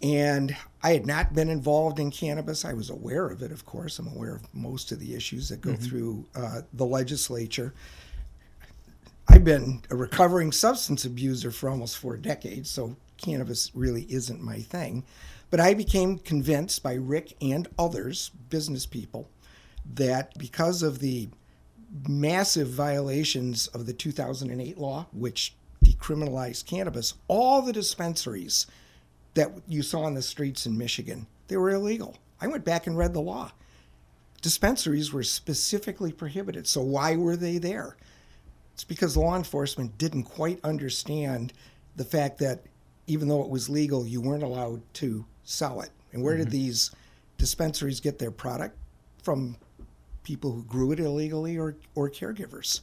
And 0.02 0.56
I 0.82 0.92
had 0.92 1.06
not 1.06 1.32
been 1.32 1.48
involved 1.48 2.00
in 2.00 2.10
cannabis. 2.10 2.64
I 2.64 2.72
was 2.72 2.90
aware 2.90 3.28
of 3.28 3.40
it, 3.42 3.52
of 3.52 3.64
course. 3.64 3.98
I'm 3.98 4.08
aware 4.08 4.34
of 4.34 4.54
most 4.54 4.90
of 4.90 4.98
the 4.98 5.14
issues 5.14 5.48
that 5.48 5.60
go 5.60 5.70
mm-hmm. 5.70 5.84
through 5.84 6.26
uh, 6.34 6.62
the 6.72 6.86
legislature. 6.86 7.72
I've 9.28 9.44
been 9.44 9.82
a 9.90 9.96
recovering 9.96 10.50
substance 10.50 11.04
abuser 11.04 11.52
for 11.52 11.68
almost 11.68 11.98
four 11.98 12.16
decades, 12.16 12.68
so 12.68 12.96
cannabis 13.16 13.70
really 13.74 14.02
isn't 14.10 14.42
my 14.42 14.58
thing. 14.58 15.04
But 15.50 15.60
I 15.60 15.74
became 15.74 16.18
convinced 16.18 16.82
by 16.82 16.94
Rick 16.94 17.36
and 17.40 17.68
others, 17.78 18.30
business 18.50 18.86
people, 18.86 19.28
that 19.94 20.36
because 20.36 20.82
of 20.82 20.98
the 20.98 21.28
massive 22.08 22.68
violations 22.68 23.68
of 23.68 23.86
the 23.86 23.92
2008 23.92 24.78
law, 24.78 25.06
which 25.12 25.54
decriminalized 25.84 26.66
cannabis, 26.66 27.14
all 27.28 27.62
the 27.62 27.72
dispensaries 27.72 28.66
that 29.34 29.50
you 29.66 29.82
saw 29.82 30.02
on 30.02 30.14
the 30.14 30.22
streets 30.22 30.66
in 30.66 30.76
Michigan, 30.76 31.26
they 31.48 31.56
were 31.56 31.70
illegal. 31.70 32.16
I 32.40 32.46
went 32.46 32.64
back 32.64 32.86
and 32.86 32.96
read 32.96 33.14
the 33.14 33.20
law. 33.20 33.52
Dispensaries 34.40 35.12
were 35.12 35.22
specifically 35.22 36.12
prohibited. 36.12 36.66
So 36.66 36.82
why 36.82 37.16
were 37.16 37.36
they 37.36 37.58
there? 37.58 37.96
It's 38.74 38.84
because 38.84 39.16
law 39.16 39.36
enforcement 39.36 39.96
didn't 39.98 40.24
quite 40.24 40.58
understand 40.64 41.52
the 41.96 42.04
fact 42.04 42.38
that 42.38 42.62
even 43.06 43.28
though 43.28 43.42
it 43.42 43.48
was 43.48 43.68
legal, 43.68 44.06
you 44.06 44.20
weren't 44.20 44.42
allowed 44.42 44.80
to 44.94 45.24
sell 45.44 45.80
it. 45.82 45.90
And 46.12 46.22
where 46.22 46.34
mm-hmm. 46.34 46.44
did 46.44 46.52
these 46.52 46.90
dispensaries 47.38 48.00
get 48.00 48.18
their 48.18 48.30
product? 48.30 48.76
From 49.22 49.56
people 50.24 50.52
who 50.52 50.62
grew 50.64 50.92
it 50.92 51.00
illegally 51.00 51.58
or, 51.58 51.76
or 51.94 52.10
caregivers. 52.10 52.80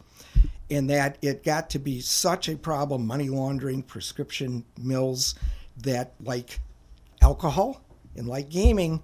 And 0.69 0.89
that 0.89 1.17
it 1.21 1.43
got 1.43 1.69
to 1.71 1.79
be 1.79 1.99
such 1.99 2.47
a 2.47 2.55
problem 2.55 3.05
money 3.05 3.29
laundering, 3.29 3.81
prescription 3.81 4.63
mills, 4.77 5.35
that, 5.83 6.13
like 6.23 6.59
alcohol 7.21 7.81
and 8.15 8.27
like 8.27 8.49
gaming, 8.49 9.01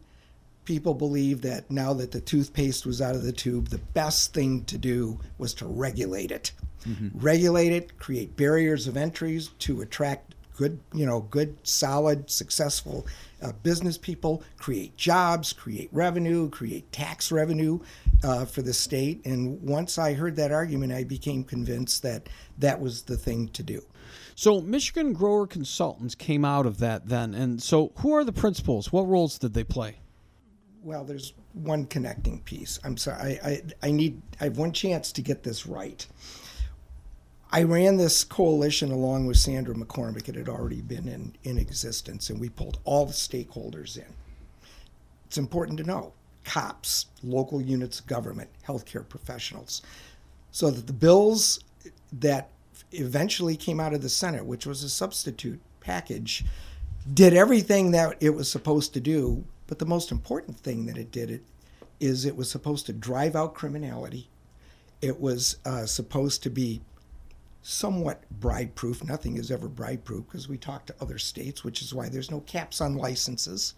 people 0.65 0.93
believe 0.93 1.41
that 1.41 1.69
now 1.69 1.93
that 1.93 2.11
the 2.11 2.21
toothpaste 2.21 2.85
was 2.85 3.01
out 3.01 3.15
of 3.15 3.23
the 3.23 3.31
tube, 3.31 3.69
the 3.69 3.77
best 3.77 4.33
thing 4.33 4.63
to 4.65 4.77
do 4.77 5.19
was 5.37 5.53
to 5.53 5.65
regulate 5.65 6.31
it. 6.31 6.51
Mm-hmm. 6.87 7.19
Regulate 7.19 7.71
it, 7.71 7.97
create 7.99 8.35
barriers 8.35 8.87
of 8.87 8.97
entries 8.97 9.49
to 9.59 9.81
attract 9.81 10.35
good, 10.55 10.79
you 10.93 11.05
know, 11.05 11.21
good, 11.21 11.55
solid, 11.63 12.29
successful 12.29 13.05
uh, 13.41 13.51
business 13.63 13.97
people, 13.97 14.43
create 14.57 14.95
jobs, 14.97 15.53
create 15.53 15.89
revenue, 15.91 16.49
create 16.49 16.91
tax 16.91 17.31
revenue 17.31 17.79
uh, 18.23 18.45
for 18.45 18.61
the 18.61 18.73
state. 18.73 19.23
And 19.25 19.61
once 19.61 19.97
I 19.97 20.13
heard 20.13 20.35
that 20.37 20.51
argument, 20.51 20.93
I 20.93 21.03
became 21.03 21.43
convinced 21.43 22.03
that 22.03 22.27
that 22.57 22.79
was 22.79 23.03
the 23.03 23.17
thing 23.17 23.49
to 23.49 23.63
do. 23.63 23.83
So 24.35 24.59
Michigan 24.59 25.13
Grower 25.13 25.47
Consultants 25.47 26.13
came 26.13 26.43
out 26.43 26.65
of 26.65 26.79
that 26.79 27.07
then. 27.07 27.33
And 27.33 27.63
so 27.63 27.93
who 27.97 28.13
are 28.13 28.25
the 28.25 28.33
principals? 28.33 28.91
What 28.91 29.07
roles 29.07 29.39
did 29.39 29.53
they 29.53 29.63
play? 29.63 29.95
Well, 30.83 31.05
there's 31.05 31.33
one 31.53 31.85
connecting 31.85 32.41
piece. 32.41 32.77
I'm 32.83 32.97
sorry. 32.97 33.39
I, 33.39 33.49
I, 33.49 33.61
I 33.83 33.91
need 33.91 34.21
I 34.41 34.43
have 34.43 34.57
one 34.57 34.73
chance 34.73 35.13
to 35.13 35.21
get 35.21 35.43
this 35.43 35.65
right. 35.65 36.05
I 37.51 37.63
ran 37.63 37.95
this 37.95 38.25
coalition 38.25 38.91
along 38.91 39.25
with 39.25 39.37
Sandra 39.37 39.73
McCormick. 39.73 40.27
It 40.27 40.35
had 40.35 40.49
already 40.49 40.81
been 40.81 41.07
in, 41.07 41.33
in 41.43 41.57
existence, 41.57 42.29
and 42.29 42.39
we 42.39 42.49
pulled 42.49 42.79
all 42.83 43.05
the 43.05 43.13
stakeholders 43.13 43.97
in. 43.97 44.13
It's 45.25 45.37
important 45.37 45.77
to 45.77 45.85
know 45.85 46.11
cops, 46.43 47.05
local 47.23 47.61
units 47.61 48.01
of 48.01 48.07
government, 48.07 48.49
healthcare 48.67 49.07
professionals, 49.07 49.81
so 50.51 50.69
that 50.69 50.85
the 50.85 50.93
bills 50.93 51.61
that 52.11 52.49
eventually 52.91 53.55
came 53.55 53.79
out 53.79 53.93
of 53.93 54.01
the 54.01 54.09
Senate, 54.09 54.45
which 54.45 54.65
was 54.65 54.83
a 54.83 54.89
substitute 54.89 55.61
package, 55.79 56.45
did 57.13 57.33
everything 57.33 57.91
that 57.91 58.17
it 58.19 58.31
was 58.31 58.49
supposed 58.49 58.93
to 58.93 58.99
do. 58.99 59.45
But 59.67 59.79
the 59.79 59.85
most 59.85 60.11
important 60.11 60.59
thing 60.59 60.85
that 60.85 60.97
it 60.97 61.11
did 61.11 61.31
it 61.31 61.43
is 61.99 62.25
it 62.25 62.35
was 62.35 62.49
supposed 62.49 62.85
to 62.87 62.93
drive 62.93 63.35
out 63.35 63.53
criminality. 63.53 64.29
It 65.01 65.19
was 65.19 65.57
uh, 65.65 65.85
supposed 65.85 66.43
to 66.43 66.49
be 66.49 66.81
somewhat 67.61 68.23
bribe 68.29 68.75
proof. 68.75 69.03
Nothing 69.03 69.37
is 69.37 69.49
ever 69.49 69.67
bribe 69.67 70.03
proof 70.03 70.25
because 70.25 70.47
we 70.47 70.57
talk 70.57 70.85
to 70.85 70.95
other 71.01 71.17
states, 71.17 71.63
which 71.63 71.81
is 71.81 71.93
why 71.93 72.09
there's 72.09 72.31
no 72.31 72.41
caps 72.41 72.79
on 72.79 72.95
licenses. 72.95 73.73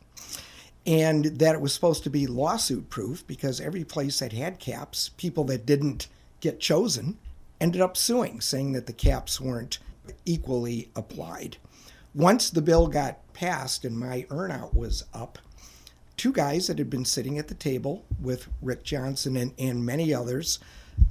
And 0.85 1.25
that 1.39 1.55
it 1.55 1.61
was 1.61 1.73
supposed 1.73 2.03
to 2.03 2.09
be 2.09 2.27
lawsuit 2.27 2.89
proof 2.89 3.25
because 3.27 3.59
every 3.59 3.83
place 3.83 4.19
that 4.19 4.33
had 4.33 4.59
caps, 4.59 5.09
people 5.17 5.43
that 5.45 5.65
didn't 5.65 6.07
get 6.39 6.59
chosen 6.59 7.17
ended 7.59 7.81
up 7.81 7.97
suing, 7.97 8.41
saying 8.41 8.73
that 8.73 8.85
the 8.85 8.93
caps 8.93 9.41
weren't 9.41 9.79
equally 10.25 10.89
applied. 10.95 11.57
Once 12.13 12.49
the 12.49 12.61
bill 12.61 12.87
got 12.87 13.33
passed 13.33 13.85
and 13.85 13.97
my 13.97 14.25
earnout 14.29 14.73
was 14.73 15.03
up, 15.13 15.37
two 16.15 16.31
guys 16.31 16.67
that 16.67 16.79
had 16.79 16.89
been 16.89 17.05
sitting 17.05 17.37
at 17.37 17.47
the 17.47 17.53
table 17.53 18.03
with 18.21 18.47
Rick 18.61 18.83
Johnson 18.83 19.37
and, 19.37 19.53
and 19.59 19.85
many 19.85 20.13
others 20.13 20.59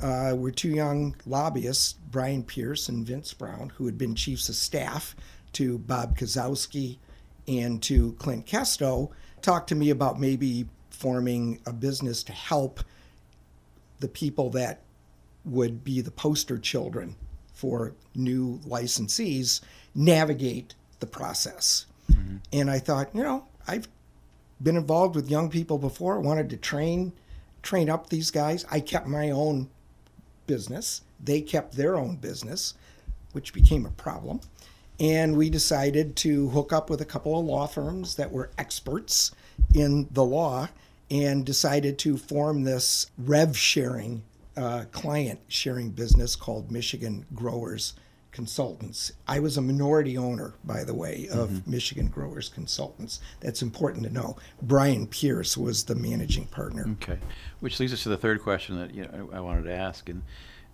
uh, 0.02 0.34
were 0.36 0.50
two 0.50 0.70
young 0.70 1.14
lobbyists, 1.26 1.92
Brian 2.10 2.42
Pierce 2.42 2.88
and 2.88 3.06
Vince 3.06 3.32
Brown, 3.32 3.70
who 3.76 3.86
had 3.86 3.96
been 3.96 4.14
chiefs 4.14 4.48
of 4.48 4.56
staff 4.56 5.14
to 5.52 5.78
Bob 5.78 6.18
Kozowski 6.18 6.98
and 7.46 7.82
to 7.84 8.12
Klint 8.14 8.46
Kesto, 8.46 9.10
talked 9.42 9.68
to 9.68 9.74
me 9.74 9.90
about 9.90 10.18
maybe 10.18 10.66
forming 10.90 11.60
a 11.66 11.72
business 11.72 12.22
to 12.24 12.32
help 12.32 12.80
the 14.00 14.08
people 14.08 14.50
that 14.50 14.82
would 15.46 15.84
be 15.84 16.00
the 16.00 16.10
poster 16.10 16.58
children 16.58 17.16
for 17.54 17.94
new 18.14 18.58
licensees 18.66 19.60
navigate 19.94 20.74
the 21.00 21.06
process. 21.06 21.86
Mm-hmm. 22.12 22.36
And 22.52 22.70
I 22.70 22.78
thought, 22.78 23.14
you 23.14 23.22
know, 23.22 23.46
I've 23.66 23.88
been 24.62 24.76
involved 24.76 25.14
with 25.14 25.30
young 25.30 25.48
people 25.48 25.78
before, 25.78 26.20
wanted 26.20 26.50
to 26.50 26.56
train 26.56 27.12
train 27.62 27.90
up 27.90 28.08
these 28.08 28.30
guys. 28.30 28.64
I 28.70 28.78
kept 28.78 29.08
my 29.08 29.30
own 29.30 29.68
business. 30.46 31.02
They 31.22 31.40
kept 31.40 31.76
their 31.76 31.96
own 31.96 32.16
business, 32.16 32.74
which 33.32 33.52
became 33.52 33.84
a 33.84 33.90
problem. 33.90 34.40
And 35.00 35.36
we 35.36 35.50
decided 35.50 36.14
to 36.16 36.48
hook 36.50 36.72
up 36.72 36.88
with 36.88 37.00
a 37.00 37.04
couple 37.04 37.38
of 37.38 37.44
law 37.44 37.66
firms 37.66 38.14
that 38.16 38.30
were 38.30 38.50
experts 38.56 39.32
in 39.74 40.08
the 40.12 40.24
law 40.24 40.68
and 41.10 41.44
decided 41.44 41.98
to 41.98 42.16
form 42.16 42.62
this 42.62 43.10
rev 43.18 43.56
sharing 43.56 44.22
uh, 44.56 44.84
client 44.92 45.40
sharing 45.48 45.90
business 45.90 46.36
called 46.36 46.70
Michigan 46.70 47.26
Growers 47.34 47.94
Consultants. 48.36 49.12
I 49.26 49.38
was 49.38 49.56
a 49.56 49.62
minority 49.62 50.18
owner, 50.18 50.54
by 50.62 50.84
the 50.84 50.92
way, 50.92 51.26
of 51.32 51.48
mm-hmm. 51.48 51.70
Michigan 51.70 52.08
Growers 52.08 52.50
Consultants. 52.50 53.20
That's 53.40 53.62
important 53.62 54.04
to 54.04 54.12
know. 54.12 54.36
Brian 54.60 55.06
Pierce 55.06 55.56
was 55.56 55.84
the 55.84 55.94
managing 55.94 56.46
partner. 56.46 56.86
Okay, 57.02 57.18
which 57.60 57.80
leads 57.80 57.94
us 57.94 58.02
to 58.02 58.10
the 58.10 58.16
third 58.18 58.42
question 58.42 58.78
that 58.78 58.94
you 58.94 59.04
know, 59.04 59.30
I 59.32 59.40
wanted 59.40 59.64
to 59.64 59.72
ask. 59.72 60.08
And 60.10 60.22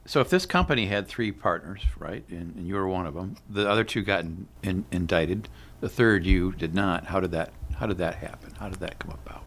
so, 0.06 0.20
if 0.20 0.28
this 0.28 0.44
company 0.44 0.86
had 0.86 1.06
three 1.06 1.30
partners, 1.30 1.82
right, 2.00 2.24
and, 2.30 2.56
and 2.56 2.66
you 2.66 2.74
were 2.74 2.88
one 2.88 3.06
of 3.06 3.14
them, 3.14 3.36
the 3.48 3.70
other 3.70 3.84
two 3.84 4.02
got 4.02 4.24
in, 4.24 4.48
in, 4.64 4.84
indicted. 4.90 5.48
The 5.80 5.88
third, 5.88 6.26
you 6.26 6.52
did 6.52 6.74
not. 6.74 7.06
How 7.06 7.20
did 7.20 7.30
that? 7.30 7.52
How 7.76 7.86
did 7.86 7.98
that 7.98 8.16
happen? 8.16 8.54
How 8.58 8.70
did 8.70 8.80
that 8.80 8.98
come 8.98 9.12
about? 9.24 9.44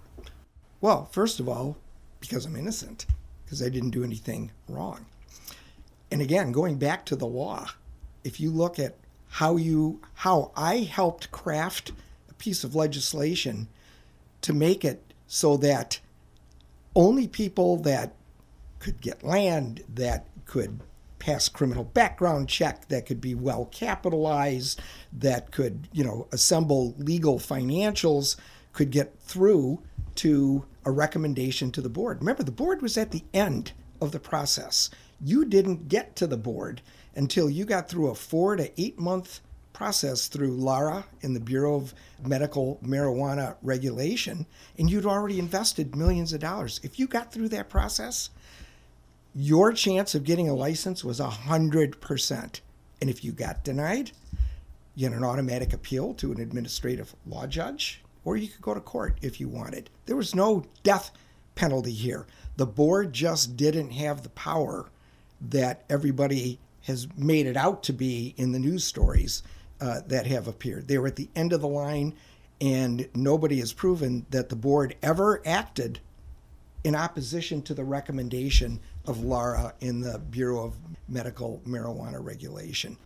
Well, 0.80 1.06
first 1.12 1.42
of 1.42 1.50
all, 1.50 1.78
because 2.22 2.46
I'm 2.46 2.56
innocent 2.56 3.06
because 3.46 3.62
I 3.62 3.70
didn't 3.70 3.92
do 3.92 4.04
anything 4.04 4.52
wrong. 4.68 5.06
And 6.12 6.22
again, 6.22 6.52
going 6.52 6.78
back 6.78 7.06
to 7.06 7.16
the 7.16 7.28
law, 7.28 7.70
if 8.24 8.40
you 8.40 8.52
look 8.52 8.80
at 8.80 8.96
how 9.30 9.58
you 9.58 10.02
how 10.16 10.52
I 10.56 10.78
helped 10.78 11.32
craft 11.32 11.92
a 12.30 12.34
piece 12.34 12.64
of 12.64 12.76
legislation 12.76 13.68
to 14.42 14.54
make 14.54 14.86
it 14.86 15.14
so 15.28 15.58
that 15.58 16.00
only 16.96 17.28
people 17.28 17.78
that 17.78 18.14
could 18.80 19.02
get 19.02 19.24
land, 19.24 19.84
that 19.94 20.26
could 20.46 20.80
pass 21.20 21.50
criminal 21.50 21.84
background 21.84 22.48
check, 22.48 22.88
that 22.88 23.06
could 23.06 23.20
be 23.20 23.34
well 23.34 23.66
capitalized, 23.66 24.80
that 25.12 25.52
could, 25.52 25.88
you 25.92 26.04
know, 26.04 26.28
assemble 26.32 26.94
legal 26.98 27.40
financials, 27.40 28.36
could 28.74 28.92
get 28.92 29.18
through 29.20 29.82
to 30.14 30.66
a 30.86 30.92
recommendation 30.92 31.72
to 31.72 31.82
the 31.82 31.90
board. 31.90 32.20
Remember, 32.20 32.44
the 32.44 32.52
board 32.52 32.82
was 32.82 32.98
at 32.98 33.12
the 33.12 33.24
end 33.34 33.74
of 34.00 34.12
the 34.12 34.20
process. 34.20 34.90
You 35.20 35.46
didn't 35.46 35.88
get 35.88 36.16
to 36.18 36.28
the 36.28 36.38
board 36.38 36.82
until 37.16 37.50
you 37.50 37.66
got 37.66 37.90
through 37.90 38.10
a 38.10 38.16
four 38.16 38.56
to 38.56 38.72
eight 38.80 39.00
month 39.00 39.42
process 39.74 40.28
through 40.28 40.56
LARA 40.56 41.06
in 41.22 41.34
the 41.34 41.40
Bureau 41.40 41.76
of 41.76 41.94
Medical 42.26 42.80
Marijuana 42.84 43.56
Regulation, 43.62 44.46
and 44.78 44.90
you'd 44.90 45.06
already 45.06 45.38
invested 45.38 45.96
millions 45.96 46.32
of 46.32 46.40
dollars. 46.40 46.80
If 46.82 46.98
you 46.98 47.08
got 47.08 47.32
through 47.34 47.50
that 47.50 47.70
process, 47.70 48.30
your 49.36 49.74
chance 49.74 50.16
of 50.16 50.24
getting 50.24 50.48
a 50.48 50.56
license 50.56 51.04
was 51.04 51.20
100%. 51.20 52.60
And 53.02 53.10
if 53.10 53.24
you 53.24 53.34
got 53.34 53.66
denied, 53.66 54.12
you 54.96 55.10
had 55.10 55.18
an 55.18 55.26
automatic 55.26 55.74
appeal 55.74 56.14
to 56.16 56.32
an 56.32 56.40
administrative 56.40 57.14
law 57.28 57.46
judge, 57.46 58.02
or 58.26 58.36
you 58.36 58.48
could 58.48 58.62
go 58.62 58.74
to 58.74 58.82
court 58.82 59.18
if 59.22 59.40
you 59.40 59.48
wanted. 59.48 59.90
There 60.08 60.18
was 60.18 60.36
no 60.36 60.66
death 60.84 61.12
penalty 61.54 61.94
here. 61.94 62.26
The 62.58 62.66
board 62.66 63.14
just 63.14 63.56
didn't 63.56 63.92
have 63.92 64.24
the 64.24 64.30
power 64.30 64.90
that 65.40 65.84
everybody 65.90 66.60
has 66.84 67.08
made 67.16 67.46
it 67.46 67.56
out 67.56 67.84
to 67.84 67.94
be 67.94 68.34
in 68.38 68.52
the 68.52 68.60
news 68.60 68.84
stories 68.84 69.44
uh, 69.80 70.02
that 70.08 70.28
have 70.28 70.48
appeared. 70.48 70.88
They 70.88 70.98
were 70.98 71.08
at 71.08 71.16
the 71.16 71.30
end 71.36 71.54
of 71.54 71.62
the 71.62 71.68
line, 71.68 72.14
and 72.60 73.08
nobody 73.14 73.60
has 73.60 73.74
proven 73.74 74.26
that 74.30 74.50
the 74.50 74.56
board 74.56 74.96
ever 75.02 75.42
acted 75.46 76.00
in 76.84 76.96
opposition 76.96 77.62
to 77.64 77.74
the 77.74 77.84
recommendation 77.84 78.80
of 79.06 79.24
Lara 79.24 79.74
in 79.82 80.02
the 80.02 80.20
Bureau 80.20 80.66
of 80.66 80.76
Medical 81.08 81.62
Marijuana 81.66 82.24
Regulation. 82.24 82.98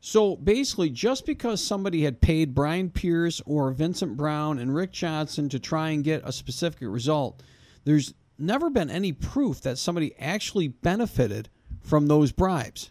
So 0.00 0.36
basically, 0.36 0.90
just 0.90 1.26
because 1.26 1.62
somebody 1.62 2.04
had 2.04 2.20
paid 2.20 2.54
Brian 2.54 2.90
Pierce 2.90 3.42
or 3.46 3.70
Vincent 3.72 4.16
Brown 4.16 4.58
and 4.58 4.74
Rick 4.74 4.92
Johnson 4.92 5.48
to 5.48 5.58
try 5.58 5.90
and 5.90 6.04
get 6.04 6.22
a 6.24 6.32
specific 6.32 6.80
result, 6.82 7.42
there's 7.84 8.14
never 8.38 8.70
been 8.70 8.90
any 8.90 9.12
proof 9.12 9.60
that 9.62 9.78
somebody 9.78 10.14
actually 10.18 10.68
benefited 10.68 11.48
from 11.82 12.06
those 12.06 12.30
bribes. 12.30 12.90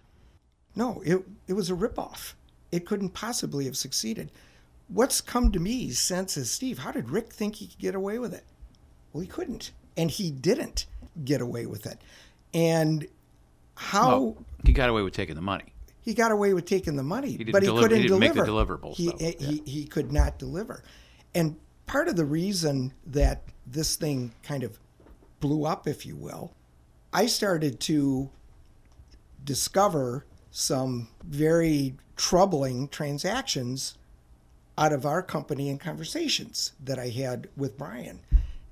No, 0.76 1.02
it, 1.06 1.24
it 1.48 1.54
was 1.54 1.70
a 1.70 1.74
ripoff. 1.76 2.34
It 2.72 2.86
couldn't 2.86 3.10
possibly 3.10 3.66
have 3.66 3.78
succeeded. 3.78 4.30
What's 4.90 5.22
come 5.22 5.52
to 5.54 5.60
me 5.60 5.92
since 5.92 6.36
is 6.38 6.52
Steve, 6.52 6.80
how 6.80 6.92
did 6.92 7.10
Rick 7.10 7.32
think 7.32 7.56
he 7.56 7.68
could 7.68 7.80
get 7.80 7.96
away 7.96 8.20
with 8.20 8.34
it? 8.34 8.44
Well, 9.12 9.22
he 9.22 9.28
couldn't. 9.28 9.72
And 9.96 10.12
he 10.12 10.30
didn't 10.30 10.86
get 11.24 11.42
away 11.42 11.66
with 11.66 11.86
it. 11.86 12.00
And 12.54 13.08
how 13.76 14.10
Well, 14.10 14.46
he 14.66 14.74
got 14.74 14.90
away 14.90 15.02
with 15.02 15.14
taking 15.14 15.36
the 15.36 15.42
money. 15.42 15.74
He 16.08 16.14
got 16.14 16.32
away 16.32 16.54
with 16.54 16.64
taking 16.64 16.96
the 16.96 17.04
money, 17.04 17.36
didn't 17.36 17.52
but 17.52 17.62
he 17.62 17.68
deliver- 17.68 17.88
couldn't 17.90 18.02
he 18.04 18.08
deliver. 18.08 18.46
the 18.46 18.50
deliverables, 18.50 18.96
He, 18.96 19.08
though. 19.08 19.18
Eh, 19.20 19.34
he, 19.40 19.62
he 19.66 19.84
could 19.84 20.10
not 20.10 20.40
deliver. 20.40 20.82
And 21.36 21.58
part 21.86 22.08
of 22.08 22.16
the 22.16 22.24
reason 22.24 22.94
that 23.08 23.44
this 23.66 23.98
thing 23.98 24.32
kind 24.42 24.64
of 24.64 24.80
blew 25.42 25.66
up, 25.66 25.86
if 25.86 26.06
you 26.06 26.16
will, 26.16 26.54
I 27.12 27.26
started 27.26 27.82
to 27.82 28.30
discover 29.44 30.26
some 30.50 31.10
very 31.26 31.96
troubling 32.16 32.88
transactions 32.88 33.98
out 34.78 34.94
of 34.94 35.06
our 35.06 35.22
company 35.22 35.70
and 35.70 35.78
conversations 35.78 36.72
that 36.82 36.98
I 36.98 37.10
had 37.10 37.50
with 37.58 37.78
Brian. 37.78 38.22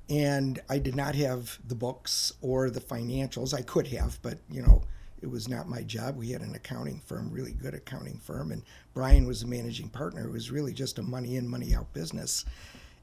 And 0.10 0.62
I 0.70 0.78
did 0.78 0.96
not 0.96 1.16
have 1.16 1.60
the 1.68 1.76
books 1.76 2.32
or 2.42 2.70
the 2.70 2.80
financials. 2.80 3.54
I 3.54 3.62
could 3.62 3.88
have, 3.88 4.20
but 4.22 4.38
you 4.50 4.62
know, 4.62 4.84
it 5.26 5.32
was 5.32 5.50
not 5.50 5.68
my 5.68 5.82
job. 5.82 6.18
We 6.18 6.30
had 6.30 6.42
an 6.42 6.54
accounting 6.54 7.02
firm, 7.04 7.32
really 7.32 7.54
good 7.54 7.74
accounting 7.74 8.20
firm, 8.20 8.52
and 8.52 8.62
Brian 8.94 9.26
was 9.26 9.42
the 9.42 9.48
managing 9.48 9.90
partner. 9.90 10.24
It 10.24 10.32
was 10.32 10.52
really 10.52 10.72
just 10.72 11.00
a 11.00 11.02
money 11.02 11.36
in, 11.36 11.48
money 11.48 11.74
out 11.74 11.92
business. 11.94 12.46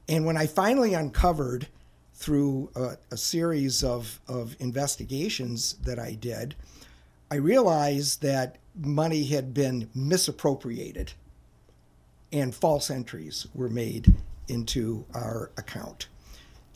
And 0.07 0.25
when 0.25 0.37
I 0.37 0.47
finally 0.47 0.93
uncovered 0.93 1.67
through 2.13 2.69
a, 2.77 2.95
a 3.11 3.17
series 3.17 3.83
of, 3.83 4.21
of 4.29 4.55
investigations 4.61 5.73
that 5.83 5.99
I 5.99 6.13
did, 6.13 6.55
I 7.29 7.35
realized 7.35 8.21
that 8.21 8.55
money 8.81 9.25
had 9.25 9.53
been 9.53 9.89
misappropriated 9.93 11.11
and 12.31 12.55
false 12.55 12.89
entries 12.89 13.47
were 13.53 13.69
made 13.69 14.15
into 14.47 15.03
our 15.13 15.51
account. 15.57 16.07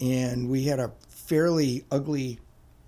And 0.02 0.50
we 0.50 0.66
had 0.66 0.80
a 0.80 0.92
fairly 1.08 1.86
ugly 1.90 2.40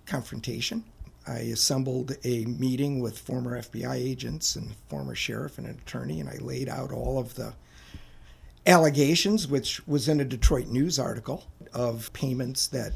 confrontation. 0.06 0.84
I 1.30 1.40
assembled 1.40 2.16
a 2.24 2.46
meeting 2.46 3.00
with 3.00 3.20
former 3.20 3.62
FBI 3.62 3.96
agents 3.96 4.56
and 4.56 4.76
former 4.88 5.16
sheriff 5.16 5.58
and 5.58 5.68
an 5.68 5.78
attorney, 5.86 6.20
and 6.20 6.30
I 6.30 6.38
laid 6.38 6.68
out 6.68 6.92
all 6.92 7.20
of 7.20 7.36
the 7.36 7.54
allegations, 8.66 9.48
which 9.48 9.86
was 9.88 10.08
in 10.08 10.20
a 10.20 10.26
Detroit 10.26 10.68
News 10.68 10.98
article, 10.98 11.46
of 11.74 12.12
payments 12.14 12.68
that 12.68 12.94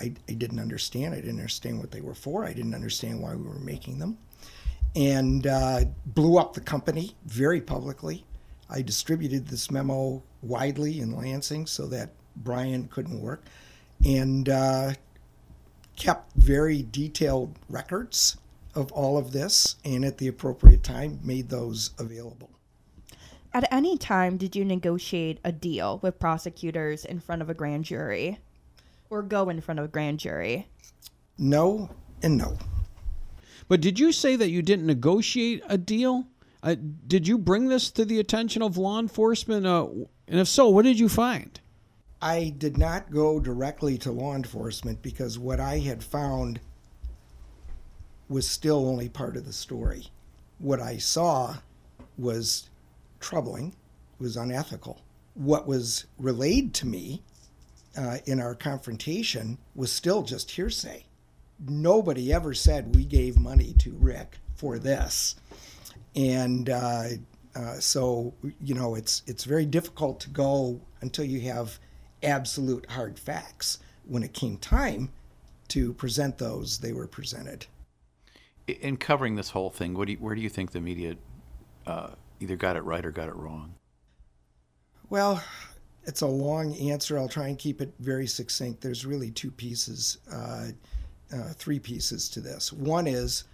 I, 0.00 0.12
I 0.28 0.32
didn't 0.32 0.58
understand. 0.58 1.14
I 1.14 1.18
didn't 1.20 1.38
understand 1.38 1.78
what 1.78 1.92
they 1.92 2.00
were 2.00 2.14
for. 2.14 2.44
I 2.44 2.52
didn't 2.52 2.74
understand 2.74 3.20
why 3.20 3.34
we 3.34 3.46
were 3.46 3.54
making 3.54 3.98
them. 3.98 4.18
And 4.96 5.46
uh, 5.46 5.84
blew 6.06 6.38
up 6.38 6.54
the 6.54 6.60
company 6.60 7.14
very 7.26 7.60
publicly. 7.60 8.24
I 8.68 8.82
distributed 8.82 9.46
this 9.46 9.70
memo 9.70 10.22
widely 10.42 11.00
in 11.00 11.16
Lansing 11.16 11.66
so 11.66 11.86
that 11.86 12.10
Brian 12.36 12.88
couldn't 12.88 13.20
work 13.20 13.44
and 14.04 14.48
uh, 14.48 14.92
kept 15.96 16.32
very 16.36 16.86
detailed 16.90 17.58
records 17.68 18.36
of 18.74 18.90
all 18.92 19.16
of 19.16 19.32
this 19.32 19.76
and 19.84 20.04
at 20.04 20.18
the 20.18 20.28
appropriate 20.28 20.82
time 20.82 21.20
made 21.22 21.48
those 21.48 21.90
available. 21.98 22.50
At 23.52 23.72
any 23.72 23.96
time, 23.96 24.36
did 24.36 24.56
you 24.56 24.64
negotiate 24.64 25.38
a 25.44 25.52
deal 25.52 26.00
with 26.02 26.18
prosecutors 26.18 27.04
in 27.04 27.20
front 27.20 27.40
of 27.40 27.48
a 27.48 27.54
grand 27.54 27.84
jury 27.84 28.40
or 29.10 29.22
go 29.22 29.48
in 29.48 29.60
front 29.60 29.78
of 29.78 29.84
a 29.84 29.88
grand 29.88 30.18
jury? 30.18 30.66
No 31.38 31.88
and 32.22 32.36
no. 32.36 32.58
But 33.68 33.80
did 33.80 33.98
you 33.98 34.10
say 34.10 34.34
that 34.36 34.50
you 34.50 34.60
didn't 34.60 34.86
negotiate 34.86 35.62
a 35.68 35.78
deal? 35.78 36.26
Uh, 36.62 36.74
did 37.06 37.28
you 37.28 37.38
bring 37.38 37.68
this 37.68 37.90
to 37.92 38.04
the 38.04 38.18
attention 38.18 38.60
of 38.60 38.76
law 38.76 38.98
enforcement? 38.98 39.66
Uh, 39.66 39.86
and 40.26 40.40
if 40.40 40.48
so, 40.48 40.68
what 40.68 40.84
did 40.84 40.98
you 40.98 41.08
find? 41.08 41.60
I 42.24 42.54
did 42.56 42.78
not 42.78 43.10
go 43.10 43.38
directly 43.38 43.98
to 43.98 44.10
law 44.10 44.34
enforcement 44.34 45.02
because 45.02 45.38
what 45.38 45.60
I 45.60 45.80
had 45.80 46.02
found 46.02 46.58
was 48.30 48.48
still 48.48 48.88
only 48.88 49.10
part 49.10 49.36
of 49.36 49.44
the 49.44 49.52
story. 49.52 50.06
What 50.58 50.80
I 50.80 50.96
saw 50.96 51.56
was 52.16 52.70
troubling, 53.20 53.74
was 54.18 54.38
unethical. 54.38 55.02
What 55.34 55.66
was 55.66 56.06
relayed 56.18 56.72
to 56.74 56.86
me 56.86 57.22
uh, 57.94 58.16
in 58.24 58.40
our 58.40 58.54
confrontation 58.54 59.58
was 59.74 59.92
still 59.92 60.22
just 60.22 60.52
hearsay. 60.52 61.04
Nobody 61.68 62.32
ever 62.32 62.54
said 62.54 62.96
we 62.96 63.04
gave 63.04 63.38
money 63.38 63.74
to 63.80 63.92
Rick 63.92 64.38
for 64.54 64.78
this, 64.78 65.36
and 66.16 66.70
uh, 66.70 67.04
uh, 67.54 67.74
so 67.80 68.32
you 68.62 68.74
know 68.74 68.94
it's 68.94 69.22
it's 69.26 69.44
very 69.44 69.66
difficult 69.66 70.20
to 70.20 70.30
go 70.30 70.80
until 71.02 71.26
you 71.26 71.42
have 71.42 71.78
absolute 72.24 72.90
hard 72.90 73.18
facts. 73.18 73.78
When 74.06 74.22
it 74.22 74.32
came 74.32 74.58
time 74.58 75.10
to 75.68 75.92
present 75.94 76.38
those, 76.38 76.78
they 76.78 76.92
were 76.92 77.06
presented. 77.06 77.66
In 78.66 78.96
covering 78.96 79.36
this 79.36 79.50
whole 79.50 79.70
thing, 79.70 79.94
what 79.94 80.06
do 80.06 80.12
you, 80.12 80.18
where 80.18 80.34
do 80.34 80.40
you 80.40 80.48
think 80.48 80.72
the 80.72 80.80
media 80.80 81.16
uh, 81.86 82.10
either 82.40 82.56
got 82.56 82.76
it 82.76 82.82
right 82.82 83.04
or 83.04 83.10
got 83.10 83.28
it 83.28 83.36
wrong? 83.36 83.74
Well, 85.10 85.42
it's 86.04 86.22
a 86.22 86.26
long 86.26 86.74
answer. 86.76 87.18
I'll 87.18 87.28
try 87.28 87.48
and 87.48 87.58
keep 87.58 87.80
it 87.80 87.92
very 87.98 88.26
succinct. 88.26 88.80
There's 88.80 89.06
really 89.06 89.30
two 89.30 89.50
pieces, 89.50 90.18
uh, 90.32 90.68
uh, 91.34 91.52
three 91.54 91.78
pieces 91.78 92.28
to 92.30 92.40
this. 92.40 92.72
One 92.72 93.06
is 93.06 93.44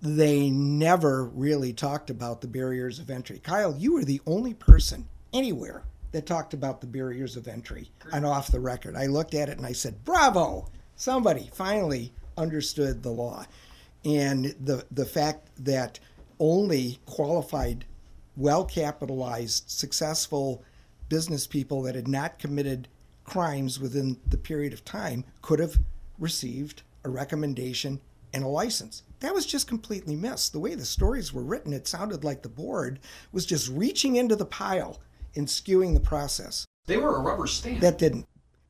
they 0.00 0.50
never 0.50 1.24
really 1.24 1.72
talked 1.72 2.10
about 2.10 2.40
the 2.40 2.48
barriers 2.48 2.98
of 2.98 3.08
entry. 3.08 3.38
Kyle, 3.38 3.74
you 3.76 3.94
were 3.94 4.04
the 4.04 4.20
only 4.26 4.54
person 4.54 5.08
anywhere 5.32 5.84
that 6.12 6.26
talked 6.26 6.54
about 6.54 6.80
the 6.80 6.86
barriers 6.86 7.36
of 7.36 7.48
entry 7.48 7.90
and 8.12 8.24
off 8.24 8.52
the 8.52 8.60
record. 8.60 8.94
I 8.96 9.06
looked 9.06 9.34
at 9.34 9.48
it 9.48 9.58
and 9.58 9.66
I 9.66 9.72
said, 9.72 10.04
"Bravo! 10.04 10.68
Somebody 10.94 11.50
finally 11.52 12.12
understood 12.36 13.02
the 13.02 13.10
law." 13.10 13.46
And 14.04 14.54
the 14.60 14.86
the 14.90 15.06
fact 15.06 15.48
that 15.58 15.98
only 16.38 16.98
qualified, 17.06 17.84
well 18.36 18.64
capitalized, 18.64 19.64
successful 19.70 20.62
business 21.08 21.46
people 21.46 21.82
that 21.82 21.94
had 21.94 22.08
not 22.08 22.38
committed 22.38 22.88
crimes 23.24 23.78
within 23.78 24.18
the 24.26 24.36
period 24.36 24.72
of 24.72 24.84
time 24.84 25.24
could 25.40 25.58
have 25.58 25.78
received 26.18 26.82
a 27.04 27.10
recommendation 27.10 28.00
and 28.32 28.44
a 28.44 28.48
license. 28.48 29.02
That 29.20 29.34
was 29.34 29.46
just 29.46 29.66
completely 29.66 30.16
missed. 30.16 30.52
The 30.52 30.58
way 30.58 30.74
the 30.74 30.84
stories 30.84 31.32
were 31.32 31.42
written, 31.42 31.72
it 31.72 31.86
sounded 31.86 32.24
like 32.24 32.42
the 32.42 32.48
board 32.48 32.98
was 33.30 33.46
just 33.46 33.68
reaching 33.68 34.16
into 34.16 34.34
the 34.34 34.46
pile 34.46 35.00
and 35.34 35.46
skewing 35.46 35.94
the 35.94 36.00
process. 36.00 36.66
They 36.86 36.96
were 36.96 37.16
a 37.16 37.20
rubber 37.20 37.46
stamp. 37.46 37.80
That 37.80 37.98
didn't 37.98 38.26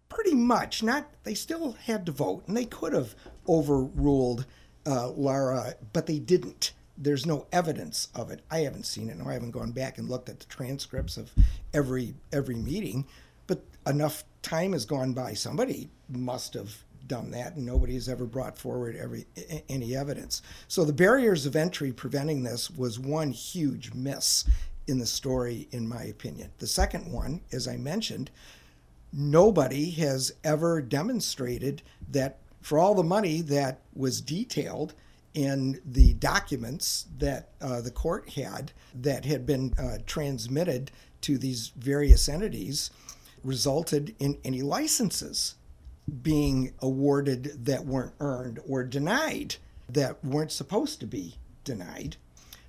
pretty 0.08 0.34
much. 0.34 0.82
Not 0.82 1.10
they 1.24 1.34
still 1.34 1.72
had 1.72 2.06
to 2.06 2.12
vote, 2.12 2.44
and 2.46 2.56
they 2.56 2.66
could 2.66 2.92
have 2.92 3.14
overruled 3.48 4.46
uh, 4.86 5.10
Lara, 5.10 5.74
but 5.92 6.06
they 6.06 6.18
didn't. 6.18 6.72
There's 6.98 7.26
no 7.26 7.46
evidence 7.50 8.08
of 8.14 8.30
it. 8.30 8.40
I 8.50 8.60
haven't 8.60 8.86
seen 8.86 9.08
it. 9.08 9.16
No, 9.16 9.28
I 9.28 9.32
haven't 9.32 9.52
gone 9.52 9.72
back 9.72 9.98
and 9.98 10.08
looked 10.08 10.28
at 10.28 10.40
the 10.40 10.46
transcripts 10.46 11.16
of 11.16 11.30
every 11.72 12.14
every 12.32 12.54
meeting, 12.54 13.06
but 13.46 13.64
enough 13.86 14.24
time 14.42 14.72
has 14.72 14.84
gone 14.84 15.12
by. 15.12 15.32
Somebody 15.34 15.88
must 16.08 16.54
have 16.54 16.84
done 17.06 17.30
that, 17.30 17.56
and 17.56 17.66
nobody 17.66 17.94
has 17.94 18.08
ever 18.08 18.24
brought 18.26 18.58
forward 18.58 18.96
every 18.96 19.26
any 19.68 19.96
evidence. 19.96 20.42
So 20.68 20.84
the 20.84 20.92
barriers 20.92 21.46
of 21.46 21.56
entry 21.56 21.92
preventing 21.92 22.42
this 22.42 22.70
was 22.70 22.98
one 22.98 23.32
huge 23.32 23.94
miss 23.94 24.44
in 24.86 24.98
the 24.98 25.06
story, 25.06 25.68
in 25.70 25.88
my 25.88 26.02
opinion. 26.04 26.50
The 26.58 26.66
second 26.66 27.10
one, 27.10 27.40
as 27.52 27.68
I 27.68 27.76
mentioned, 27.76 28.30
nobody 29.12 29.90
has 29.92 30.32
ever 30.42 30.80
demonstrated 30.80 31.82
that 32.10 32.38
for 32.60 32.78
all 32.78 32.94
the 32.94 33.02
money 33.02 33.40
that 33.42 33.80
was 33.94 34.20
detailed 34.20 34.94
in 35.34 35.80
the 35.84 36.14
documents 36.14 37.06
that 37.18 37.50
uh, 37.60 37.80
the 37.80 37.90
court 37.90 38.30
had 38.30 38.72
that 38.94 39.24
had 39.24 39.46
been 39.46 39.72
uh, 39.78 39.98
transmitted 40.06 40.90
to 41.22 41.38
these 41.38 41.72
various 41.76 42.28
entities 42.28 42.90
resulted 43.42 44.14
in 44.18 44.38
any 44.44 44.62
licenses 44.62 45.54
being 46.22 46.72
awarded 46.80 47.64
that 47.64 47.86
weren't 47.86 48.12
earned 48.20 48.60
or 48.68 48.84
denied 48.84 49.56
that 49.88 50.22
weren't 50.24 50.52
supposed 50.52 51.00
to 51.00 51.06
be 51.06 51.36
denied. 51.64 52.16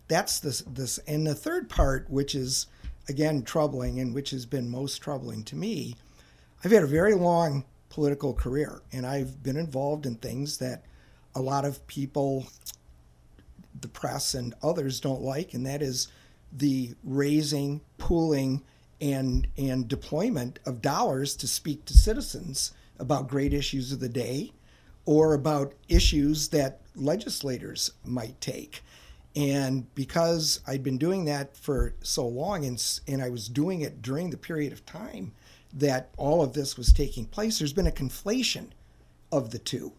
That's 0.08 0.40
this 0.40 0.62
this 0.68 0.98
and 1.00 1.26
the 1.26 1.36
third 1.36 1.70
part, 1.70 2.10
which 2.10 2.36
is 2.36 2.68
again 3.10 3.44
troubling 3.44 4.00
and 4.00 4.14
which 4.14 4.32
has 4.32 4.46
been 4.46 4.70
most 4.70 4.98
troubling 4.98 5.44
to 5.46 5.56
me. 5.56 5.96
I've 6.64 6.72
had 6.72 6.84
a 6.84 6.88
very 6.88 7.14
long 7.14 7.66
political 7.90 8.34
career 8.34 8.82
and 8.92 9.06
I've 9.06 9.44
been 9.44 9.58
involved 9.58 10.06
in 10.06 10.16
things 10.16 10.58
that 10.58 10.84
a 11.36 11.42
lot 11.42 11.66
of 11.66 11.86
people 11.88 12.48
the 13.80 13.88
press 13.88 14.34
and 14.34 14.54
others 14.64 15.00
don't 15.00 15.22
like, 15.22 15.54
and 15.54 15.66
that 15.66 15.82
is 15.82 16.08
the 16.52 16.96
raising, 17.04 17.82
pooling, 17.98 18.64
and 19.02 19.48
and 19.58 19.88
deployment 19.88 20.60
of 20.66 20.82
dollars 20.82 21.36
to 21.36 21.48
speak 21.48 21.86
to 21.86 21.94
citizens 21.94 22.72
about 23.00 23.28
great 23.28 23.54
issues 23.54 23.92
of 23.92 24.00
the 24.00 24.10
day 24.10 24.54
or 25.06 25.34
about 25.34 25.74
issues 25.90 26.50
that 26.50 26.80
legislators 26.96 27.92
might 28.06 28.40
take. 28.40 28.82
And 29.36 29.94
because 29.96 30.60
I'd 30.68 30.84
been 30.84 30.98
doing 30.98 31.26
that 31.26 31.58
for 31.58 31.96
so 32.04 32.28
long 32.28 32.66
and, 32.66 33.02
and 33.08 33.22
I 33.22 33.30
was 33.30 33.48
doing 33.48 33.82
it 33.82 34.02
during 34.02 34.30
the 34.30 34.38
period 34.38 34.72
of 34.72 34.86
time 34.86 35.34
that 35.74 36.10
all 36.18 36.44
of 36.44 36.54
this 36.54 36.78
was 36.78 36.94
taking 36.94 37.26
place, 37.26 37.58
there's 37.58 37.74
been 37.74 37.88
a 37.88 37.92
conflation 37.92 38.68
of 39.32 39.50
the 39.50 39.60
two. 39.60 39.94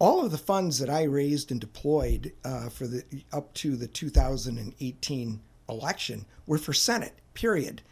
All 0.00 0.24
of 0.24 0.32
the 0.32 0.38
funds 0.38 0.80
that 0.80 0.90
I 0.90 1.04
raised 1.04 1.52
and 1.52 1.60
deployed 1.60 2.32
uh, 2.44 2.68
for 2.68 2.88
the 2.88 3.04
up 3.32 3.54
to 3.54 3.76
the 3.76 3.86
2018 3.86 5.40
election 5.68 6.26
were 6.46 6.58
for 6.58 6.72
Senate, 6.72 7.14
period 7.34 7.82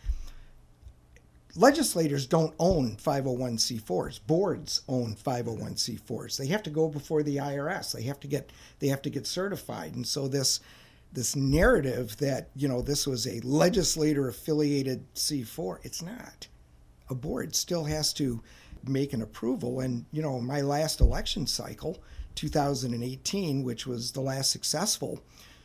legislators 1.54 2.26
don't 2.26 2.54
own 2.58 2.96
501c4s 2.96 4.20
boards 4.26 4.82
own 4.88 5.14
501c4s 5.14 6.38
they 6.38 6.46
have 6.46 6.62
to 6.62 6.70
go 6.70 6.88
before 6.88 7.22
the 7.22 7.36
irs 7.36 7.92
they 7.92 8.02
have 8.02 8.18
to 8.20 8.26
get 8.26 8.50
they 8.82 8.88
have 8.88 9.02
to 9.02 9.10
get 9.10 9.26
certified. 9.26 9.94
And 9.94 10.06
so 10.06 10.26
this 10.26 10.60
this 11.12 11.36
narrative 11.36 12.16
that 12.18 12.48
you 12.56 12.66
know 12.66 12.82
this 12.82 13.06
was 13.06 13.26
a 13.26 13.40
legislator 13.40 14.28
affiliated 14.28 15.04
c4 15.14 15.78
it's 15.84 16.02
not. 16.02 16.48
A 17.08 17.14
board 17.14 17.54
still 17.54 17.84
has 17.84 18.12
to 18.14 18.42
make 18.84 19.12
an 19.12 19.22
approval. 19.22 19.80
And 19.80 20.04
you 20.10 20.20
know 20.20 20.40
my 20.40 20.60
last 20.60 21.00
election 21.00 21.46
cycle 21.46 22.02
2018 22.34 23.62
which 23.62 23.86
was 23.86 24.12
the 24.12 24.20
last 24.20 24.50
successful 24.50 25.20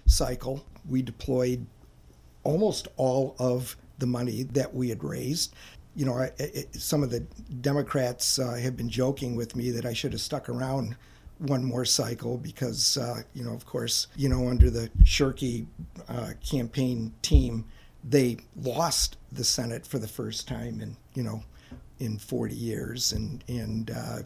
cycle 0.06 0.64
we 0.88 1.02
deployed 1.02 1.66
almost 2.44 2.88
all 2.98 3.36
of 3.40 3.76
the 3.98 4.06
money 4.06 4.44
that 4.44 4.76
we 4.76 4.90
had 4.90 5.04
raised 5.04 5.56
you 5.98 6.06
know, 6.06 6.14
I, 6.14 6.32
some 6.74 7.02
of 7.02 7.10
the 7.10 7.22
Democrats 7.62 8.38
uh, 8.38 8.54
have 8.54 8.78
been 8.78 8.88
joking 8.88 9.36
with 9.36 9.56
me 9.56 9.72
that 9.72 9.84
I 9.84 9.94
should 9.94 10.12
have 10.12 10.22
stuck 10.22 10.48
around 10.48 10.96
one 11.40 11.64
more 11.64 11.86
cycle 11.86 12.38
because, 12.38 12.98
uh, 12.98 13.24
you 13.34 13.44
know, 13.44 13.52
of 13.52 13.66
course, 13.66 14.06
you 14.16 14.30
know, 14.30 14.48
under 14.48 14.70
the 14.70 14.92
Shirkey 15.04 15.66
uh, 16.08 16.34
campaign 16.48 17.14
team, 17.24 17.66
they 18.08 18.38
lost 18.56 19.18
the 19.32 19.44
Senate 19.44 19.88
for 19.88 19.98
the 19.98 20.08
first 20.08 20.48
time 20.48 20.82
in, 20.82 20.96
you 21.16 21.24
know, 21.24 21.44
in 22.00 22.20
40 22.20 22.54
years, 22.54 23.12
and 23.12 23.44
and 23.48 23.90
uh, 23.90 24.20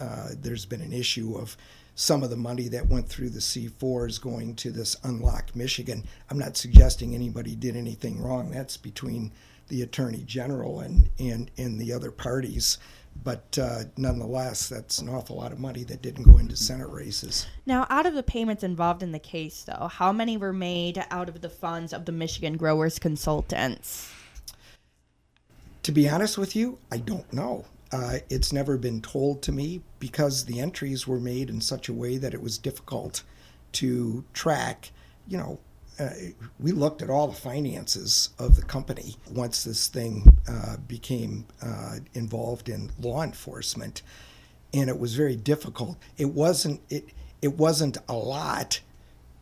uh, 0.00 0.28
there's 0.40 0.64
been 0.64 0.80
an 0.80 0.92
issue 0.92 1.36
of 1.36 1.56
some 1.96 2.22
of 2.22 2.30
the 2.30 2.36
money 2.36 2.68
that 2.68 2.86
went 2.86 3.08
through 3.08 3.30
the 3.30 3.40
C4s 3.40 4.20
going 4.20 4.54
to 4.56 4.70
this 4.70 4.96
unlocked 5.02 5.56
Michigan. 5.56 6.04
I'm 6.30 6.38
not 6.38 6.56
suggesting 6.56 7.14
anybody 7.16 7.56
did 7.56 7.74
anything 7.74 8.22
wrong. 8.22 8.50
That's 8.52 8.76
between 8.76 9.32
the 9.68 9.82
attorney 9.82 10.22
general 10.26 10.80
and 10.80 11.10
and, 11.18 11.50
and 11.56 11.80
the 11.80 11.92
other 11.92 12.10
parties. 12.10 12.78
But 13.24 13.58
uh, 13.60 13.84
nonetheless, 13.96 14.68
that's 14.68 14.98
an 14.98 15.08
awful 15.08 15.36
lot 15.36 15.52
of 15.52 15.58
money 15.58 15.84
that 15.84 16.02
didn't 16.02 16.24
go 16.24 16.38
into 16.38 16.56
Senate 16.56 16.88
races. 16.88 17.46
Now, 17.64 17.86
out 17.88 18.06
of 18.06 18.14
the 18.14 18.22
payments 18.22 18.62
involved 18.62 19.02
in 19.02 19.12
the 19.12 19.18
case, 19.18 19.64
though, 19.64 19.88
how 19.88 20.12
many 20.12 20.36
were 20.36 20.52
made 20.52 21.04
out 21.10 21.28
of 21.28 21.40
the 21.40 21.48
funds 21.48 21.92
of 21.92 22.04
the 22.04 22.12
Michigan 22.12 22.56
Growers 22.56 22.98
Consultants? 22.98 24.12
To 25.82 25.92
be 25.92 26.08
honest 26.08 26.36
with 26.36 26.54
you, 26.54 26.78
I 26.90 26.98
don't 26.98 27.32
know. 27.32 27.64
Uh, 27.92 28.18
it's 28.28 28.52
never 28.52 28.76
been 28.76 29.00
told 29.00 29.42
to 29.42 29.52
me 29.52 29.80
because 29.98 30.44
the 30.44 30.60
entries 30.60 31.06
were 31.06 31.20
made 31.20 31.48
in 31.48 31.60
such 31.60 31.88
a 31.88 31.94
way 31.94 32.18
that 32.18 32.34
it 32.34 32.42
was 32.42 32.58
difficult 32.58 33.22
to 33.72 34.24
track. 34.32 34.90
You 35.28 35.38
know, 35.38 35.58
uh, 35.98 36.10
we 36.58 36.72
looked 36.72 37.02
at 37.02 37.10
all 37.10 37.28
the 37.28 37.34
finances 37.34 38.30
of 38.38 38.56
the 38.56 38.62
company 38.62 39.16
once 39.30 39.64
this 39.64 39.86
thing 39.88 40.36
uh, 40.48 40.76
became 40.88 41.46
uh, 41.62 41.96
involved 42.14 42.68
in 42.68 42.90
law 43.00 43.22
enforcement, 43.22 44.02
and 44.74 44.90
it 44.90 44.98
was 44.98 45.14
very 45.14 45.36
difficult. 45.36 45.96
It 46.18 46.30
wasn't 46.30 46.80
it 46.90 47.10
it 47.40 47.56
wasn't 47.56 47.98
a 48.08 48.14
lot, 48.14 48.80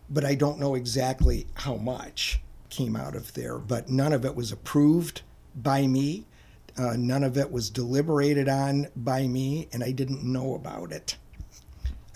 but 0.08 0.24
I 0.24 0.34
don't 0.34 0.58
know 0.58 0.74
exactly 0.74 1.46
how 1.54 1.76
much 1.76 2.40
came 2.70 2.96
out 2.96 3.16
of 3.16 3.32
there. 3.34 3.58
But 3.58 3.88
none 3.88 4.12
of 4.12 4.24
it 4.24 4.34
was 4.34 4.52
approved 4.52 5.22
by 5.54 5.86
me. 5.86 6.26
Uh, 6.76 6.96
none 6.96 7.22
of 7.22 7.38
it 7.38 7.52
was 7.52 7.70
deliberated 7.70 8.48
on 8.48 8.88
by 8.96 9.26
me, 9.26 9.68
and 9.72 9.82
I 9.82 9.92
didn't 9.92 10.24
know 10.24 10.54
about 10.54 10.92
it 10.92 11.16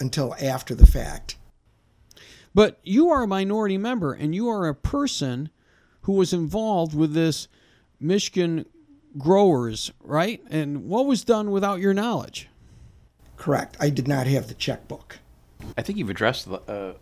until 0.00 0.34
after 0.40 0.74
the 0.74 0.86
fact. 0.86 1.36
But 2.54 2.78
you 2.82 3.10
are 3.10 3.22
a 3.22 3.28
minority 3.28 3.78
member 3.78 4.12
and 4.12 4.34
you 4.34 4.48
are 4.48 4.66
a 4.68 4.74
person 4.74 5.50
who 6.02 6.14
was 6.14 6.32
involved 6.32 6.94
with 6.94 7.12
this 7.12 7.48
Michigan 8.00 8.64
growers, 9.16 9.92
right? 10.02 10.42
And 10.50 10.88
what 10.88 11.06
was 11.06 11.24
done 11.24 11.50
without 11.50 11.80
your 11.80 11.94
knowledge? 11.94 12.48
Correct. 13.36 13.76
I 13.80 13.90
did 13.90 14.08
not 14.08 14.26
have 14.26 14.48
the 14.48 14.54
checkbook. 14.54 15.18
I 15.76 15.82
think 15.82 15.98
you've 15.98 16.10
addressed 16.10 16.48
uh, 16.48 16.58
uh, 16.68 16.94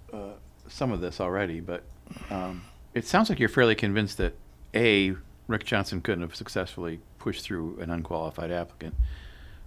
some 0.69 0.93
of 0.93 1.01
this 1.01 1.21
already, 1.21 1.61
but 1.61 1.83
um, 2.31 2.63
it 2.95 3.07
sounds 3.07 3.29
like 3.29 3.39
you're 3.39 3.49
fairly 3.49 3.75
convinced 3.75 4.19
that 4.19 4.35
A, 4.75 5.15
Rick 5.47 5.65
Johnson 5.65 6.01
couldn't 6.01 6.23
have 6.23 6.35
successfully 6.35 7.01
pushed 7.19 7.45
through 7.45 7.79
an 7.81 7.91
unqualified 7.91 8.51
applicant. 8.51 8.95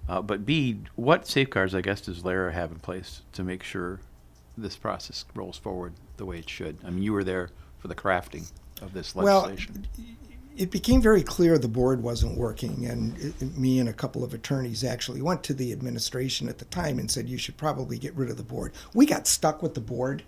Uh, 0.07 0.21
but 0.21 0.45
B, 0.45 0.79
what 0.95 1.27
safeguards, 1.27 1.75
I 1.75 1.81
guess, 1.81 2.01
does 2.01 2.25
Lara 2.25 2.51
have 2.51 2.71
in 2.71 2.79
place 2.79 3.21
to 3.33 3.43
make 3.43 3.63
sure 3.63 3.99
this 4.61 4.75
process 4.75 5.25
rolls 5.35 5.57
forward 5.57 5.93
the 6.17 6.25
way 6.25 6.39
it 6.39 6.49
should? 6.49 6.77
I 6.85 6.89
mean, 6.89 7.03
you 7.03 7.13
were 7.13 7.23
there 7.23 7.49
for 7.79 7.87
the 7.87 7.95
crafting 7.95 8.51
of 8.81 8.93
this 8.93 9.15
legislation. 9.15 9.85
Well, 9.97 10.15
it 10.59 10.71
became 10.71 11.01
very 11.01 11.23
clear 11.23 11.57
the 11.57 11.69
board 11.69 12.03
wasn't 12.03 12.37
working, 12.37 12.85
and 12.85 13.17
it, 13.17 13.57
me 13.57 13.79
and 13.79 13.87
a 13.87 13.93
couple 13.93 14.25
of 14.25 14.33
attorneys 14.33 14.83
actually 14.83 15.21
went 15.21 15.41
to 15.45 15.53
the 15.53 15.71
administration 15.71 16.49
at 16.49 16.57
the 16.57 16.65
time 16.65 16.99
and 16.99 17.09
said, 17.09 17.29
You 17.29 17.37
should 17.37 17.55
probably 17.55 17.97
get 17.97 18.13
rid 18.13 18.29
of 18.29 18.35
the 18.35 18.43
board. 18.43 18.73
We 18.93 19.05
got 19.05 19.25
stuck 19.25 19.63
with 19.63 19.73
the 19.73 19.79
board. 19.79 20.23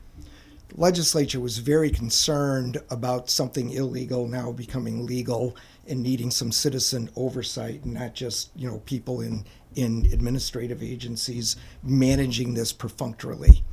The 0.69 0.79
legislature 0.79 1.41
was 1.41 1.57
very 1.57 1.89
concerned 1.89 2.77
about 2.89 3.29
something 3.29 3.71
illegal 3.71 4.25
now 4.25 4.53
becoming 4.53 5.05
legal 5.05 5.53
and 5.85 6.01
needing 6.01 6.31
some 6.31 6.53
citizen 6.53 7.09
oversight 7.17 7.83
and 7.83 7.93
not 7.95 8.13
just 8.13 8.51
you 8.55 8.69
know 8.69 8.77
people 8.85 9.19
in 9.19 9.43
in 9.75 10.07
administrative 10.13 10.81
agencies 10.81 11.57
managing 11.83 12.53
this 12.53 12.71
perfunctorily 12.71 13.63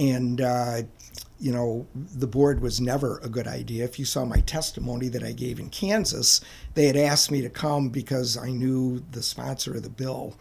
and 0.00 0.40
uh, 0.40 0.82
you 1.38 1.52
know 1.52 1.86
the 1.94 2.26
board 2.26 2.60
was 2.60 2.80
never 2.80 3.18
a 3.18 3.28
good 3.28 3.46
idea. 3.46 3.84
If 3.84 3.98
you 3.98 4.04
saw 4.04 4.24
my 4.24 4.40
testimony 4.40 5.08
that 5.08 5.22
i 5.22 5.32
gave 5.32 5.60
in 5.60 5.70
kansas 5.70 6.40
they 6.74 6.86
had 6.86 6.96
asked 6.96 7.30
me 7.30 7.40
to 7.42 7.50
come 7.50 7.90
because 7.90 8.36
i 8.36 8.50
knew 8.50 9.02
the 9.12 9.22
sponsor 9.22 9.76
of 9.76 9.82
the 9.82 9.90
bill 9.90 10.34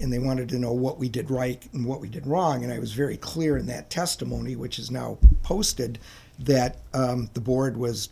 and 0.00 0.12
they 0.12 0.18
wanted 0.18 0.48
to 0.48 0.58
know 0.58 0.72
what 0.72 0.98
we 0.98 1.08
did 1.08 1.30
right 1.30 1.68
and 1.74 1.84
what 1.84 2.00
we 2.00 2.08
did 2.08 2.26
wrong. 2.26 2.64
And 2.64 2.72
i 2.72 2.78
was 2.78 2.92
very 2.92 3.16
clear 3.16 3.56
in 3.56 3.66
that 3.66 3.90
testimony 3.90 4.56
which 4.56 4.78
is 4.78 4.90
now 4.90 5.18
posted 5.42 5.98
that 6.38 6.78
um, 6.94 7.28
the 7.34 7.40
board 7.40 7.76
was 7.76 8.08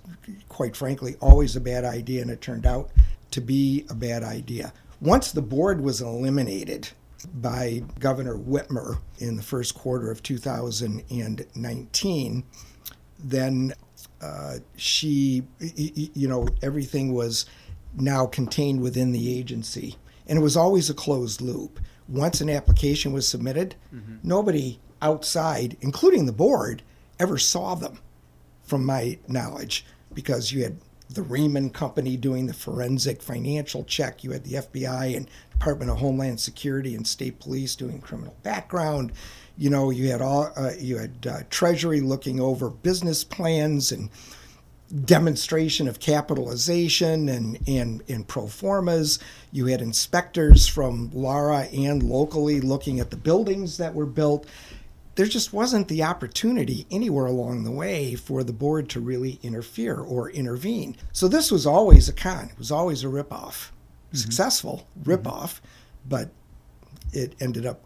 quite 0.48 0.76
frankly 0.76 1.16
always 1.20 1.56
a 1.56 1.60
bad 1.60 1.84
idea 1.84 2.20
and 2.20 2.30
it 2.30 2.40
turned 2.40 2.66
out 2.66 2.90
to 3.30 3.40
be 3.40 3.84
a 3.88 3.94
bad 3.94 4.22
idea. 4.22 4.72
Once 5.00 5.32
the 5.32 5.42
board 5.42 5.80
was 5.80 6.00
eliminated 6.00 6.88
by 7.34 7.82
Governor 7.98 8.36
Whitmer 8.36 8.98
in 9.18 9.36
the 9.36 9.42
first 9.42 9.74
quarter 9.74 10.10
of 10.10 10.22
2019, 10.22 12.44
then 13.18 13.72
uh, 14.22 14.54
she, 14.76 15.42
you 15.58 16.28
know, 16.28 16.46
everything 16.62 17.12
was 17.12 17.46
now 17.96 18.26
contained 18.26 18.80
within 18.80 19.12
the 19.12 19.38
agency. 19.38 19.96
And 20.26 20.38
it 20.38 20.42
was 20.42 20.56
always 20.56 20.90
a 20.90 20.94
closed 20.94 21.40
loop. 21.40 21.80
Once 22.08 22.40
an 22.40 22.50
application 22.50 23.12
was 23.12 23.28
submitted, 23.28 23.74
mm-hmm. 23.94 24.16
nobody 24.22 24.78
outside, 25.02 25.76
including 25.80 26.26
the 26.26 26.32
board, 26.32 26.82
ever 27.18 27.38
saw 27.38 27.74
them, 27.74 27.98
from 28.62 28.84
my 28.84 29.18
knowledge, 29.26 29.84
because 30.14 30.52
you 30.52 30.62
had 30.62 30.78
the 31.10 31.22
Riemann 31.22 31.70
Company 31.70 32.16
doing 32.16 32.46
the 32.46 32.54
forensic 32.54 33.22
financial 33.22 33.84
check. 33.84 34.22
You 34.22 34.32
had 34.32 34.44
the 34.44 34.54
FBI 34.54 35.16
and 35.16 35.28
Department 35.52 35.90
of 35.90 35.98
Homeland 35.98 36.40
Security 36.40 36.94
and 36.94 37.06
state 37.06 37.40
police 37.40 37.74
doing 37.74 38.00
criminal 38.00 38.36
background. 38.42 39.12
You 39.56 39.70
know, 39.70 39.90
you 39.90 40.10
had 40.10 40.20
all 40.20 40.52
uh, 40.56 40.72
you 40.78 40.98
had 40.98 41.26
uh, 41.26 41.38
Treasury 41.50 42.00
looking 42.00 42.40
over 42.40 42.70
business 42.70 43.24
plans 43.24 43.90
and 43.90 44.10
demonstration 45.04 45.86
of 45.86 46.00
capitalization 46.00 47.28
and, 47.28 47.58
and, 47.66 48.02
and 48.08 48.26
pro 48.26 48.46
formas. 48.46 49.18
You 49.52 49.66
had 49.66 49.82
inspectors 49.82 50.66
from 50.66 51.10
Lara 51.12 51.62
and 51.64 52.02
locally 52.02 52.60
looking 52.60 52.98
at 53.00 53.10
the 53.10 53.16
buildings 53.16 53.76
that 53.76 53.94
were 53.94 54.06
built 54.06 54.46
there 55.18 55.26
just 55.26 55.52
wasn't 55.52 55.88
the 55.88 56.04
opportunity 56.04 56.86
anywhere 56.92 57.26
along 57.26 57.64
the 57.64 57.72
way 57.72 58.14
for 58.14 58.44
the 58.44 58.52
board 58.52 58.88
to 58.88 59.00
really 59.00 59.40
interfere 59.42 59.98
or 59.98 60.30
intervene. 60.30 60.96
So 61.12 61.26
this 61.26 61.50
was 61.50 61.66
always 61.66 62.08
a 62.08 62.12
con. 62.12 62.50
It 62.50 62.56
was 62.56 62.70
always 62.70 63.02
a 63.02 63.08
ripoff, 63.08 63.24
mm-hmm. 63.26 64.16
successful 64.16 64.86
ripoff, 65.02 65.56
mm-hmm. 65.56 66.08
but 66.08 66.30
it 67.12 67.34
ended 67.40 67.66
up 67.66 67.80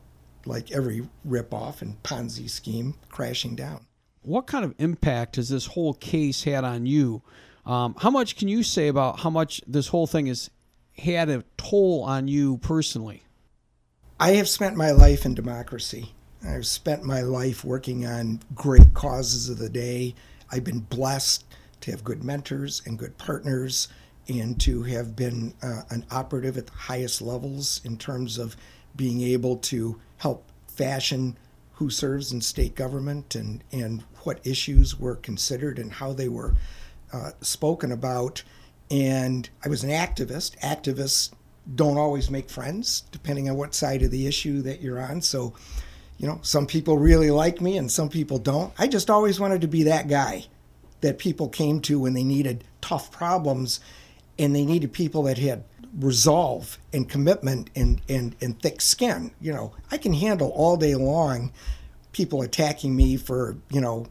like 0.45 0.73
every 0.73 1.09
ripoff 1.27 1.81
and 1.81 2.03
Ponzi 2.03 2.51
scheme 2.51 2.97
crashing 3.09 3.57
down. 3.57 3.87
What 4.21 4.47
kind 4.47 4.67
of 4.67 4.75
impact 4.77 5.37
has 5.37 5.49
this 5.49 5.65
whole 5.65 5.95
case 5.95 6.43
had 6.45 6.65
on 6.65 6.85
you? 6.85 7.23
Um, 7.65 7.95
how 7.99 8.11
much 8.11 8.37
can 8.37 8.49
you 8.49 8.63
say 8.63 8.89
about 8.89 9.21
how 9.21 9.31
much 9.31 9.63
this 9.67 9.89
whole 9.89 10.07
thing 10.07 10.27
has 10.27 10.51
had 10.99 11.31
a 11.31 11.45
toll 11.57 12.03
on 12.03 12.29
you 12.29 12.59
personally? 12.59 13.23
I 14.21 14.33
have 14.33 14.51
spent 14.51 14.77
my 14.77 14.91
life 14.91 15.25
in 15.25 15.35
democracy. 15.35 16.13
I've 16.47 16.67
spent 16.67 17.05
my 17.05 17.23
life 17.23 17.65
working 17.65 18.07
on 18.07 18.41
great 18.55 18.95
causes 18.95 19.49
of 19.49 19.59
the 19.59 19.69
day. 19.69 20.15
I've 20.51 20.65
been 20.65 20.81
blessed 20.81 21.45
to 21.83 21.91
have 21.91 22.05
good 22.05 22.25
mentors 22.25 22.83
and 22.85 22.99
good 22.99 23.17
partners 23.19 23.89
and 24.29 24.61
to 24.61 24.83
have 24.85 25.17
been 25.17 25.55
uh, 25.63 25.83
an 25.91 26.05
operative 26.11 26.57
at 26.57 26.67
the 26.67 26.73
highest 26.73 27.23
levels 27.23 27.81
in 27.85 27.97
terms 27.97 28.39
of 28.39 28.57
being 28.95 29.21
able 29.23 29.57
to 29.57 30.01
help 30.19 30.45
fashion 30.67 31.37
who 31.75 31.91
serves 31.91 32.33
in 32.33 32.41
state 32.41 32.75
government 32.75 33.35
and, 33.35 33.65
and 33.73 34.03
what 34.23 34.45
issues 34.47 34.99
were 34.99 35.17
considered 35.17 35.79
and 35.79 35.93
how 35.93 36.13
they 36.13 36.29
were 36.29 36.55
uh, 37.13 37.31
spoken 37.41 37.91
about. 37.91 38.43
And 38.91 39.49
I 39.65 39.69
was 39.69 39.83
an 39.83 39.91
activist. 39.91 40.59
Activists 40.61 41.33
don't 41.75 41.99
always 41.99 42.31
make 42.31 42.51
friends, 42.51 43.03
depending 43.11 43.49
on 43.49 43.57
what 43.57 43.75
side 43.75 44.03
of 44.03 44.11
the 44.11 44.27
issue 44.27 44.63
that 44.63 44.81
you're 44.81 45.01
on. 45.01 45.23
So 45.23 45.55
you 46.19 46.27
know, 46.27 46.39
some 46.43 46.67
people 46.67 46.99
really 46.99 47.31
like 47.31 47.61
me 47.61 47.77
and 47.77 47.91
some 47.91 48.09
people 48.09 48.39
don't. 48.39 48.73
I 48.79 48.87
just 48.87 49.11
always 49.11 49.41
wanted 49.41 49.61
to 49.63 49.69
be 49.69 49.85
that 49.85 50.09
guy 50.09 50.47
that 51.01 51.19
people 51.19 51.49
came 51.49 51.81
to 51.81 51.99
when 51.99 52.15
they 52.15 52.25
needed 52.25 52.65
tough 52.81 53.11
problems 53.11 53.81
and 54.39 54.55
they 54.55 54.65
needed 54.65 54.93
people 54.93 55.25
that 55.25 55.39
had 55.39 55.65
resolve 55.99 56.79
and 56.93 57.09
commitment 57.09 57.71
and, 57.75 58.01
and, 58.09 58.35
and 58.41 58.61
thick 58.61 58.81
skin. 58.81 59.33
You 59.41 59.53
know, 59.53 59.75
I 59.91 59.99
can 59.99 60.15
handle 60.15 60.51
all 60.51 60.77
day 60.77 60.95
long 60.95 61.53
people 62.13 62.43
attacking 62.43 62.95
me 62.95 63.17
for, 63.17 63.57
you 63.71 63.81
know, 63.81 64.07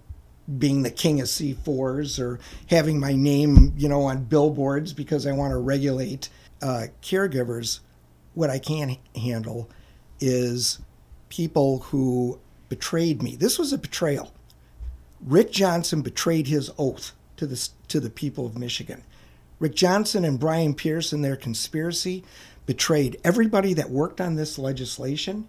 being 0.57 0.83
the 0.83 0.91
king 0.91 1.21
of 1.21 1.27
C4s 1.27 2.19
or 2.19 2.39
having 2.67 2.99
my 2.99 3.13
name, 3.13 3.73
you 3.77 3.87
know, 3.87 4.03
on 4.03 4.23
billboards 4.25 4.91
because 4.91 5.25
I 5.25 5.31
want 5.31 5.51
to 5.51 5.57
regulate 5.57 6.29
uh, 6.61 6.87
caregivers. 7.01 7.79
What 8.33 8.49
I 8.49 8.59
can't 8.59 8.97
handle 9.15 9.69
is 10.19 10.79
people 11.31 11.79
who 11.79 12.39
betrayed 12.69 13.23
me. 13.23 13.35
This 13.35 13.57
was 13.57 13.73
a 13.73 13.77
betrayal. 13.77 14.31
Rick 15.25 15.51
Johnson 15.51 16.01
betrayed 16.01 16.47
his 16.47 16.69
oath 16.77 17.13
to 17.37 17.47
the, 17.47 17.69
to 17.87 17.99
the 17.99 18.09
people 18.09 18.45
of 18.45 18.57
Michigan. 18.57 19.03
Rick 19.57 19.75
Johnson 19.75 20.25
and 20.25 20.39
Brian 20.39 20.75
Pierce 20.75 21.13
and 21.13 21.23
their 21.23 21.35
conspiracy 21.35 22.23
betrayed 22.65 23.19
everybody 23.23 23.73
that 23.73 23.89
worked 23.89 24.19
on 24.19 24.35
this 24.35 24.59
legislation, 24.59 25.47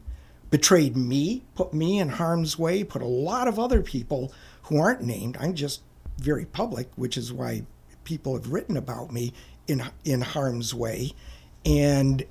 betrayed 0.51 0.97
me, 0.97 1.43
put 1.55 1.75
me 1.75 1.99
in 1.99 2.11
harm's 2.11 2.59
way, 2.59 2.85
put 2.85 3.03
a 3.03 3.07
lot 3.07 3.49
of 3.49 3.59
other 3.59 3.83
people 3.83 4.33
who 4.65 4.79
aren't 4.79 5.03
named. 5.03 5.37
I'm 5.41 5.55
just 5.55 5.83
very 6.19 6.45
public, 6.45 6.91
which 6.95 7.17
is 7.17 7.33
why 7.33 7.65
people 8.05 8.35
have 8.35 8.53
written 8.53 8.77
about 8.77 9.13
me 9.13 9.33
in 9.67 9.83
in 10.05 10.21
harm's 10.21 10.75
way. 10.75 11.13
And 11.65 12.25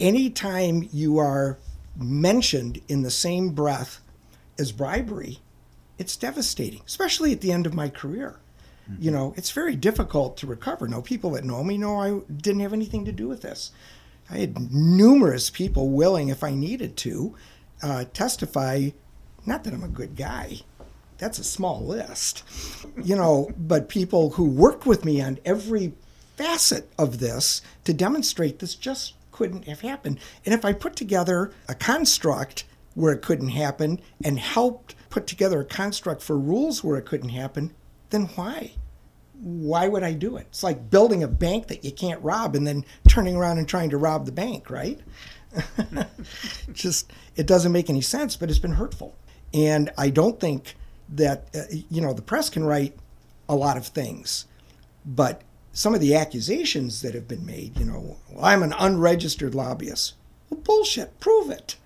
anytime 0.00 0.88
you 0.92 1.18
are 1.18 1.58
mentioned 1.96 2.80
in 2.88 3.02
the 3.02 3.10
same 3.10 3.50
breath 3.50 4.00
as 4.58 4.72
bribery, 4.72 5.38
it's 5.98 6.16
devastating, 6.16 6.82
especially 6.86 7.32
at 7.32 7.40
the 7.40 7.52
end 7.52 7.66
of 7.66 7.74
my 7.74 7.88
career. 7.88 8.36
Mm-hmm. 8.90 9.02
You 9.02 9.10
know, 9.10 9.34
it's 9.36 9.50
very 9.50 9.76
difficult 9.76 10.36
to 10.38 10.46
recover. 10.46 10.86
Now, 10.86 11.00
people 11.00 11.30
that 11.32 11.44
know 11.44 11.64
me 11.64 11.78
know 11.78 11.98
I 11.98 12.20
didn't 12.32 12.60
have 12.60 12.72
anything 12.72 13.04
to 13.04 13.12
do 13.12 13.28
with 13.28 13.42
this. 13.42 13.72
I 14.30 14.38
had 14.38 14.72
numerous 14.72 15.50
people 15.50 15.90
willing, 15.90 16.28
if 16.28 16.42
I 16.42 16.54
needed 16.54 16.96
to, 16.98 17.34
uh, 17.82 18.04
testify. 18.12 18.90
Not 19.44 19.64
that 19.64 19.74
I'm 19.74 19.84
a 19.84 19.88
good 19.88 20.16
guy, 20.16 20.60
that's 21.18 21.38
a 21.38 21.44
small 21.44 21.84
list, 21.84 22.42
you 23.02 23.16
know, 23.16 23.50
but 23.58 23.88
people 23.88 24.30
who 24.30 24.44
worked 24.44 24.86
with 24.86 25.04
me 25.04 25.20
on 25.20 25.38
every 25.44 25.92
facet 26.36 26.90
of 26.98 27.18
this 27.18 27.62
to 27.84 27.94
demonstrate 27.94 28.58
this 28.58 28.74
just 28.74 29.14
couldn't 29.36 29.66
have 29.66 29.82
happened. 29.82 30.18
And 30.46 30.54
if 30.54 30.64
I 30.64 30.72
put 30.72 30.96
together 30.96 31.52
a 31.68 31.74
construct 31.74 32.64
where 32.94 33.12
it 33.12 33.20
couldn't 33.20 33.50
happen 33.50 34.00
and 34.24 34.38
helped 34.38 34.94
put 35.10 35.26
together 35.26 35.60
a 35.60 35.64
construct 35.64 36.22
for 36.22 36.38
rules 36.38 36.82
where 36.82 36.96
it 36.96 37.04
couldn't 37.04 37.28
happen, 37.28 37.74
then 38.08 38.22
why? 38.34 38.72
Why 39.38 39.88
would 39.88 40.02
I 40.02 40.14
do 40.14 40.38
it? 40.38 40.46
It's 40.48 40.62
like 40.62 40.88
building 40.88 41.22
a 41.22 41.28
bank 41.28 41.66
that 41.66 41.84
you 41.84 41.92
can't 41.92 42.22
rob 42.22 42.56
and 42.56 42.66
then 42.66 42.86
turning 43.06 43.36
around 43.36 43.58
and 43.58 43.68
trying 43.68 43.90
to 43.90 43.98
rob 43.98 44.24
the 44.24 44.32
bank, 44.32 44.70
right? 44.70 44.98
Just, 46.72 47.12
it 47.36 47.46
doesn't 47.46 47.72
make 47.72 47.90
any 47.90 48.00
sense, 48.00 48.36
but 48.36 48.48
it's 48.48 48.58
been 48.58 48.72
hurtful. 48.72 49.14
And 49.52 49.90
I 49.98 50.08
don't 50.08 50.40
think 50.40 50.76
that, 51.10 51.48
uh, 51.54 51.62
you 51.90 52.00
know, 52.00 52.14
the 52.14 52.22
press 52.22 52.48
can 52.48 52.64
write 52.64 52.96
a 53.50 53.54
lot 53.54 53.76
of 53.76 53.86
things, 53.86 54.46
but 55.04 55.42
some 55.76 55.92
of 55.92 56.00
the 56.00 56.14
accusations 56.14 57.02
that 57.02 57.14
have 57.14 57.28
been 57.28 57.44
made, 57.44 57.78
you 57.78 57.84
know, 57.84 58.16
well, 58.30 58.42
I'm 58.42 58.62
an 58.62 58.72
unregistered 58.78 59.54
lobbyist. 59.54 60.14
Well, 60.48 60.58
bullshit. 60.60 61.20
Prove 61.20 61.50
it. 61.50 61.76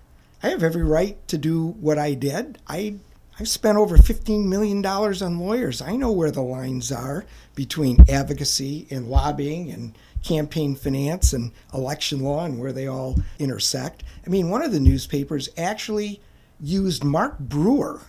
I 0.44 0.50
have 0.50 0.62
every 0.62 0.84
right 0.84 1.16
to 1.26 1.36
do 1.36 1.70
what 1.80 1.98
I 1.98 2.14
did. 2.14 2.58
I 2.68 2.98
I've 3.40 3.48
spent 3.48 3.78
over 3.78 3.96
$15 3.96 4.46
million 4.46 4.86
on 4.86 5.38
lawyers. 5.40 5.82
I 5.82 5.96
know 5.96 6.12
where 6.12 6.30
the 6.30 6.40
lines 6.40 6.92
are 6.92 7.24
between 7.56 8.08
advocacy 8.08 8.86
and 8.90 9.08
lobbying 9.08 9.72
and 9.72 9.98
campaign 10.22 10.76
finance 10.76 11.32
and 11.32 11.50
election 11.74 12.20
law 12.20 12.44
and 12.44 12.60
where 12.60 12.72
they 12.72 12.86
all 12.86 13.16
intersect. 13.40 14.04
I 14.24 14.30
mean, 14.30 14.50
one 14.50 14.62
of 14.62 14.70
the 14.70 14.78
newspapers 14.78 15.48
actually 15.58 16.20
used 16.60 17.02
Mark 17.02 17.40
Brewer 17.40 18.02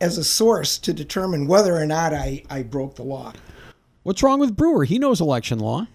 as 0.00 0.16
a 0.16 0.24
source 0.24 0.78
to 0.78 0.94
determine 0.94 1.46
whether 1.46 1.76
or 1.76 1.84
not 1.84 2.14
I, 2.14 2.44
I 2.48 2.62
broke 2.62 2.94
the 2.94 3.02
law. 3.02 3.34
What's 4.08 4.22
wrong 4.22 4.40
with 4.40 4.56
Brewer? 4.56 4.84
He 4.84 4.98
knows 4.98 5.20
election 5.20 5.58
law. 5.58 5.86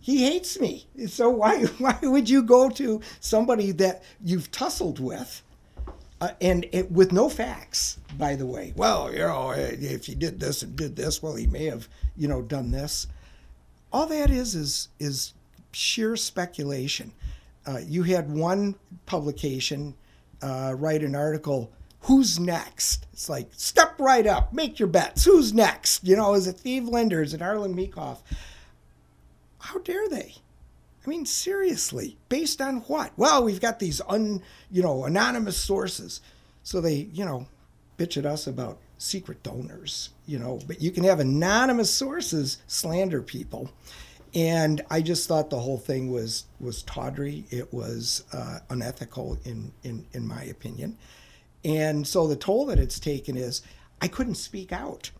He 0.00 0.24
hates 0.24 0.58
me. 0.58 0.88
So 1.06 1.30
why 1.30 1.62
why 1.78 1.96
would 2.02 2.28
you 2.28 2.42
go 2.42 2.68
to 2.70 3.00
somebody 3.20 3.70
that 3.70 4.02
you've 4.20 4.50
tussled 4.50 4.98
with, 4.98 5.44
uh, 6.20 6.30
and 6.40 6.66
it, 6.72 6.90
with 6.90 7.12
no 7.12 7.28
facts? 7.28 7.98
By 8.18 8.34
the 8.34 8.46
way, 8.46 8.72
well, 8.74 9.12
you 9.12 9.20
know, 9.20 9.52
if 9.52 10.06
he 10.06 10.16
did 10.16 10.40
this 10.40 10.62
and 10.62 10.74
did 10.74 10.96
this, 10.96 11.22
well, 11.22 11.36
he 11.36 11.46
may 11.46 11.66
have, 11.66 11.86
you 12.16 12.26
know, 12.26 12.42
done 12.42 12.72
this. 12.72 13.06
All 13.92 14.06
that 14.08 14.32
is 14.32 14.56
is 14.56 14.88
is 14.98 15.34
sheer 15.70 16.16
speculation. 16.16 17.12
Uh, 17.64 17.78
you 17.86 18.02
had 18.02 18.28
one 18.28 18.74
publication 19.06 19.94
uh, 20.42 20.74
write 20.76 21.04
an 21.04 21.14
article 21.14 21.70
who's 22.06 22.38
next? 22.40 23.06
It's 23.12 23.28
like, 23.28 23.48
step 23.52 24.00
right 24.00 24.26
up, 24.26 24.52
make 24.52 24.78
your 24.78 24.88
bets. 24.88 25.24
Who's 25.24 25.52
next? 25.52 26.04
You 26.06 26.16
know, 26.16 26.34
is 26.34 26.46
it 26.46 26.58
Steve 26.58 26.84
Linder? 26.88 27.22
Is 27.22 27.34
it 27.34 27.40
Arlan 27.40 27.74
Meekhof? 27.74 28.18
How 29.60 29.78
dare 29.80 30.08
they? 30.08 30.34
I 31.04 31.10
mean, 31.10 31.26
seriously, 31.26 32.16
based 32.28 32.60
on 32.60 32.78
what? 32.88 33.12
Well, 33.16 33.44
we've 33.44 33.60
got 33.60 33.78
these 33.78 34.00
un, 34.08 34.42
you 34.70 34.82
know, 34.82 35.04
anonymous 35.04 35.56
sources. 35.56 36.20
So 36.62 36.80
they, 36.80 37.08
you 37.12 37.24
know, 37.24 37.46
bitch 37.98 38.16
at 38.16 38.26
us 38.26 38.46
about 38.46 38.78
secret 38.98 39.42
donors, 39.42 40.10
you 40.26 40.38
know, 40.38 40.60
but 40.66 40.80
you 40.82 40.90
can 40.90 41.04
have 41.04 41.20
anonymous 41.20 41.90
sources 41.90 42.58
slander 42.66 43.22
people. 43.22 43.70
and 44.34 44.82
I 44.90 45.00
just 45.00 45.28
thought 45.28 45.50
the 45.50 45.60
whole 45.60 45.78
thing 45.78 46.10
was 46.10 46.44
was 46.60 46.82
tawdry. 46.82 47.44
It 47.50 47.72
was 47.72 48.24
uh, 48.32 48.58
unethical, 48.70 49.38
in, 49.44 49.72
in 49.82 50.06
in 50.12 50.26
my 50.26 50.42
opinion. 50.44 50.98
And 51.64 52.06
so 52.06 52.26
the 52.26 52.36
toll 52.36 52.66
that 52.66 52.78
it's 52.78 53.00
taken 53.00 53.36
is 53.36 53.62
I 54.00 54.08
couldn't 54.08 54.36
speak 54.36 54.72
out. 54.72 55.10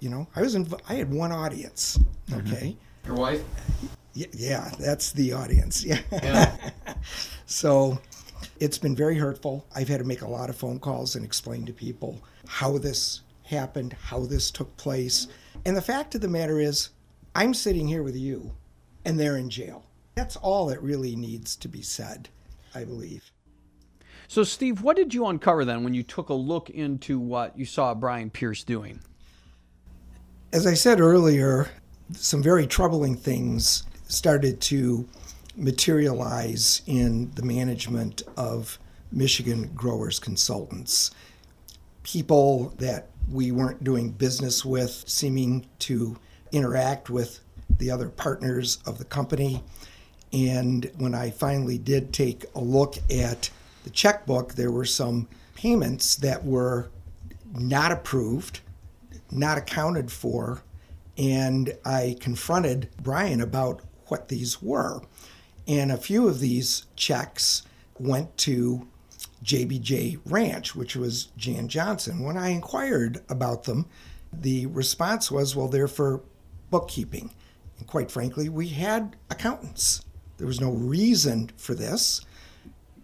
You 0.00 0.10
know, 0.10 0.28
I 0.36 0.42
was 0.42 0.54
in, 0.54 0.66
I 0.88 0.94
had 0.94 1.12
one 1.12 1.32
audience. 1.32 1.98
Mm-hmm. 2.28 2.52
Okay. 2.54 2.76
Your 3.06 3.16
wife? 3.16 3.42
Y- 4.16 4.26
yeah, 4.32 4.70
that's 4.78 5.12
the 5.12 5.32
audience. 5.32 5.84
Yeah. 5.84 6.56
so 7.46 7.98
it's 8.60 8.78
been 8.78 8.94
very 8.94 9.16
hurtful. 9.16 9.66
I've 9.74 9.88
had 9.88 9.98
to 9.98 10.04
make 10.04 10.22
a 10.22 10.28
lot 10.28 10.50
of 10.50 10.56
phone 10.56 10.78
calls 10.78 11.16
and 11.16 11.24
explain 11.24 11.66
to 11.66 11.72
people 11.72 12.20
how 12.46 12.78
this 12.78 13.22
happened, 13.44 13.94
how 13.94 14.20
this 14.20 14.50
took 14.50 14.74
place. 14.76 15.28
And 15.64 15.76
the 15.76 15.82
fact 15.82 16.14
of 16.14 16.20
the 16.20 16.28
matter 16.28 16.58
is, 16.58 16.90
I'm 17.34 17.54
sitting 17.54 17.88
here 17.88 18.02
with 18.02 18.16
you 18.16 18.52
and 19.04 19.18
they're 19.18 19.36
in 19.36 19.50
jail. 19.50 19.84
That's 20.14 20.36
all 20.36 20.66
that 20.66 20.82
really 20.82 21.16
needs 21.16 21.56
to 21.56 21.68
be 21.68 21.82
said, 21.82 22.28
I 22.74 22.84
believe. 22.84 23.30
So, 24.34 24.42
Steve, 24.42 24.82
what 24.82 24.96
did 24.96 25.14
you 25.14 25.26
uncover 25.26 25.64
then 25.64 25.84
when 25.84 25.94
you 25.94 26.02
took 26.02 26.28
a 26.28 26.34
look 26.34 26.68
into 26.68 27.20
what 27.20 27.56
you 27.56 27.64
saw 27.64 27.94
Brian 27.94 28.30
Pierce 28.30 28.64
doing? 28.64 28.98
As 30.52 30.66
I 30.66 30.74
said 30.74 30.98
earlier, 30.98 31.68
some 32.10 32.42
very 32.42 32.66
troubling 32.66 33.14
things 33.14 33.84
started 34.08 34.60
to 34.62 35.06
materialize 35.54 36.82
in 36.88 37.30
the 37.36 37.44
management 37.44 38.24
of 38.36 38.76
Michigan 39.12 39.70
Growers 39.72 40.18
Consultants. 40.18 41.12
People 42.02 42.74
that 42.78 43.10
we 43.30 43.52
weren't 43.52 43.84
doing 43.84 44.10
business 44.10 44.64
with 44.64 45.04
seeming 45.06 45.64
to 45.78 46.16
interact 46.50 47.08
with 47.08 47.38
the 47.78 47.88
other 47.88 48.08
partners 48.08 48.78
of 48.84 48.98
the 48.98 49.04
company. 49.04 49.62
And 50.32 50.90
when 50.98 51.14
I 51.14 51.30
finally 51.30 51.78
did 51.78 52.12
take 52.12 52.46
a 52.56 52.60
look 52.60 52.96
at 53.08 53.48
the 53.84 53.90
checkbook, 53.90 54.54
there 54.54 54.70
were 54.70 54.84
some 54.84 55.28
payments 55.54 56.16
that 56.16 56.44
were 56.44 56.90
not 57.54 57.92
approved, 57.92 58.60
not 59.30 59.56
accounted 59.56 60.10
for. 60.10 60.62
And 61.16 61.76
I 61.84 62.16
confronted 62.18 62.88
Brian 63.00 63.40
about 63.40 63.80
what 64.08 64.28
these 64.28 64.60
were. 64.60 65.00
And 65.68 65.92
a 65.92 65.96
few 65.96 66.28
of 66.28 66.40
these 66.40 66.86
checks 66.96 67.62
went 67.98 68.36
to 68.38 68.86
JBJ 69.44 70.20
Ranch, 70.24 70.74
which 70.74 70.96
was 70.96 71.28
Jan 71.36 71.68
Johnson. 71.68 72.24
When 72.24 72.36
I 72.36 72.48
inquired 72.48 73.22
about 73.28 73.64
them, 73.64 73.86
the 74.32 74.66
response 74.66 75.30
was, 75.30 75.54
well, 75.54 75.68
they're 75.68 75.86
for 75.86 76.22
bookkeeping. 76.70 77.30
And 77.78 77.86
quite 77.86 78.10
frankly, 78.10 78.48
we 78.48 78.68
had 78.68 79.16
accountants. 79.30 80.04
There 80.38 80.46
was 80.46 80.60
no 80.60 80.72
reason 80.72 81.50
for 81.56 81.74
this. 81.74 82.20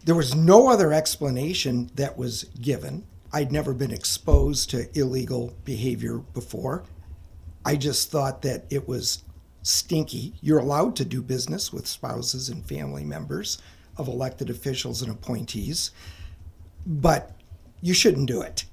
There 0.04 0.14
was 0.14 0.34
no 0.34 0.68
other 0.68 0.92
explanation 0.92 1.90
that 1.94 2.16
was 2.16 2.44
given. 2.60 3.04
I'd 3.32 3.52
never 3.52 3.74
been 3.74 3.90
exposed 3.90 4.70
to 4.70 4.88
illegal 4.98 5.54
behavior 5.64 6.18
before. 6.18 6.84
I 7.64 7.76
just 7.76 8.10
thought 8.10 8.42
that 8.42 8.64
it 8.70 8.88
was 8.88 9.22
stinky. 9.62 10.34
You're 10.40 10.58
allowed 10.58 10.96
to 10.96 11.04
do 11.04 11.22
business 11.22 11.72
with 11.72 11.86
spouses 11.86 12.48
and 12.48 12.64
family 12.64 13.04
members 13.04 13.58
of 13.96 14.08
elected 14.08 14.48
officials 14.48 15.02
and 15.02 15.12
appointees, 15.12 15.90
but 16.86 17.36
you 17.82 17.92
shouldn't 17.92 18.26
do 18.26 18.40
it 18.40 18.64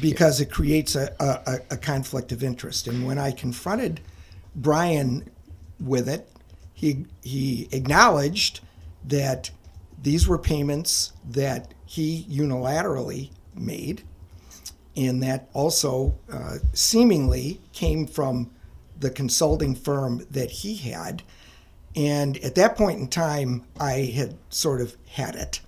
because 0.00 0.40
it 0.40 0.50
creates 0.50 0.94
a, 0.94 1.14
a, 1.18 1.74
a 1.74 1.76
conflict 1.76 2.32
of 2.32 2.44
interest. 2.44 2.86
And 2.86 3.06
when 3.06 3.18
I 3.18 3.32
confronted 3.32 4.00
Brian 4.54 5.28
with 5.80 6.08
it, 6.08 6.30
he 6.74 7.06
he 7.22 7.68
acknowledged 7.72 8.60
that 9.04 9.50
these 10.02 10.26
were 10.26 10.38
payments 10.38 11.12
that 11.28 11.74
he 11.84 12.26
unilaterally 12.30 13.30
made, 13.54 14.02
and 14.96 15.22
that 15.22 15.48
also 15.52 16.14
uh, 16.32 16.58
seemingly 16.72 17.60
came 17.72 18.06
from 18.06 18.50
the 18.98 19.10
consulting 19.10 19.74
firm 19.74 20.26
that 20.30 20.50
he 20.50 20.76
had. 20.76 21.22
And 21.96 22.36
at 22.38 22.54
that 22.54 22.76
point 22.76 23.00
in 23.00 23.08
time, 23.08 23.64
I 23.78 24.12
had 24.14 24.36
sort 24.48 24.80
of 24.80 24.96
had 25.08 25.34
it 25.34 25.60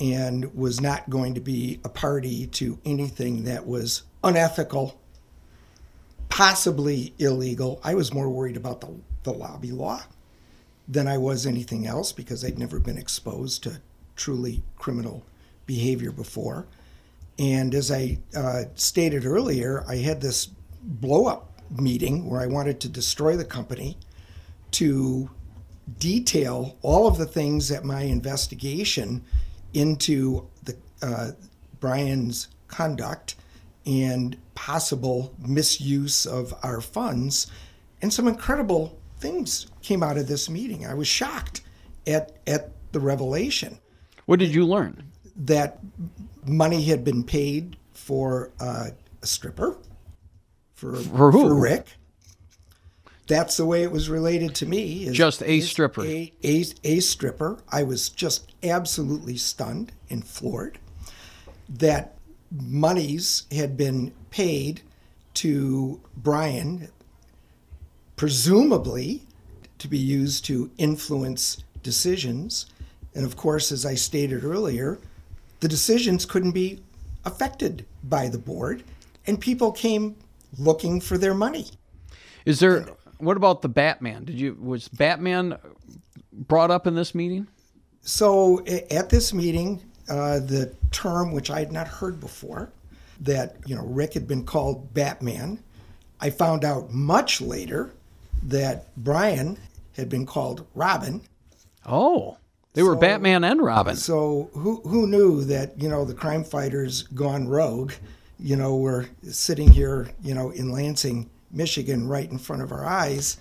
and 0.00 0.52
was 0.54 0.80
not 0.80 1.08
going 1.08 1.34
to 1.34 1.40
be 1.40 1.80
a 1.84 1.88
party 1.88 2.46
to 2.48 2.78
anything 2.84 3.44
that 3.44 3.66
was 3.66 4.02
unethical, 4.24 4.98
possibly 6.28 7.14
illegal. 7.18 7.80
I 7.84 7.94
was 7.94 8.12
more 8.12 8.28
worried 8.28 8.56
about 8.56 8.80
the, 8.80 8.88
the 9.22 9.32
lobby 9.32 9.70
law 9.70 10.02
than 10.92 11.08
I 11.08 11.16
was 11.16 11.46
anything 11.46 11.86
else 11.86 12.12
because 12.12 12.44
I'd 12.44 12.58
never 12.58 12.78
been 12.78 12.98
exposed 12.98 13.62
to 13.62 13.80
truly 14.14 14.62
criminal 14.76 15.24
behavior 15.64 16.12
before. 16.12 16.66
And 17.38 17.74
as 17.74 17.90
I 17.90 18.18
uh, 18.36 18.64
stated 18.74 19.24
earlier, 19.24 19.84
I 19.88 19.96
had 19.96 20.20
this 20.20 20.50
blow 20.82 21.26
up 21.26 21.50
meeting 21.70 22.28
where 22.28 22.42
I 22.42 22.46
wanted 22.46 22.78
to 22.80 22.88
destroy 22.88 23.36
the 23.36 23.44
company 23.44 23.96
to 24.72 25.30
detail 25.98 26.76
all 26.82 27.06
of 27.06 27.16
the 27.16 27.26
things 27.26 27.68
that 27.68 27.84
my 27.84 28.02
investigation 28.02 29.24
into 29.72 30.46
the 30.62 30.76
uh, 31.00 31.30
Brian's 31.80 32.48
conduct 32.68 33.34
and 33.86 34.36
possible 34.54 35.34
misuse 35.38 36.26
of 36.26 36.54
our 36.62 36.80
funds, 36.80 37.48
and 38.00 38.12
some 38.12 38.28
incredible 38.28 38.98
things 39.18 39.66
came 39.82 40.02
out 40.02 40.16
of 40.16 40.28
this 40.28 40.48
meeting. 40.48 40.86
I 40.86 40.94
was 40.94 41.08
shocked 41.08 41.62
at 42.06 42.32
at 42.46 42.70
the 42.92 43.00
revelation. 43.00 43.78
What 44.26 44.38
did 44.38 44.54
you 44.54 44.64
learn? 44.66 45.04
That 45.36 45.78
money 46.46 46.84
had 46.84 47.04
been 47.04 47.24
paid 47.24 47.76
for 47.92 48.50
uh, 48.60 48.88
a 49.22 49.26
stripper 49.26 49.76
for, 50.74 50.96
For 50.96 51.30
who? 51.32 51.48
for 51.48 51.54
Rick. 51.54 51.86
That's 53.28 53.56
the 53.56 53.64
way 53.64 53.82
it 53.82 53.92
was 53.92 54.10
related 54.10 54.54
to 54.56 54.66
me. 54.66 55.04
is- 55.06 55.16
Just 55.16 55.42
a 55.44 55.60
stripper. 55.60 56.02
A, 56.04 56.32
a, 56.44 56.64
a 56.84 57.00
stripper. 57.00 57.58
I 57.70 57.82
was 57.84 58.08
just 58.08 58.52
absolutely 58.62 59.36
stunned 59.36 59.92
and 60.10 60.26
floored 60.26 60.78
that 61.68 62.16
monies 62.50 63.44
had 63.52 63.76
been 63.76 64.12
paid 64.30 64.82
to 65.34 66.00
Brian, 66.16 66.88
presumably 68.16 69.22
to 69.82 69.88
be 69.88 69.98
used 69.98 70.44
to 70.46 70.70
influence 70.78 71.62
decisions. 71.82 72.66
And 73.14 73.24
of 73.24 73.36
course, 73.36 73.70
as 73.70 73.84
I 73.84 73.94
stated 73.94 74.44
earlier, 74.44 74.98
the 75.60 75.68
decisions 75.68 76.24
couldn't 76.24 76.52
be 76.52 76.80
affected 77.24 77.84
by 78.02 78.28
the 78.28 78.38
board, 78.38 78.82
and 79.26 79.40
people 79.40 79.70
came 79.70 80.16
looking 80.58 81.00
for 81.00 81.18
their 81.18 81.34
money. 81.34 81.66
Is 82.44 82.58
there 82.58 82.86
what 83.18 83.36
about 83.36 83.62
the 83.62 83.68
Batman? 83.68 84.24
Did 84.24 84.38
you 84.40 84.56
was 84.60 84.88
Batman 84.88 85.56
brought 86.32 86.70
up 86.70 86.86
in 86.86 86.94
this 86.94 87.14
meeting? 87.14 87.46
So 88.00 88.64
at 88.66 89.10
this 89.10 89.32
meeting, 89.32 89.80
uh, 90.08 90.40
the 90.40 90.74
term 90.90 91.30
which 91.32 91.50
I 91.50 91.60
had 91.60 91.70
not 91.70 91.86
heard 91.86 92.18
before, 92.18 92.72
that 93.20 93.56
you 93.66 93.76
know 93.76 93.84
Rick 93.84 94.14
had 94.14 94.26
been 94.26 94.44
called 94.44 94.92
Batman, 94.92 95.62
I 96.20 96.30
found 96.30 96.64
out 96.64 96.92
much 96.92 97.40
later 97.40 97.92
that 98.42 98.94
Brian 98.96 99.58
had 99.96 100.08
been 100.08 100.26
called 100.26 100.66
Robin. 100.74 101.22
Oh, 101.86 102.38
they 102.74 102.82
were 102.82 102.94
So- 102.94 103.00
Batman 103.00 103.44
and 103.44 103.60
Robin. 103.60 103.96
So 103.96 104.50
who 104.54 104.80
who 104.84 105.06
knew 105.06 105.44
that 105.44 105.80
you 105.80 105.88
know 105.88 106.04
the 106.04 106.14
crime 106.14 106.44
fighters 106.44 107.02
gone 107.02 107.46
rogue, 107.48 107.92
you 108.38 108.56
know, 108.56 108.76
were 108.76 109.06
sitting 109.28 109.70
here, 109.70 110.10
you 110.22 110.34
know, 110.34 110.50
in 110.50 110.72
Lansing, 110.72 111.28
Michigan, 111.50 112.08
right 112.08 112.30
in 112.30 112.38
front 112.38 112.62
of 112.62 112.72
our 112.72 112.84
eyes. 112.86 113.36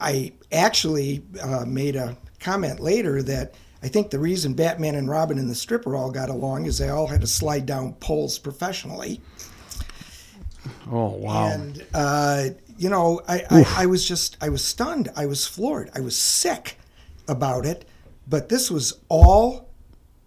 I 0.00 0.32
actually 0.52 1.22
uh, 1.42 1.64
made 1.66 1.94
a 1.96 2.16
comment 2.40 2.80
later 2.80 3.22
that 3.22 3.54
I 3.82 3.88
think 3.88 4.10
the 4.10 4.18
reason 4.18 4.54
Batman 4.54 4.94
and 4.94 5.08
Robin 5.08 5.38
and 5.38 5.50
the 5.50 5.54
stripper 5.54 5.94
all 5.96 6.10
got 6.10 6.28
along 6.30 6.66
is 6.66 6.78
they 6.78 6.88
all 6.90 7.06
had 7.06 7.20
to 7.22 7.26
slide 7.26 7.64
down 7.66 7.94
poles 7.94 8.38
professionally. 8.38 9.20
Oh 10.90 11.08
wow. 11.16 11.48
And 11.48 11.86
uh, 11.94 12.44
you 12.80 12.88
know, 12.88 13.20
I, 13.28 13.44
I, 13.50 13.74
I 13.82 13.86
was 13.86 14.08
just 14.08 14.38
I 14.40 14.48
was 14.48 14.64
stunned. 14.64 15.10
I 15.14 15.26
was 15.26 15.46
floored. 15.46 15.90
I 15.94 16.00
was 16.00 16.16
sick 16.16 16.78
about 17.28 17.66
it. 17.66 17.84
But 18.26 18.48
this 18.48 18.70
was 18.70 18.98
all 19.10 19.68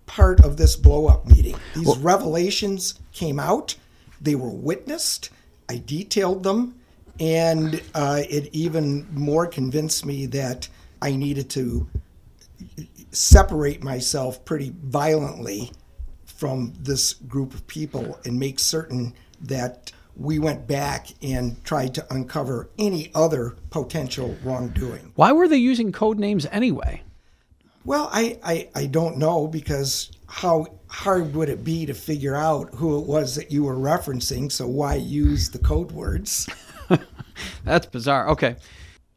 part 0.05 0.39
of 0.39 0.55
this 0.57 0.75
blow 0.75 1.07
up 1.07 1.25
meeting. 1.25 1.55
These 1.75 1.97
revelations 1.97 2.99
came 3.11 3.39
out. 3.39 3.75
They 4.21 4.35
were 4.35 4.51
witnessed. 4.51 5.31
I 5.67 5.81
detailed 5.83 6.43
them, 6.43 6.75
and 7.19 7.81
uh, 7.95 8.21
it 8.29 8.49
even 8.53 9.07
more 9.11 9.47
convinced 9.47 10.05
me 10.05 10.27
that 10.27 10.67
I 11.01 11.15
needed 11.15 11.49
to 11.51 11.87
separate 13.11 13.83
myself 13.83 14.45
pretty 14.45 14.75
violently 14.83 15.71
from 16.25 16.73
this 16.79 17.13
group 17.13 17.55
of 17.55 17.65
people 17.65 18.19
and 18.25 18.39
make 18.39 18.59
certain 18.59 19.15
that 19.41 19.91
we 20.15 20.39
went 20.39 20.67
back 20.67 21.07
and 21.21 21.63
tried 21.63 21.95
to 21.95 22.13
uncover 22.13 22.69
any 22.77 23.11
other 23.15 23.55
potential 23.69 24.35
wrongdoing. 24.43 25.11
Why 25.15 25.31
were 25.31 25.47
they 25.47 25.57
using 25.57 25.91
code 25.91 26.19
names 26.19 26.45
anyway? 26.51 27.01
Well, 27.85 28.09
I, 28.11 28.39
I, 28.43 28.69
I 28.75 28.85
don't 28.85 29.17
know 29.17 29.47
because 29.47 30.11
how 30.27 30.67
hard 30.87 31.35
would 31.35 31.49
it 31.49 31.63
be 31.63 31.85
to 31.85 31.93
figure 31.93 32.35
out 32.35 32.73
who 32.75 32.99
it 32.99 33.05
was 33.05 33.35
that 33.35 33.51
you 33.51 33.63
were 33.63 33.75
referencing? 33.75 34.51
So 34.51 34.67
why 34.67 34.95
use 34.95 35.49
the 35.49 35.59
code 35.59 35.91
words? 35.91 36.47
That's 37.63 37.87
bizarre. 37.87 38.29
Okay. 38.29 38.55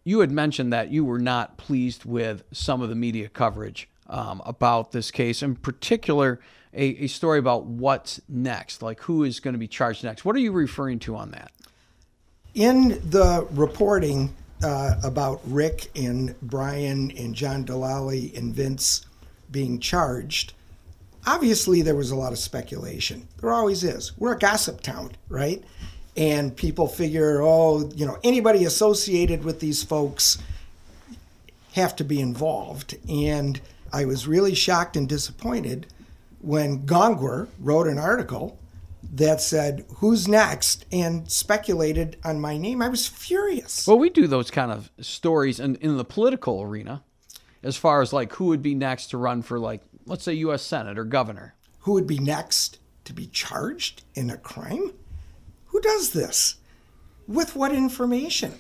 You 0.05 0.21
had 0.21 0.31
mentioned 0.31 0.73
that 0.73 0.91
you 0.91 1.05
were 1.05 1.19
not 1.19 1.59
pleased 1.59 2.05
with 2.05 2.45
some 2.53 2.81
of 2.81 2.89
the 2.89 2.95
media 2.95 3.29
coverage 3.29 3.89
um, 4.09 4.41
about 4.45 4.93
this 4.93 5.11
case, 5.11 5.43
in 5.43 5.57
particular, 5.57 6.41
a, 6.73 7.05
a 7.05 7.07
story 7.07 7.39
about 7.39 7.65
what's 7.65 8.21
next, 8.29 8.83
like 8.83 9.01
who 9.01 9.25
is 9.25 9.41
going 9.41 9.55
to 9.55 9.59
be 9.59 9.69
charged 9.69 10.05
next. 10.05 10.25
What 10.25 10.37
are 10.37 10.41
you 10.41 10.53
referring 10.53 10.99
to 11.01 11.17
on 11.17 11.31
that? 11.33 11.53
In 12.55 13.01
the 13.11 13.47
reporting 13.51 14.35
uh, 14.63 14.95
about 15.05 15.41
Rick 15.47 15.91
and 15.95 16.35
Brian 16.41 17.11
and 17.13 17.35
John 17.35 17.65
Dalaly 17.65 18.37
and 18.37 18.55
Vince 18.55 19.05
being 19.51 19.79
charged, 19.79 20.55
obviously 21.27 21.83
there 21.83 21.95
was 21.95 22.11
a 22.11 22.17
lot 22.17 22.33
of 22.33 22.39
speculation. 22.39 23.29
There 23.41 23.53
always 23.53 23.85
is. 23.85 24.17
We're 24.19 24.33
a 24.35 24.39
gossip 24.39 24.81
town, 24.81 25.13
right? 25.29 25.63
And 26.17 26.57
people 26.57 26.89
figure, 26.89 27.43
oh, 27.43 27.91
you 27.95 28.07
know, 28.07 28.19
anybody 28.25 28.65
associated 28.65 29.45
with 29.45 29.61
these 29.61 29.83
folks 29.83 30.39
have 31.73 31.95
to 31.97 32.05
be 32.05 32.21
involved. 32.21 32.97
And 33.07 33.61
I 33.93 34.07
was 34.07 34.27
really 34.27 34.55
shocked 34.55 34.97
and 34.97 35.07
disappointed 35.07 35.87
when 36.41 36.87
Gongwer 36.87 37.49
wrote 37.59 37.87
an 37.87 37.99
article 37.99 38.59
that 39.15 39.41
said, 39.41 39.85
Who's 39.97 40.29
next? 40.29 40.85
and 40.93 41.31
speculated 41.31 42.17
on 42.25 42.41
my 42.41 42.57
name. 42.57 42.83
I 42.83 42.89
was 42.89 43.07
furious. 43.07 43.87
Well, 43.87 43.99
we 43.99 44.11
do 44.11 44.27
those 44.27 44.51
kind 44.51 44.71
of 44.71 44.91
stories 45.01 45.61
in, 45.61 45.77
in 45.77 45.97
the 45.97 46.05
political 46.05 46.63
arena 46.63 47.03
as 47.63 47.77
far 47.77 48.03
as 48.03 48.13
like 48.13 48.33
who 48.35 48.47
would 48.47 48.63
be 48.63 48.75
next 48.75 49.09
to 49.09 49.19
run 49.19 49.43
for, 49.43 49.59
like, 49.59 49.83
let's 50.07 50.25
say 50.25 50.35
U.S. 50.35 50.63
Senate 50.63 50.99
or 50.99 51.05
governor. 51.05 51.55
Who 51.81 51.93
would 51.93 52.07
be 52.07 52.19
next 52.19 52.79
to 53.05 53.13
be 53.13 53.27
charged 53.27 54.03
in 54.15 54.31
a 54.31 54.37
crime? 54.37 54.93
Who 55.67 55.81
does 55.81 56.13
this? 56.13 56.57
With 57.27 57.57
what 57.57 57.73
information? 57.73 58.55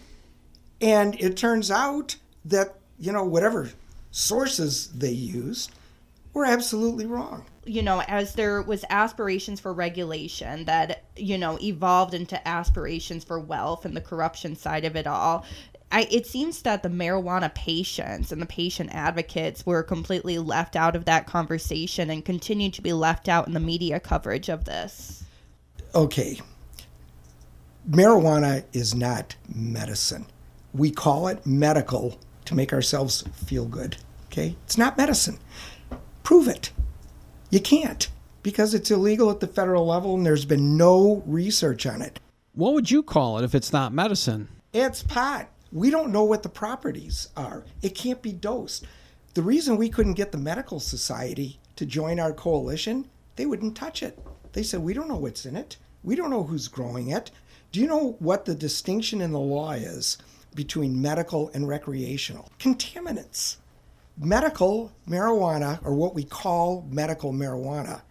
And 0.80 1.20
it 1.20 1.36
turns 1.36 1.70
out 1.70 2.16
that, 2.44 2.74
you 2.98 3.12
know, 3.12 3.24
whatever 3.24 3.70
sources 4.10 4.88
they 4.88 5.10
used 5.10 5.72
were 6.32 6.44
absolutely 6.44 7.06
wrong 7.06 7.44
you 7.66 7.82
know, 7.82 8.02
as 8.06 8.34
there 8.34 8.62
was 8.62 8.84
aspirations 8.90 9.60
for 9.60 9.72
regulation 9.72 10.64
that, 10.66 11.04
you 11.16 11.36
know, 11.36 11.58
evolved 11.60 12.14
into 12.14 12.46
aspirations 12.46 13.24
for 13.24 13.40
wealth 13.40 13.84
and 13.84 13.96
the 13.96 14.00
corruption 14.00 14.56
side 14.56 14.84
of 14.84 14.96
it 14.96 15.06
all, 15.06 15.44
I, 15.90 16.08
it 16.10 16.26
seems 16.26 16.62
that 16.62 16.82
the 16.82 16.88
marijuana 16.88 17.54
patients 17.54 18.32
and 18.32 18.42
the 18.42 18.46
patient 18.46 18.90
advocates 18.92 19.64
were 19.64 19.82
completely 19.82 20.38
left 20.38 20.76
out 20.76 20.96
of 20.96 21.04
that 21.04 21.26
conversation 21.26 22.10
and 22.10 22.24
continue 22.24 22.70
to 22.70 22.82
be 22.82 22.92
left 22.92 23.28
out 23.28 23.46
in 23.46 23.54
the 23.54 23.60
media 23.60 24.00
coverage 24.00 24.48
of 24.48 24.64
this. 24.64 25.24
Okay. 25.94 26.40
Marijuana 27.88 28.64
is 28.72 28.94
not 28.94 29.36
medicine. 29.52 30.26
We 30.74 30.90
call 30.90 31.28
it 31.28 31.46
medical 31.46 32.18
to 32.46 32.54
make 32.54 32.72
ourselves 32.72 33.22
feel 33.32 33.66
good. 33.66 33.96
Okay? 34.26 34.56
It's 34.64 34.76
not 34.76 34.98
medicine. 34.98 35.38
Prove 36.24 36.48
it. 36.48 36.72
You 37.56 37.62
can't 37.62 38.10
because 38.42 38.74
it's 38.74 38.90
illegal 38.90 39.30
at 39.30 39.40
the 39.40 39.46
federal 39.46 39.86
level 39.86 40.14
and 40.14 40.26
there's 40.26 40.44
been 40.44 40.76
no 40.76 41.22
research 41.24 41.86
on 41.86 42.02
it. 42.02 42.20
What 42.52 42.74
would 42.74 42.90
you 42.90 43.02
call 43.02 43.38
it 43.38 43.44
if 43.44 43.54
it's 43.54 43.72
not 43.72 43.94
medicine? 43.94 44.48
It's 44.74 45.02
pot. 45.02 45.48
We 45.72 45.88
don't 45.88 46.12
know 46.12 46.24
what 46.24 46.42
the 46.42 46.50
properties 46.50 47.28
are. 47.34 47.64
It 47.80 47.94
can't 47.94 48.20
be 48.20 48.32
dosed. 48.32 48.84
The 49.32 49.40
reason 49.40 49.78
we 49.78 49.88
couldn't 49.88 50.20
get 50.20 50.32
the 50.32 50.36
medical 50.36 50.80
society 50.80 51.58
to 51.76 51.86
join 51.86 52.20
our 52.20 52.34
coalition, 52.34 53.08
they 53.36 53.46
wouldn't 53.46 53.74
touch 53.74 54.02
it. 54.02 54.18
They 54.52 54.62
said, 54.62 54.80
We 54.82 54.92
don't 54.92 55.08
know 55.08 55.16
what's 55.16 55.46
in 55.46 55.56
it. 55.56 55.78
We 56.04 56.14
don't 56.14 56.28
know 56.28 56.42
who's 56.42 56.68
growing 56.68 57.08
it. 57.08 57.30
Do 57.72 57.80
you 57.80 57.86
know 57.86 58.16
what 58.18 58.44
the 58.44 58.54
distinction 58.54 59.22
in 59.22 59.32
the 59.32 59.40
law 59.40 59.70
is 59.70 60.18
between 60.54 61.00
medical 61.00 61.50
and 61.54 61.66
recreational? 61.66 62.50
Contaminants 62.58 63.56
medical 64.18 64.92
marijuana, 65.08 65.84
or 65.84 65.94
what 65.94 66.14
we 66.14 66.24
call 66.24 66.86
medical 66.90 67.32
marijuana, 67.32 68.02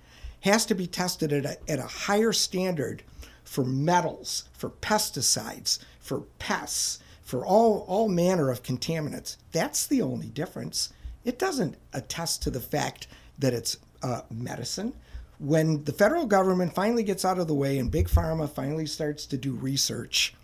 has 0.41 0.65
to 0.67 0.75
be 0.75 0.87
tested 0.87 1.33
at 1.33 1.45
a, 1.45 1.71
at 1.71 1.79
a 1.79 1.87
higher 1.87 2.31
standard 2.31 3.03
for 3.43 3.63
metals, 3.63 4.49
for 4.53 4.69
pesticides, 4.69 5.79
for 5.99 6.21
pests, 6.39 6.99
for 7.23 7.45
all, 7.45 7.85
all 7.87 8.07
manner 8.07 8.51
of 8.51 8.61
contaminants. 8.61 9.37
That's 9.51 9.87
the 9.87 10.01
only 10.01 10.27
difference. 10.27 10.93
It 11.23 11.39
doesn't 11.39 11.77
attest 11.93 12.43
to 12.43 12.51
the 12.51 12.59
fact 12.59 13.07
that 13.39 13.53
it's 13.53 13.77
uh, 14.03 14.21
medicine. 14.29 14.93
When 15.39 15.83
the 15.83 15.91
federal 15.91 16.27
government 16.27 16.75
finally 16.75 17.03
gets 17.03 17.25
out 17.25 17.39
of 17.39 17.47
the 17.47 17.55
way 17.55 17.79
and 17.79 17.91
Big 17.91 18.07
Pharma 18.07 18.49
finally 18.49 18.85
starts 18.85 19.25
to 19.25 19.37
do 19.37 19.53
research, 19.53 20.35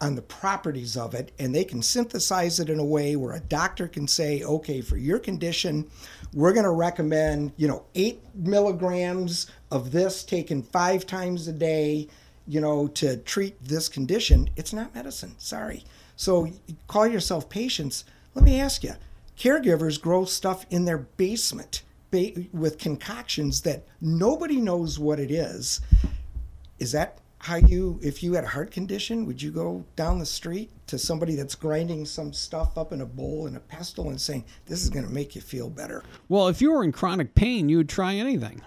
on 0.00 0.14
the 0.14 0.22
properties 0.22 0.96
of 0.96 1.14
it 1.14 1.32
and 1.38 1.54
they 1.54 1.64
can 1.64 1.82
synthesize 1.82 2.60
it 2.60 2.70
in 2.70 2.78
a 2.78 2.84
way 2.84 3.16
where 3.16 3.34
a 3.34 3.40
doctor 3.40 3.88
can 3.88 4.06
say 4.06 4.42
okay 4.44 4.80
for 4.80 4.96
your 4.96 5.18
condition 5.18 5.90
we're 6.32 6.52
going 6.52 6.64
to 6.64 6.70
recommend 6.70 7.52
you 7.56 7.66
know 7.66 7.84
eight 7.94 8.20
milligrams 8.34 9.46
of 9.70 9.90
this 9.90 10.22
taken 10.22 10.62
five 10.62 11.06
times 11.06 11.48
a 11.48 11.52
day 11.52 12.08
you 12.48 12.60
know 12.60 12.88
to 12.88 13.18
treat 13.18 13.62
this 13.62 13.88
condition. 13.88 14.48
It's 14.56 14.72
not 14.72 14.94
medicine 14.94 15.34
sorry. 15.38 15.84
So 16.16 16.50
call 16.88 17.06
yourself 17.06 17.48
patients. 17.48 18.04
Let 18.34 18.44
me 18.44 18.58
ask 18.58 18.82
you 18.82 18.94
caregivers 19.38 20.00
grow 20.00 20.24
stuff 20.24 20.66
in 20.70 20.84
their 20.84 20.98
basement 20.98 21.82
with 22.10 22.78
concoctions 22.78 23.60
that 23.62 23.86
nobody 24.00 24.56
knows 24.56 24.98
what 24.98 25.20
it 25.20 25.30
is. 25.30 25.80
Is 26.78 26.92
that 26.92 27.18
how 27.40 27.56
you 27.56 27.98
if 28.02 28.22
you 28.22 28.32
had 28.34 28.44
a 28.44 28.48
heart 28.48 28.70
condition 28.70 29.24
would 29.24 29.40
you 29.40 29.50
go 29.50 29.84
down 29.96 30.18
the 30.18 30.26
street 30.26 30.70
to 30.86 30.98
somebody 30.98 31.34
that's 31.34 31.54
grinding 31.54 32.04
some 32.04 32.32
stuff 32.32 32.76
up 32.76 32.92
in 32.92 33.00
a 33.00 33.06
bowl 33.06 33.46
and 33.46 33.56
a 33.56 33.60
pestle 33.60 34.10
and 34.10 34.20
saying 34.20 34.44
this 34.66 34.82
is 34.82 34.90
going 34.90 35.06
to 35.06 35.12
make 35.12 35.34
you 35.34 35.40
feel 35.40 35.70
better 35.70 36.02
well 36.28 36.48
if 36.48 36.60
you 36.60 36.72
were 36.72 36.82
in 36.82 36.92
chronic 36.92 37.34
pain 37.34 37.68
you 37.68 37.76
would 37.76 37.88
try 37.88 38.14
anything 38.14 38.60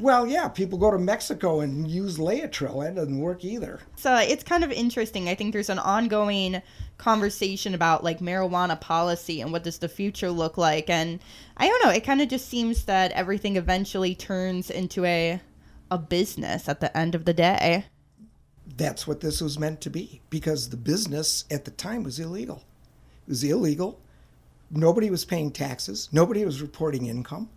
well, 0.00 0.26
yeah, 0.26 0.48
people 0.48 0.78
go 0.78 0.90
to 0.90 0.98
Mexico 0.98 1.60
and 1.60 1.86
use 1.86 2.18
Laetrile. 2.18 2.82
That 2.82 2.96
doesn't 2.96 3.20
work 3.20 3.44
either. 3.44 3.78
So 3.94 4.14
uh, 4.14 4.24
it's 4.26 4.42
kind 4.42 4.64
of 4.64 4.72
interesting. 4.72 5.28
I 5.28 5.36
think 5.36 5.52
there's 5.52 5.70
an 5.70 5.78
ongoing 5.78 6.60
conversation 6.98 7.72
about 7.72 8.02
like 8.02 8.18
marijuana 8.18 8.80
policy 8.80 9.40
and 9.40 9.52
what 9.52 9.62
does 9.62 9.78
the 9.78 9.88
future 9.88 10.32
look 10.32 10.58
like. 10.58 10.90
And 10.90 11.20
I 11.56 11.68
don't 11.68 11.84
know, 11.84 11.90
it 11.90 12.04
kind 12.04 12.20
of 12.20 12.28
just 12.28 12.48
seems 12.48 12.84
that 12.86 13.12
everything 13.12 13.56
eventually 13.56 14.16
turns 14.16 14.70
into 14.70 15.04
a 15.04 15.40
a 15.92 15.98
business 15.98 16.70
at 16.70 16.80
the 16.80 16.96
end 16.96 17.14
of 17.14 17.26
the 17.26 17.34
day 17.34 17.84
that's 18.82 19.06
what 19.06 19.20
this 19.20 19.40
was 19.40 19.60
meant 19.60 19.80
to 19.80 19.90
be 19.90 20.20
because 20.28 20.68
the 20.68 20.76
business 20.76 21.44
at 21.50 21.64
the 21.64 21.70
time 21.70 22.02
was 22.02 22.18
illegal. 22.18 22.64
It 23.26 23.30
was 23.30 23.44
illegal. 23.44 24.00
Nobody 24.72 25.08
was 25.08 25.24
paying 25.24 25.52
taxes. 25.52 26.08
Nobody 26.10 26.44
was 26.44 26.60
reporting 26.60 27.06
income. 27.06 27.48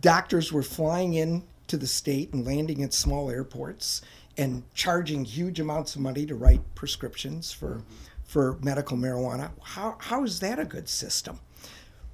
Doctors 0.00 0.52
were 0.52 0.64
flying 0.64 1.14
in 1.14 1.44
to 1.68 1.76
the 1.76 1.86
state 1.86 2.32
and 2.32 2.44
landing 2.44 2.82
at 2.82 2.92
small 2.92 3.30
airports 3.30 4.02
and 4.36 4.64
charging 4.74 5.24
huge 5.24 5.60
amounts 5.60 5.94
of 5.94 6.00
money 6.00 6.26
to 6.26 6.34
write 6.34 6.62
prescriptions 6.74 7.52
for 7.52 7.82
for 8.24 8.58
medical 8.60 8.96
marijuana. 8.96 9.50
How 9.62 9.96
how 10.00 10.24
is 10.24 10.40
that 10.40 10.58
a 10.58 10.64
good 10.64 10.88
system? 10.88 11.38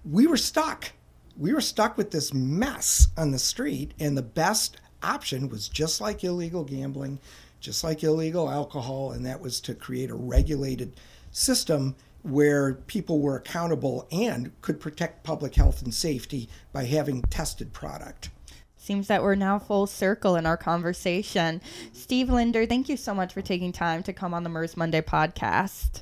We 0.04 0.26
were 0.26 0.36
stuck. 0.36 0.92
We 1.38 1.54
were 1.54 1.62
stuck 1.62 1.96
with 1.96 2.10
this 2.10 2.34
mess 2.34 3.08
on 3.16 3.30
the 3.30 3.38
street 3.38 3.94
and 3.98 4.14
the 4.14 4.22
best 4.22 4.76
option 5.02 5.48
was 5.48 5.68
just 5.68 6.02
like 6.02 6.22
illegal 6.22 6.64
gambling 6.64 7.18
just 7.61 7.84
like 7.84 8.02
illegal 8.02 8.50
alcohol, 8.50 9.12
and 9.12 9.24
that 9.26 9.40
was 9.40 9.61
to 9.62 9.74
create 9.74 10.11
a 10.11 10.14
regulated 10.14 10.96
system 11.30 11.94
where 12.22 12.74
people 12.74 13.20
were 13.20 13.36
accountable 13.36 14.06
and 14.11 14.52
could 14.61 14.80
protect 14.80 15.24
public 15.24 15.54
health 15.54 15.82
and 15.82 15.94
safety 15.94 16.48
by 16.72 16.84
having 16.84 17.22
tested 17.22 17.72
product. 17.72 18.30
Seems 18.76 19.08
that 19.08 19.22
we're 19.22 19.34
now 19.34 19.58
full 19.58 19.86
circle 19.86 20.36
in 20.36 20.46
our 20.46 20.56
conversation. 20.56 21.61
Steve 21.92 22.30
Linder, 22.30 22.66
thank 22.66 22.88
you 22.88 22.96
so 22.96 23.14
much 23.14 23.32
for 23.32 23.42
taking 23.42 23.72
time 23.72 24.02
to 24.02 24.12
come 24.12 24.34
on 24.34 24.42
the 24.42 24.48
MIRS 24.48 24.76
Monday 24.76 25.02
podcast. 25.02 26.00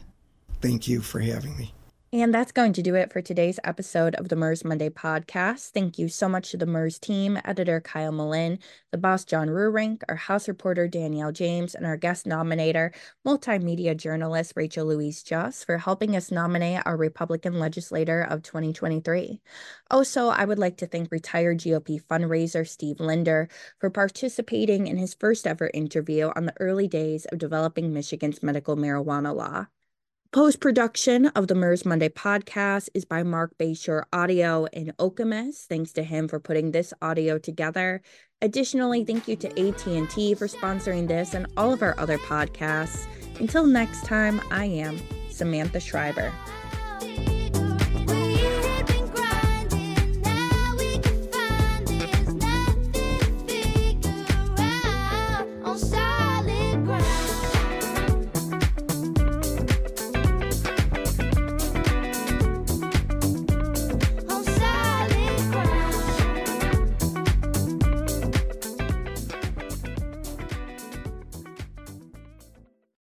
Thank 0.60 0.88
you 0.88 1.00
for 1.00 1.20
having 1.20 1.56
me. 1.56 1.72
And 2.10 2.32
that's 2.32 2.52
going 2.52 2.72
to 2.72 2.80
do 2.80 2.94
it 2.94 3.12
for 3.12 3.20
today's 3.20 3.60
episode 3.64 4.14
of 4.14 4.30
the 4.30 4.36
MIRS 4.36 4.64
Monday 4.64 4.88
podcast. 4.88 5.72
Thank 5.72 5.98
you 5.98 6.08
so 6.08 6.26
much 6.26 6.50
to 6.50 6.56
the 6.56 6.64
MIRS 6.64 6.98
team, 6.98 7.38
editor 7.44 7.82
Kyle 7.82 8.12
Melinn, 8.12 8.60
the 8.92 8.96
boss 8.96 9.26
John 9.26 9.48
Reurink, 9.48 10.00
our 10.08 10.16
house 10.16 10.48
reporter 10.48 10.88
Danielle 10.88 11.32
James, 11.32 11.74
and 11.74 11.84
our 11.84 11.98
guest 11.98 12.24
nominator, 12.24 12.94
multimedia 13.26 13.94
journalist 13.94 14.54
Rachel 14.56 14.86
Louise 14.86 15.22
Just 15.22 15.66
for 15.66 15.76
helping 15.76 16.16
us 16.16 16.30
nominate 16.30 16.80
our 16.86 16.96
Republican 16.96 17.58
legislator 17.58 18.22
of 18.22 18.42
2023. 18.42 19.42
Also, 19.90 20.28
I 20.28 20.46
would 20.46 20.58
like 20.58 20.78
to 20.78 20.86
thank 20.86 21.12
retired 21.12 21.58
GOP 21.58 22.02
fundraiser 22.02 22.66
Steve 22.66 23.00
Linder 23.00 23.50
for 23.78 23.90
participating 23.90 24.86
in 24.86 24.96
his 24.96 25.12
first 25.12 25.46
ever 25.46 25.70
interview 25.74 26.30
on 26.34 26.46
the 26.46 26.54
early 26.58 26.88
days 26.88 27.26
of 27.26 27.36
developing 27.36 27.92
Michigan's 27.92 28.42
medical 28.42 28.76
marijuana 28.76 29.36
law. 29.36 29.66
Post 30.30 30.60
production 30.60 31.28
of 31.28 31.46
the 31.46 31.54
MIRS 31.54 31.86
Monday 31.86 32.10
podcast 32.10 32.90
is 32.92 33.06
by 33.06 33.22
Mark 33.22 33.56
Bayshore 33.56 34.02
Audio 34.12 34.66
in 34.74 34.92
Okemos. 34.98 35.64
Thanks 35.64 35.90
to 35.94 36.02
him 36.02 36.28
for 36.28 36.38
putting 36.38 36.70
this 36.70 36.92
audio 37.00 37.38
together. 37.38 38.02
Additionally, 38.42 39.06
thank 39.06 39.26
you 39.26 39.36
to 39.36 39.48
AT&T 39.48 40.34
for 40.34 40.46
sponsoring 40.46 41.08
this 41.08 41.32
and 41.32 41.46
all 41.56 41.72
of 41.72 41.80
our 41.80 41.98
other 41.98 42.18
podcasts. 42.18 43.06
Until 43.40 43.64
next 43.64 44.04
time, 44.04 44.42
I 44.50 44.66
am 44.66 45.00
Samantha 45.30 45.80
Schreiber. 45.80 46.30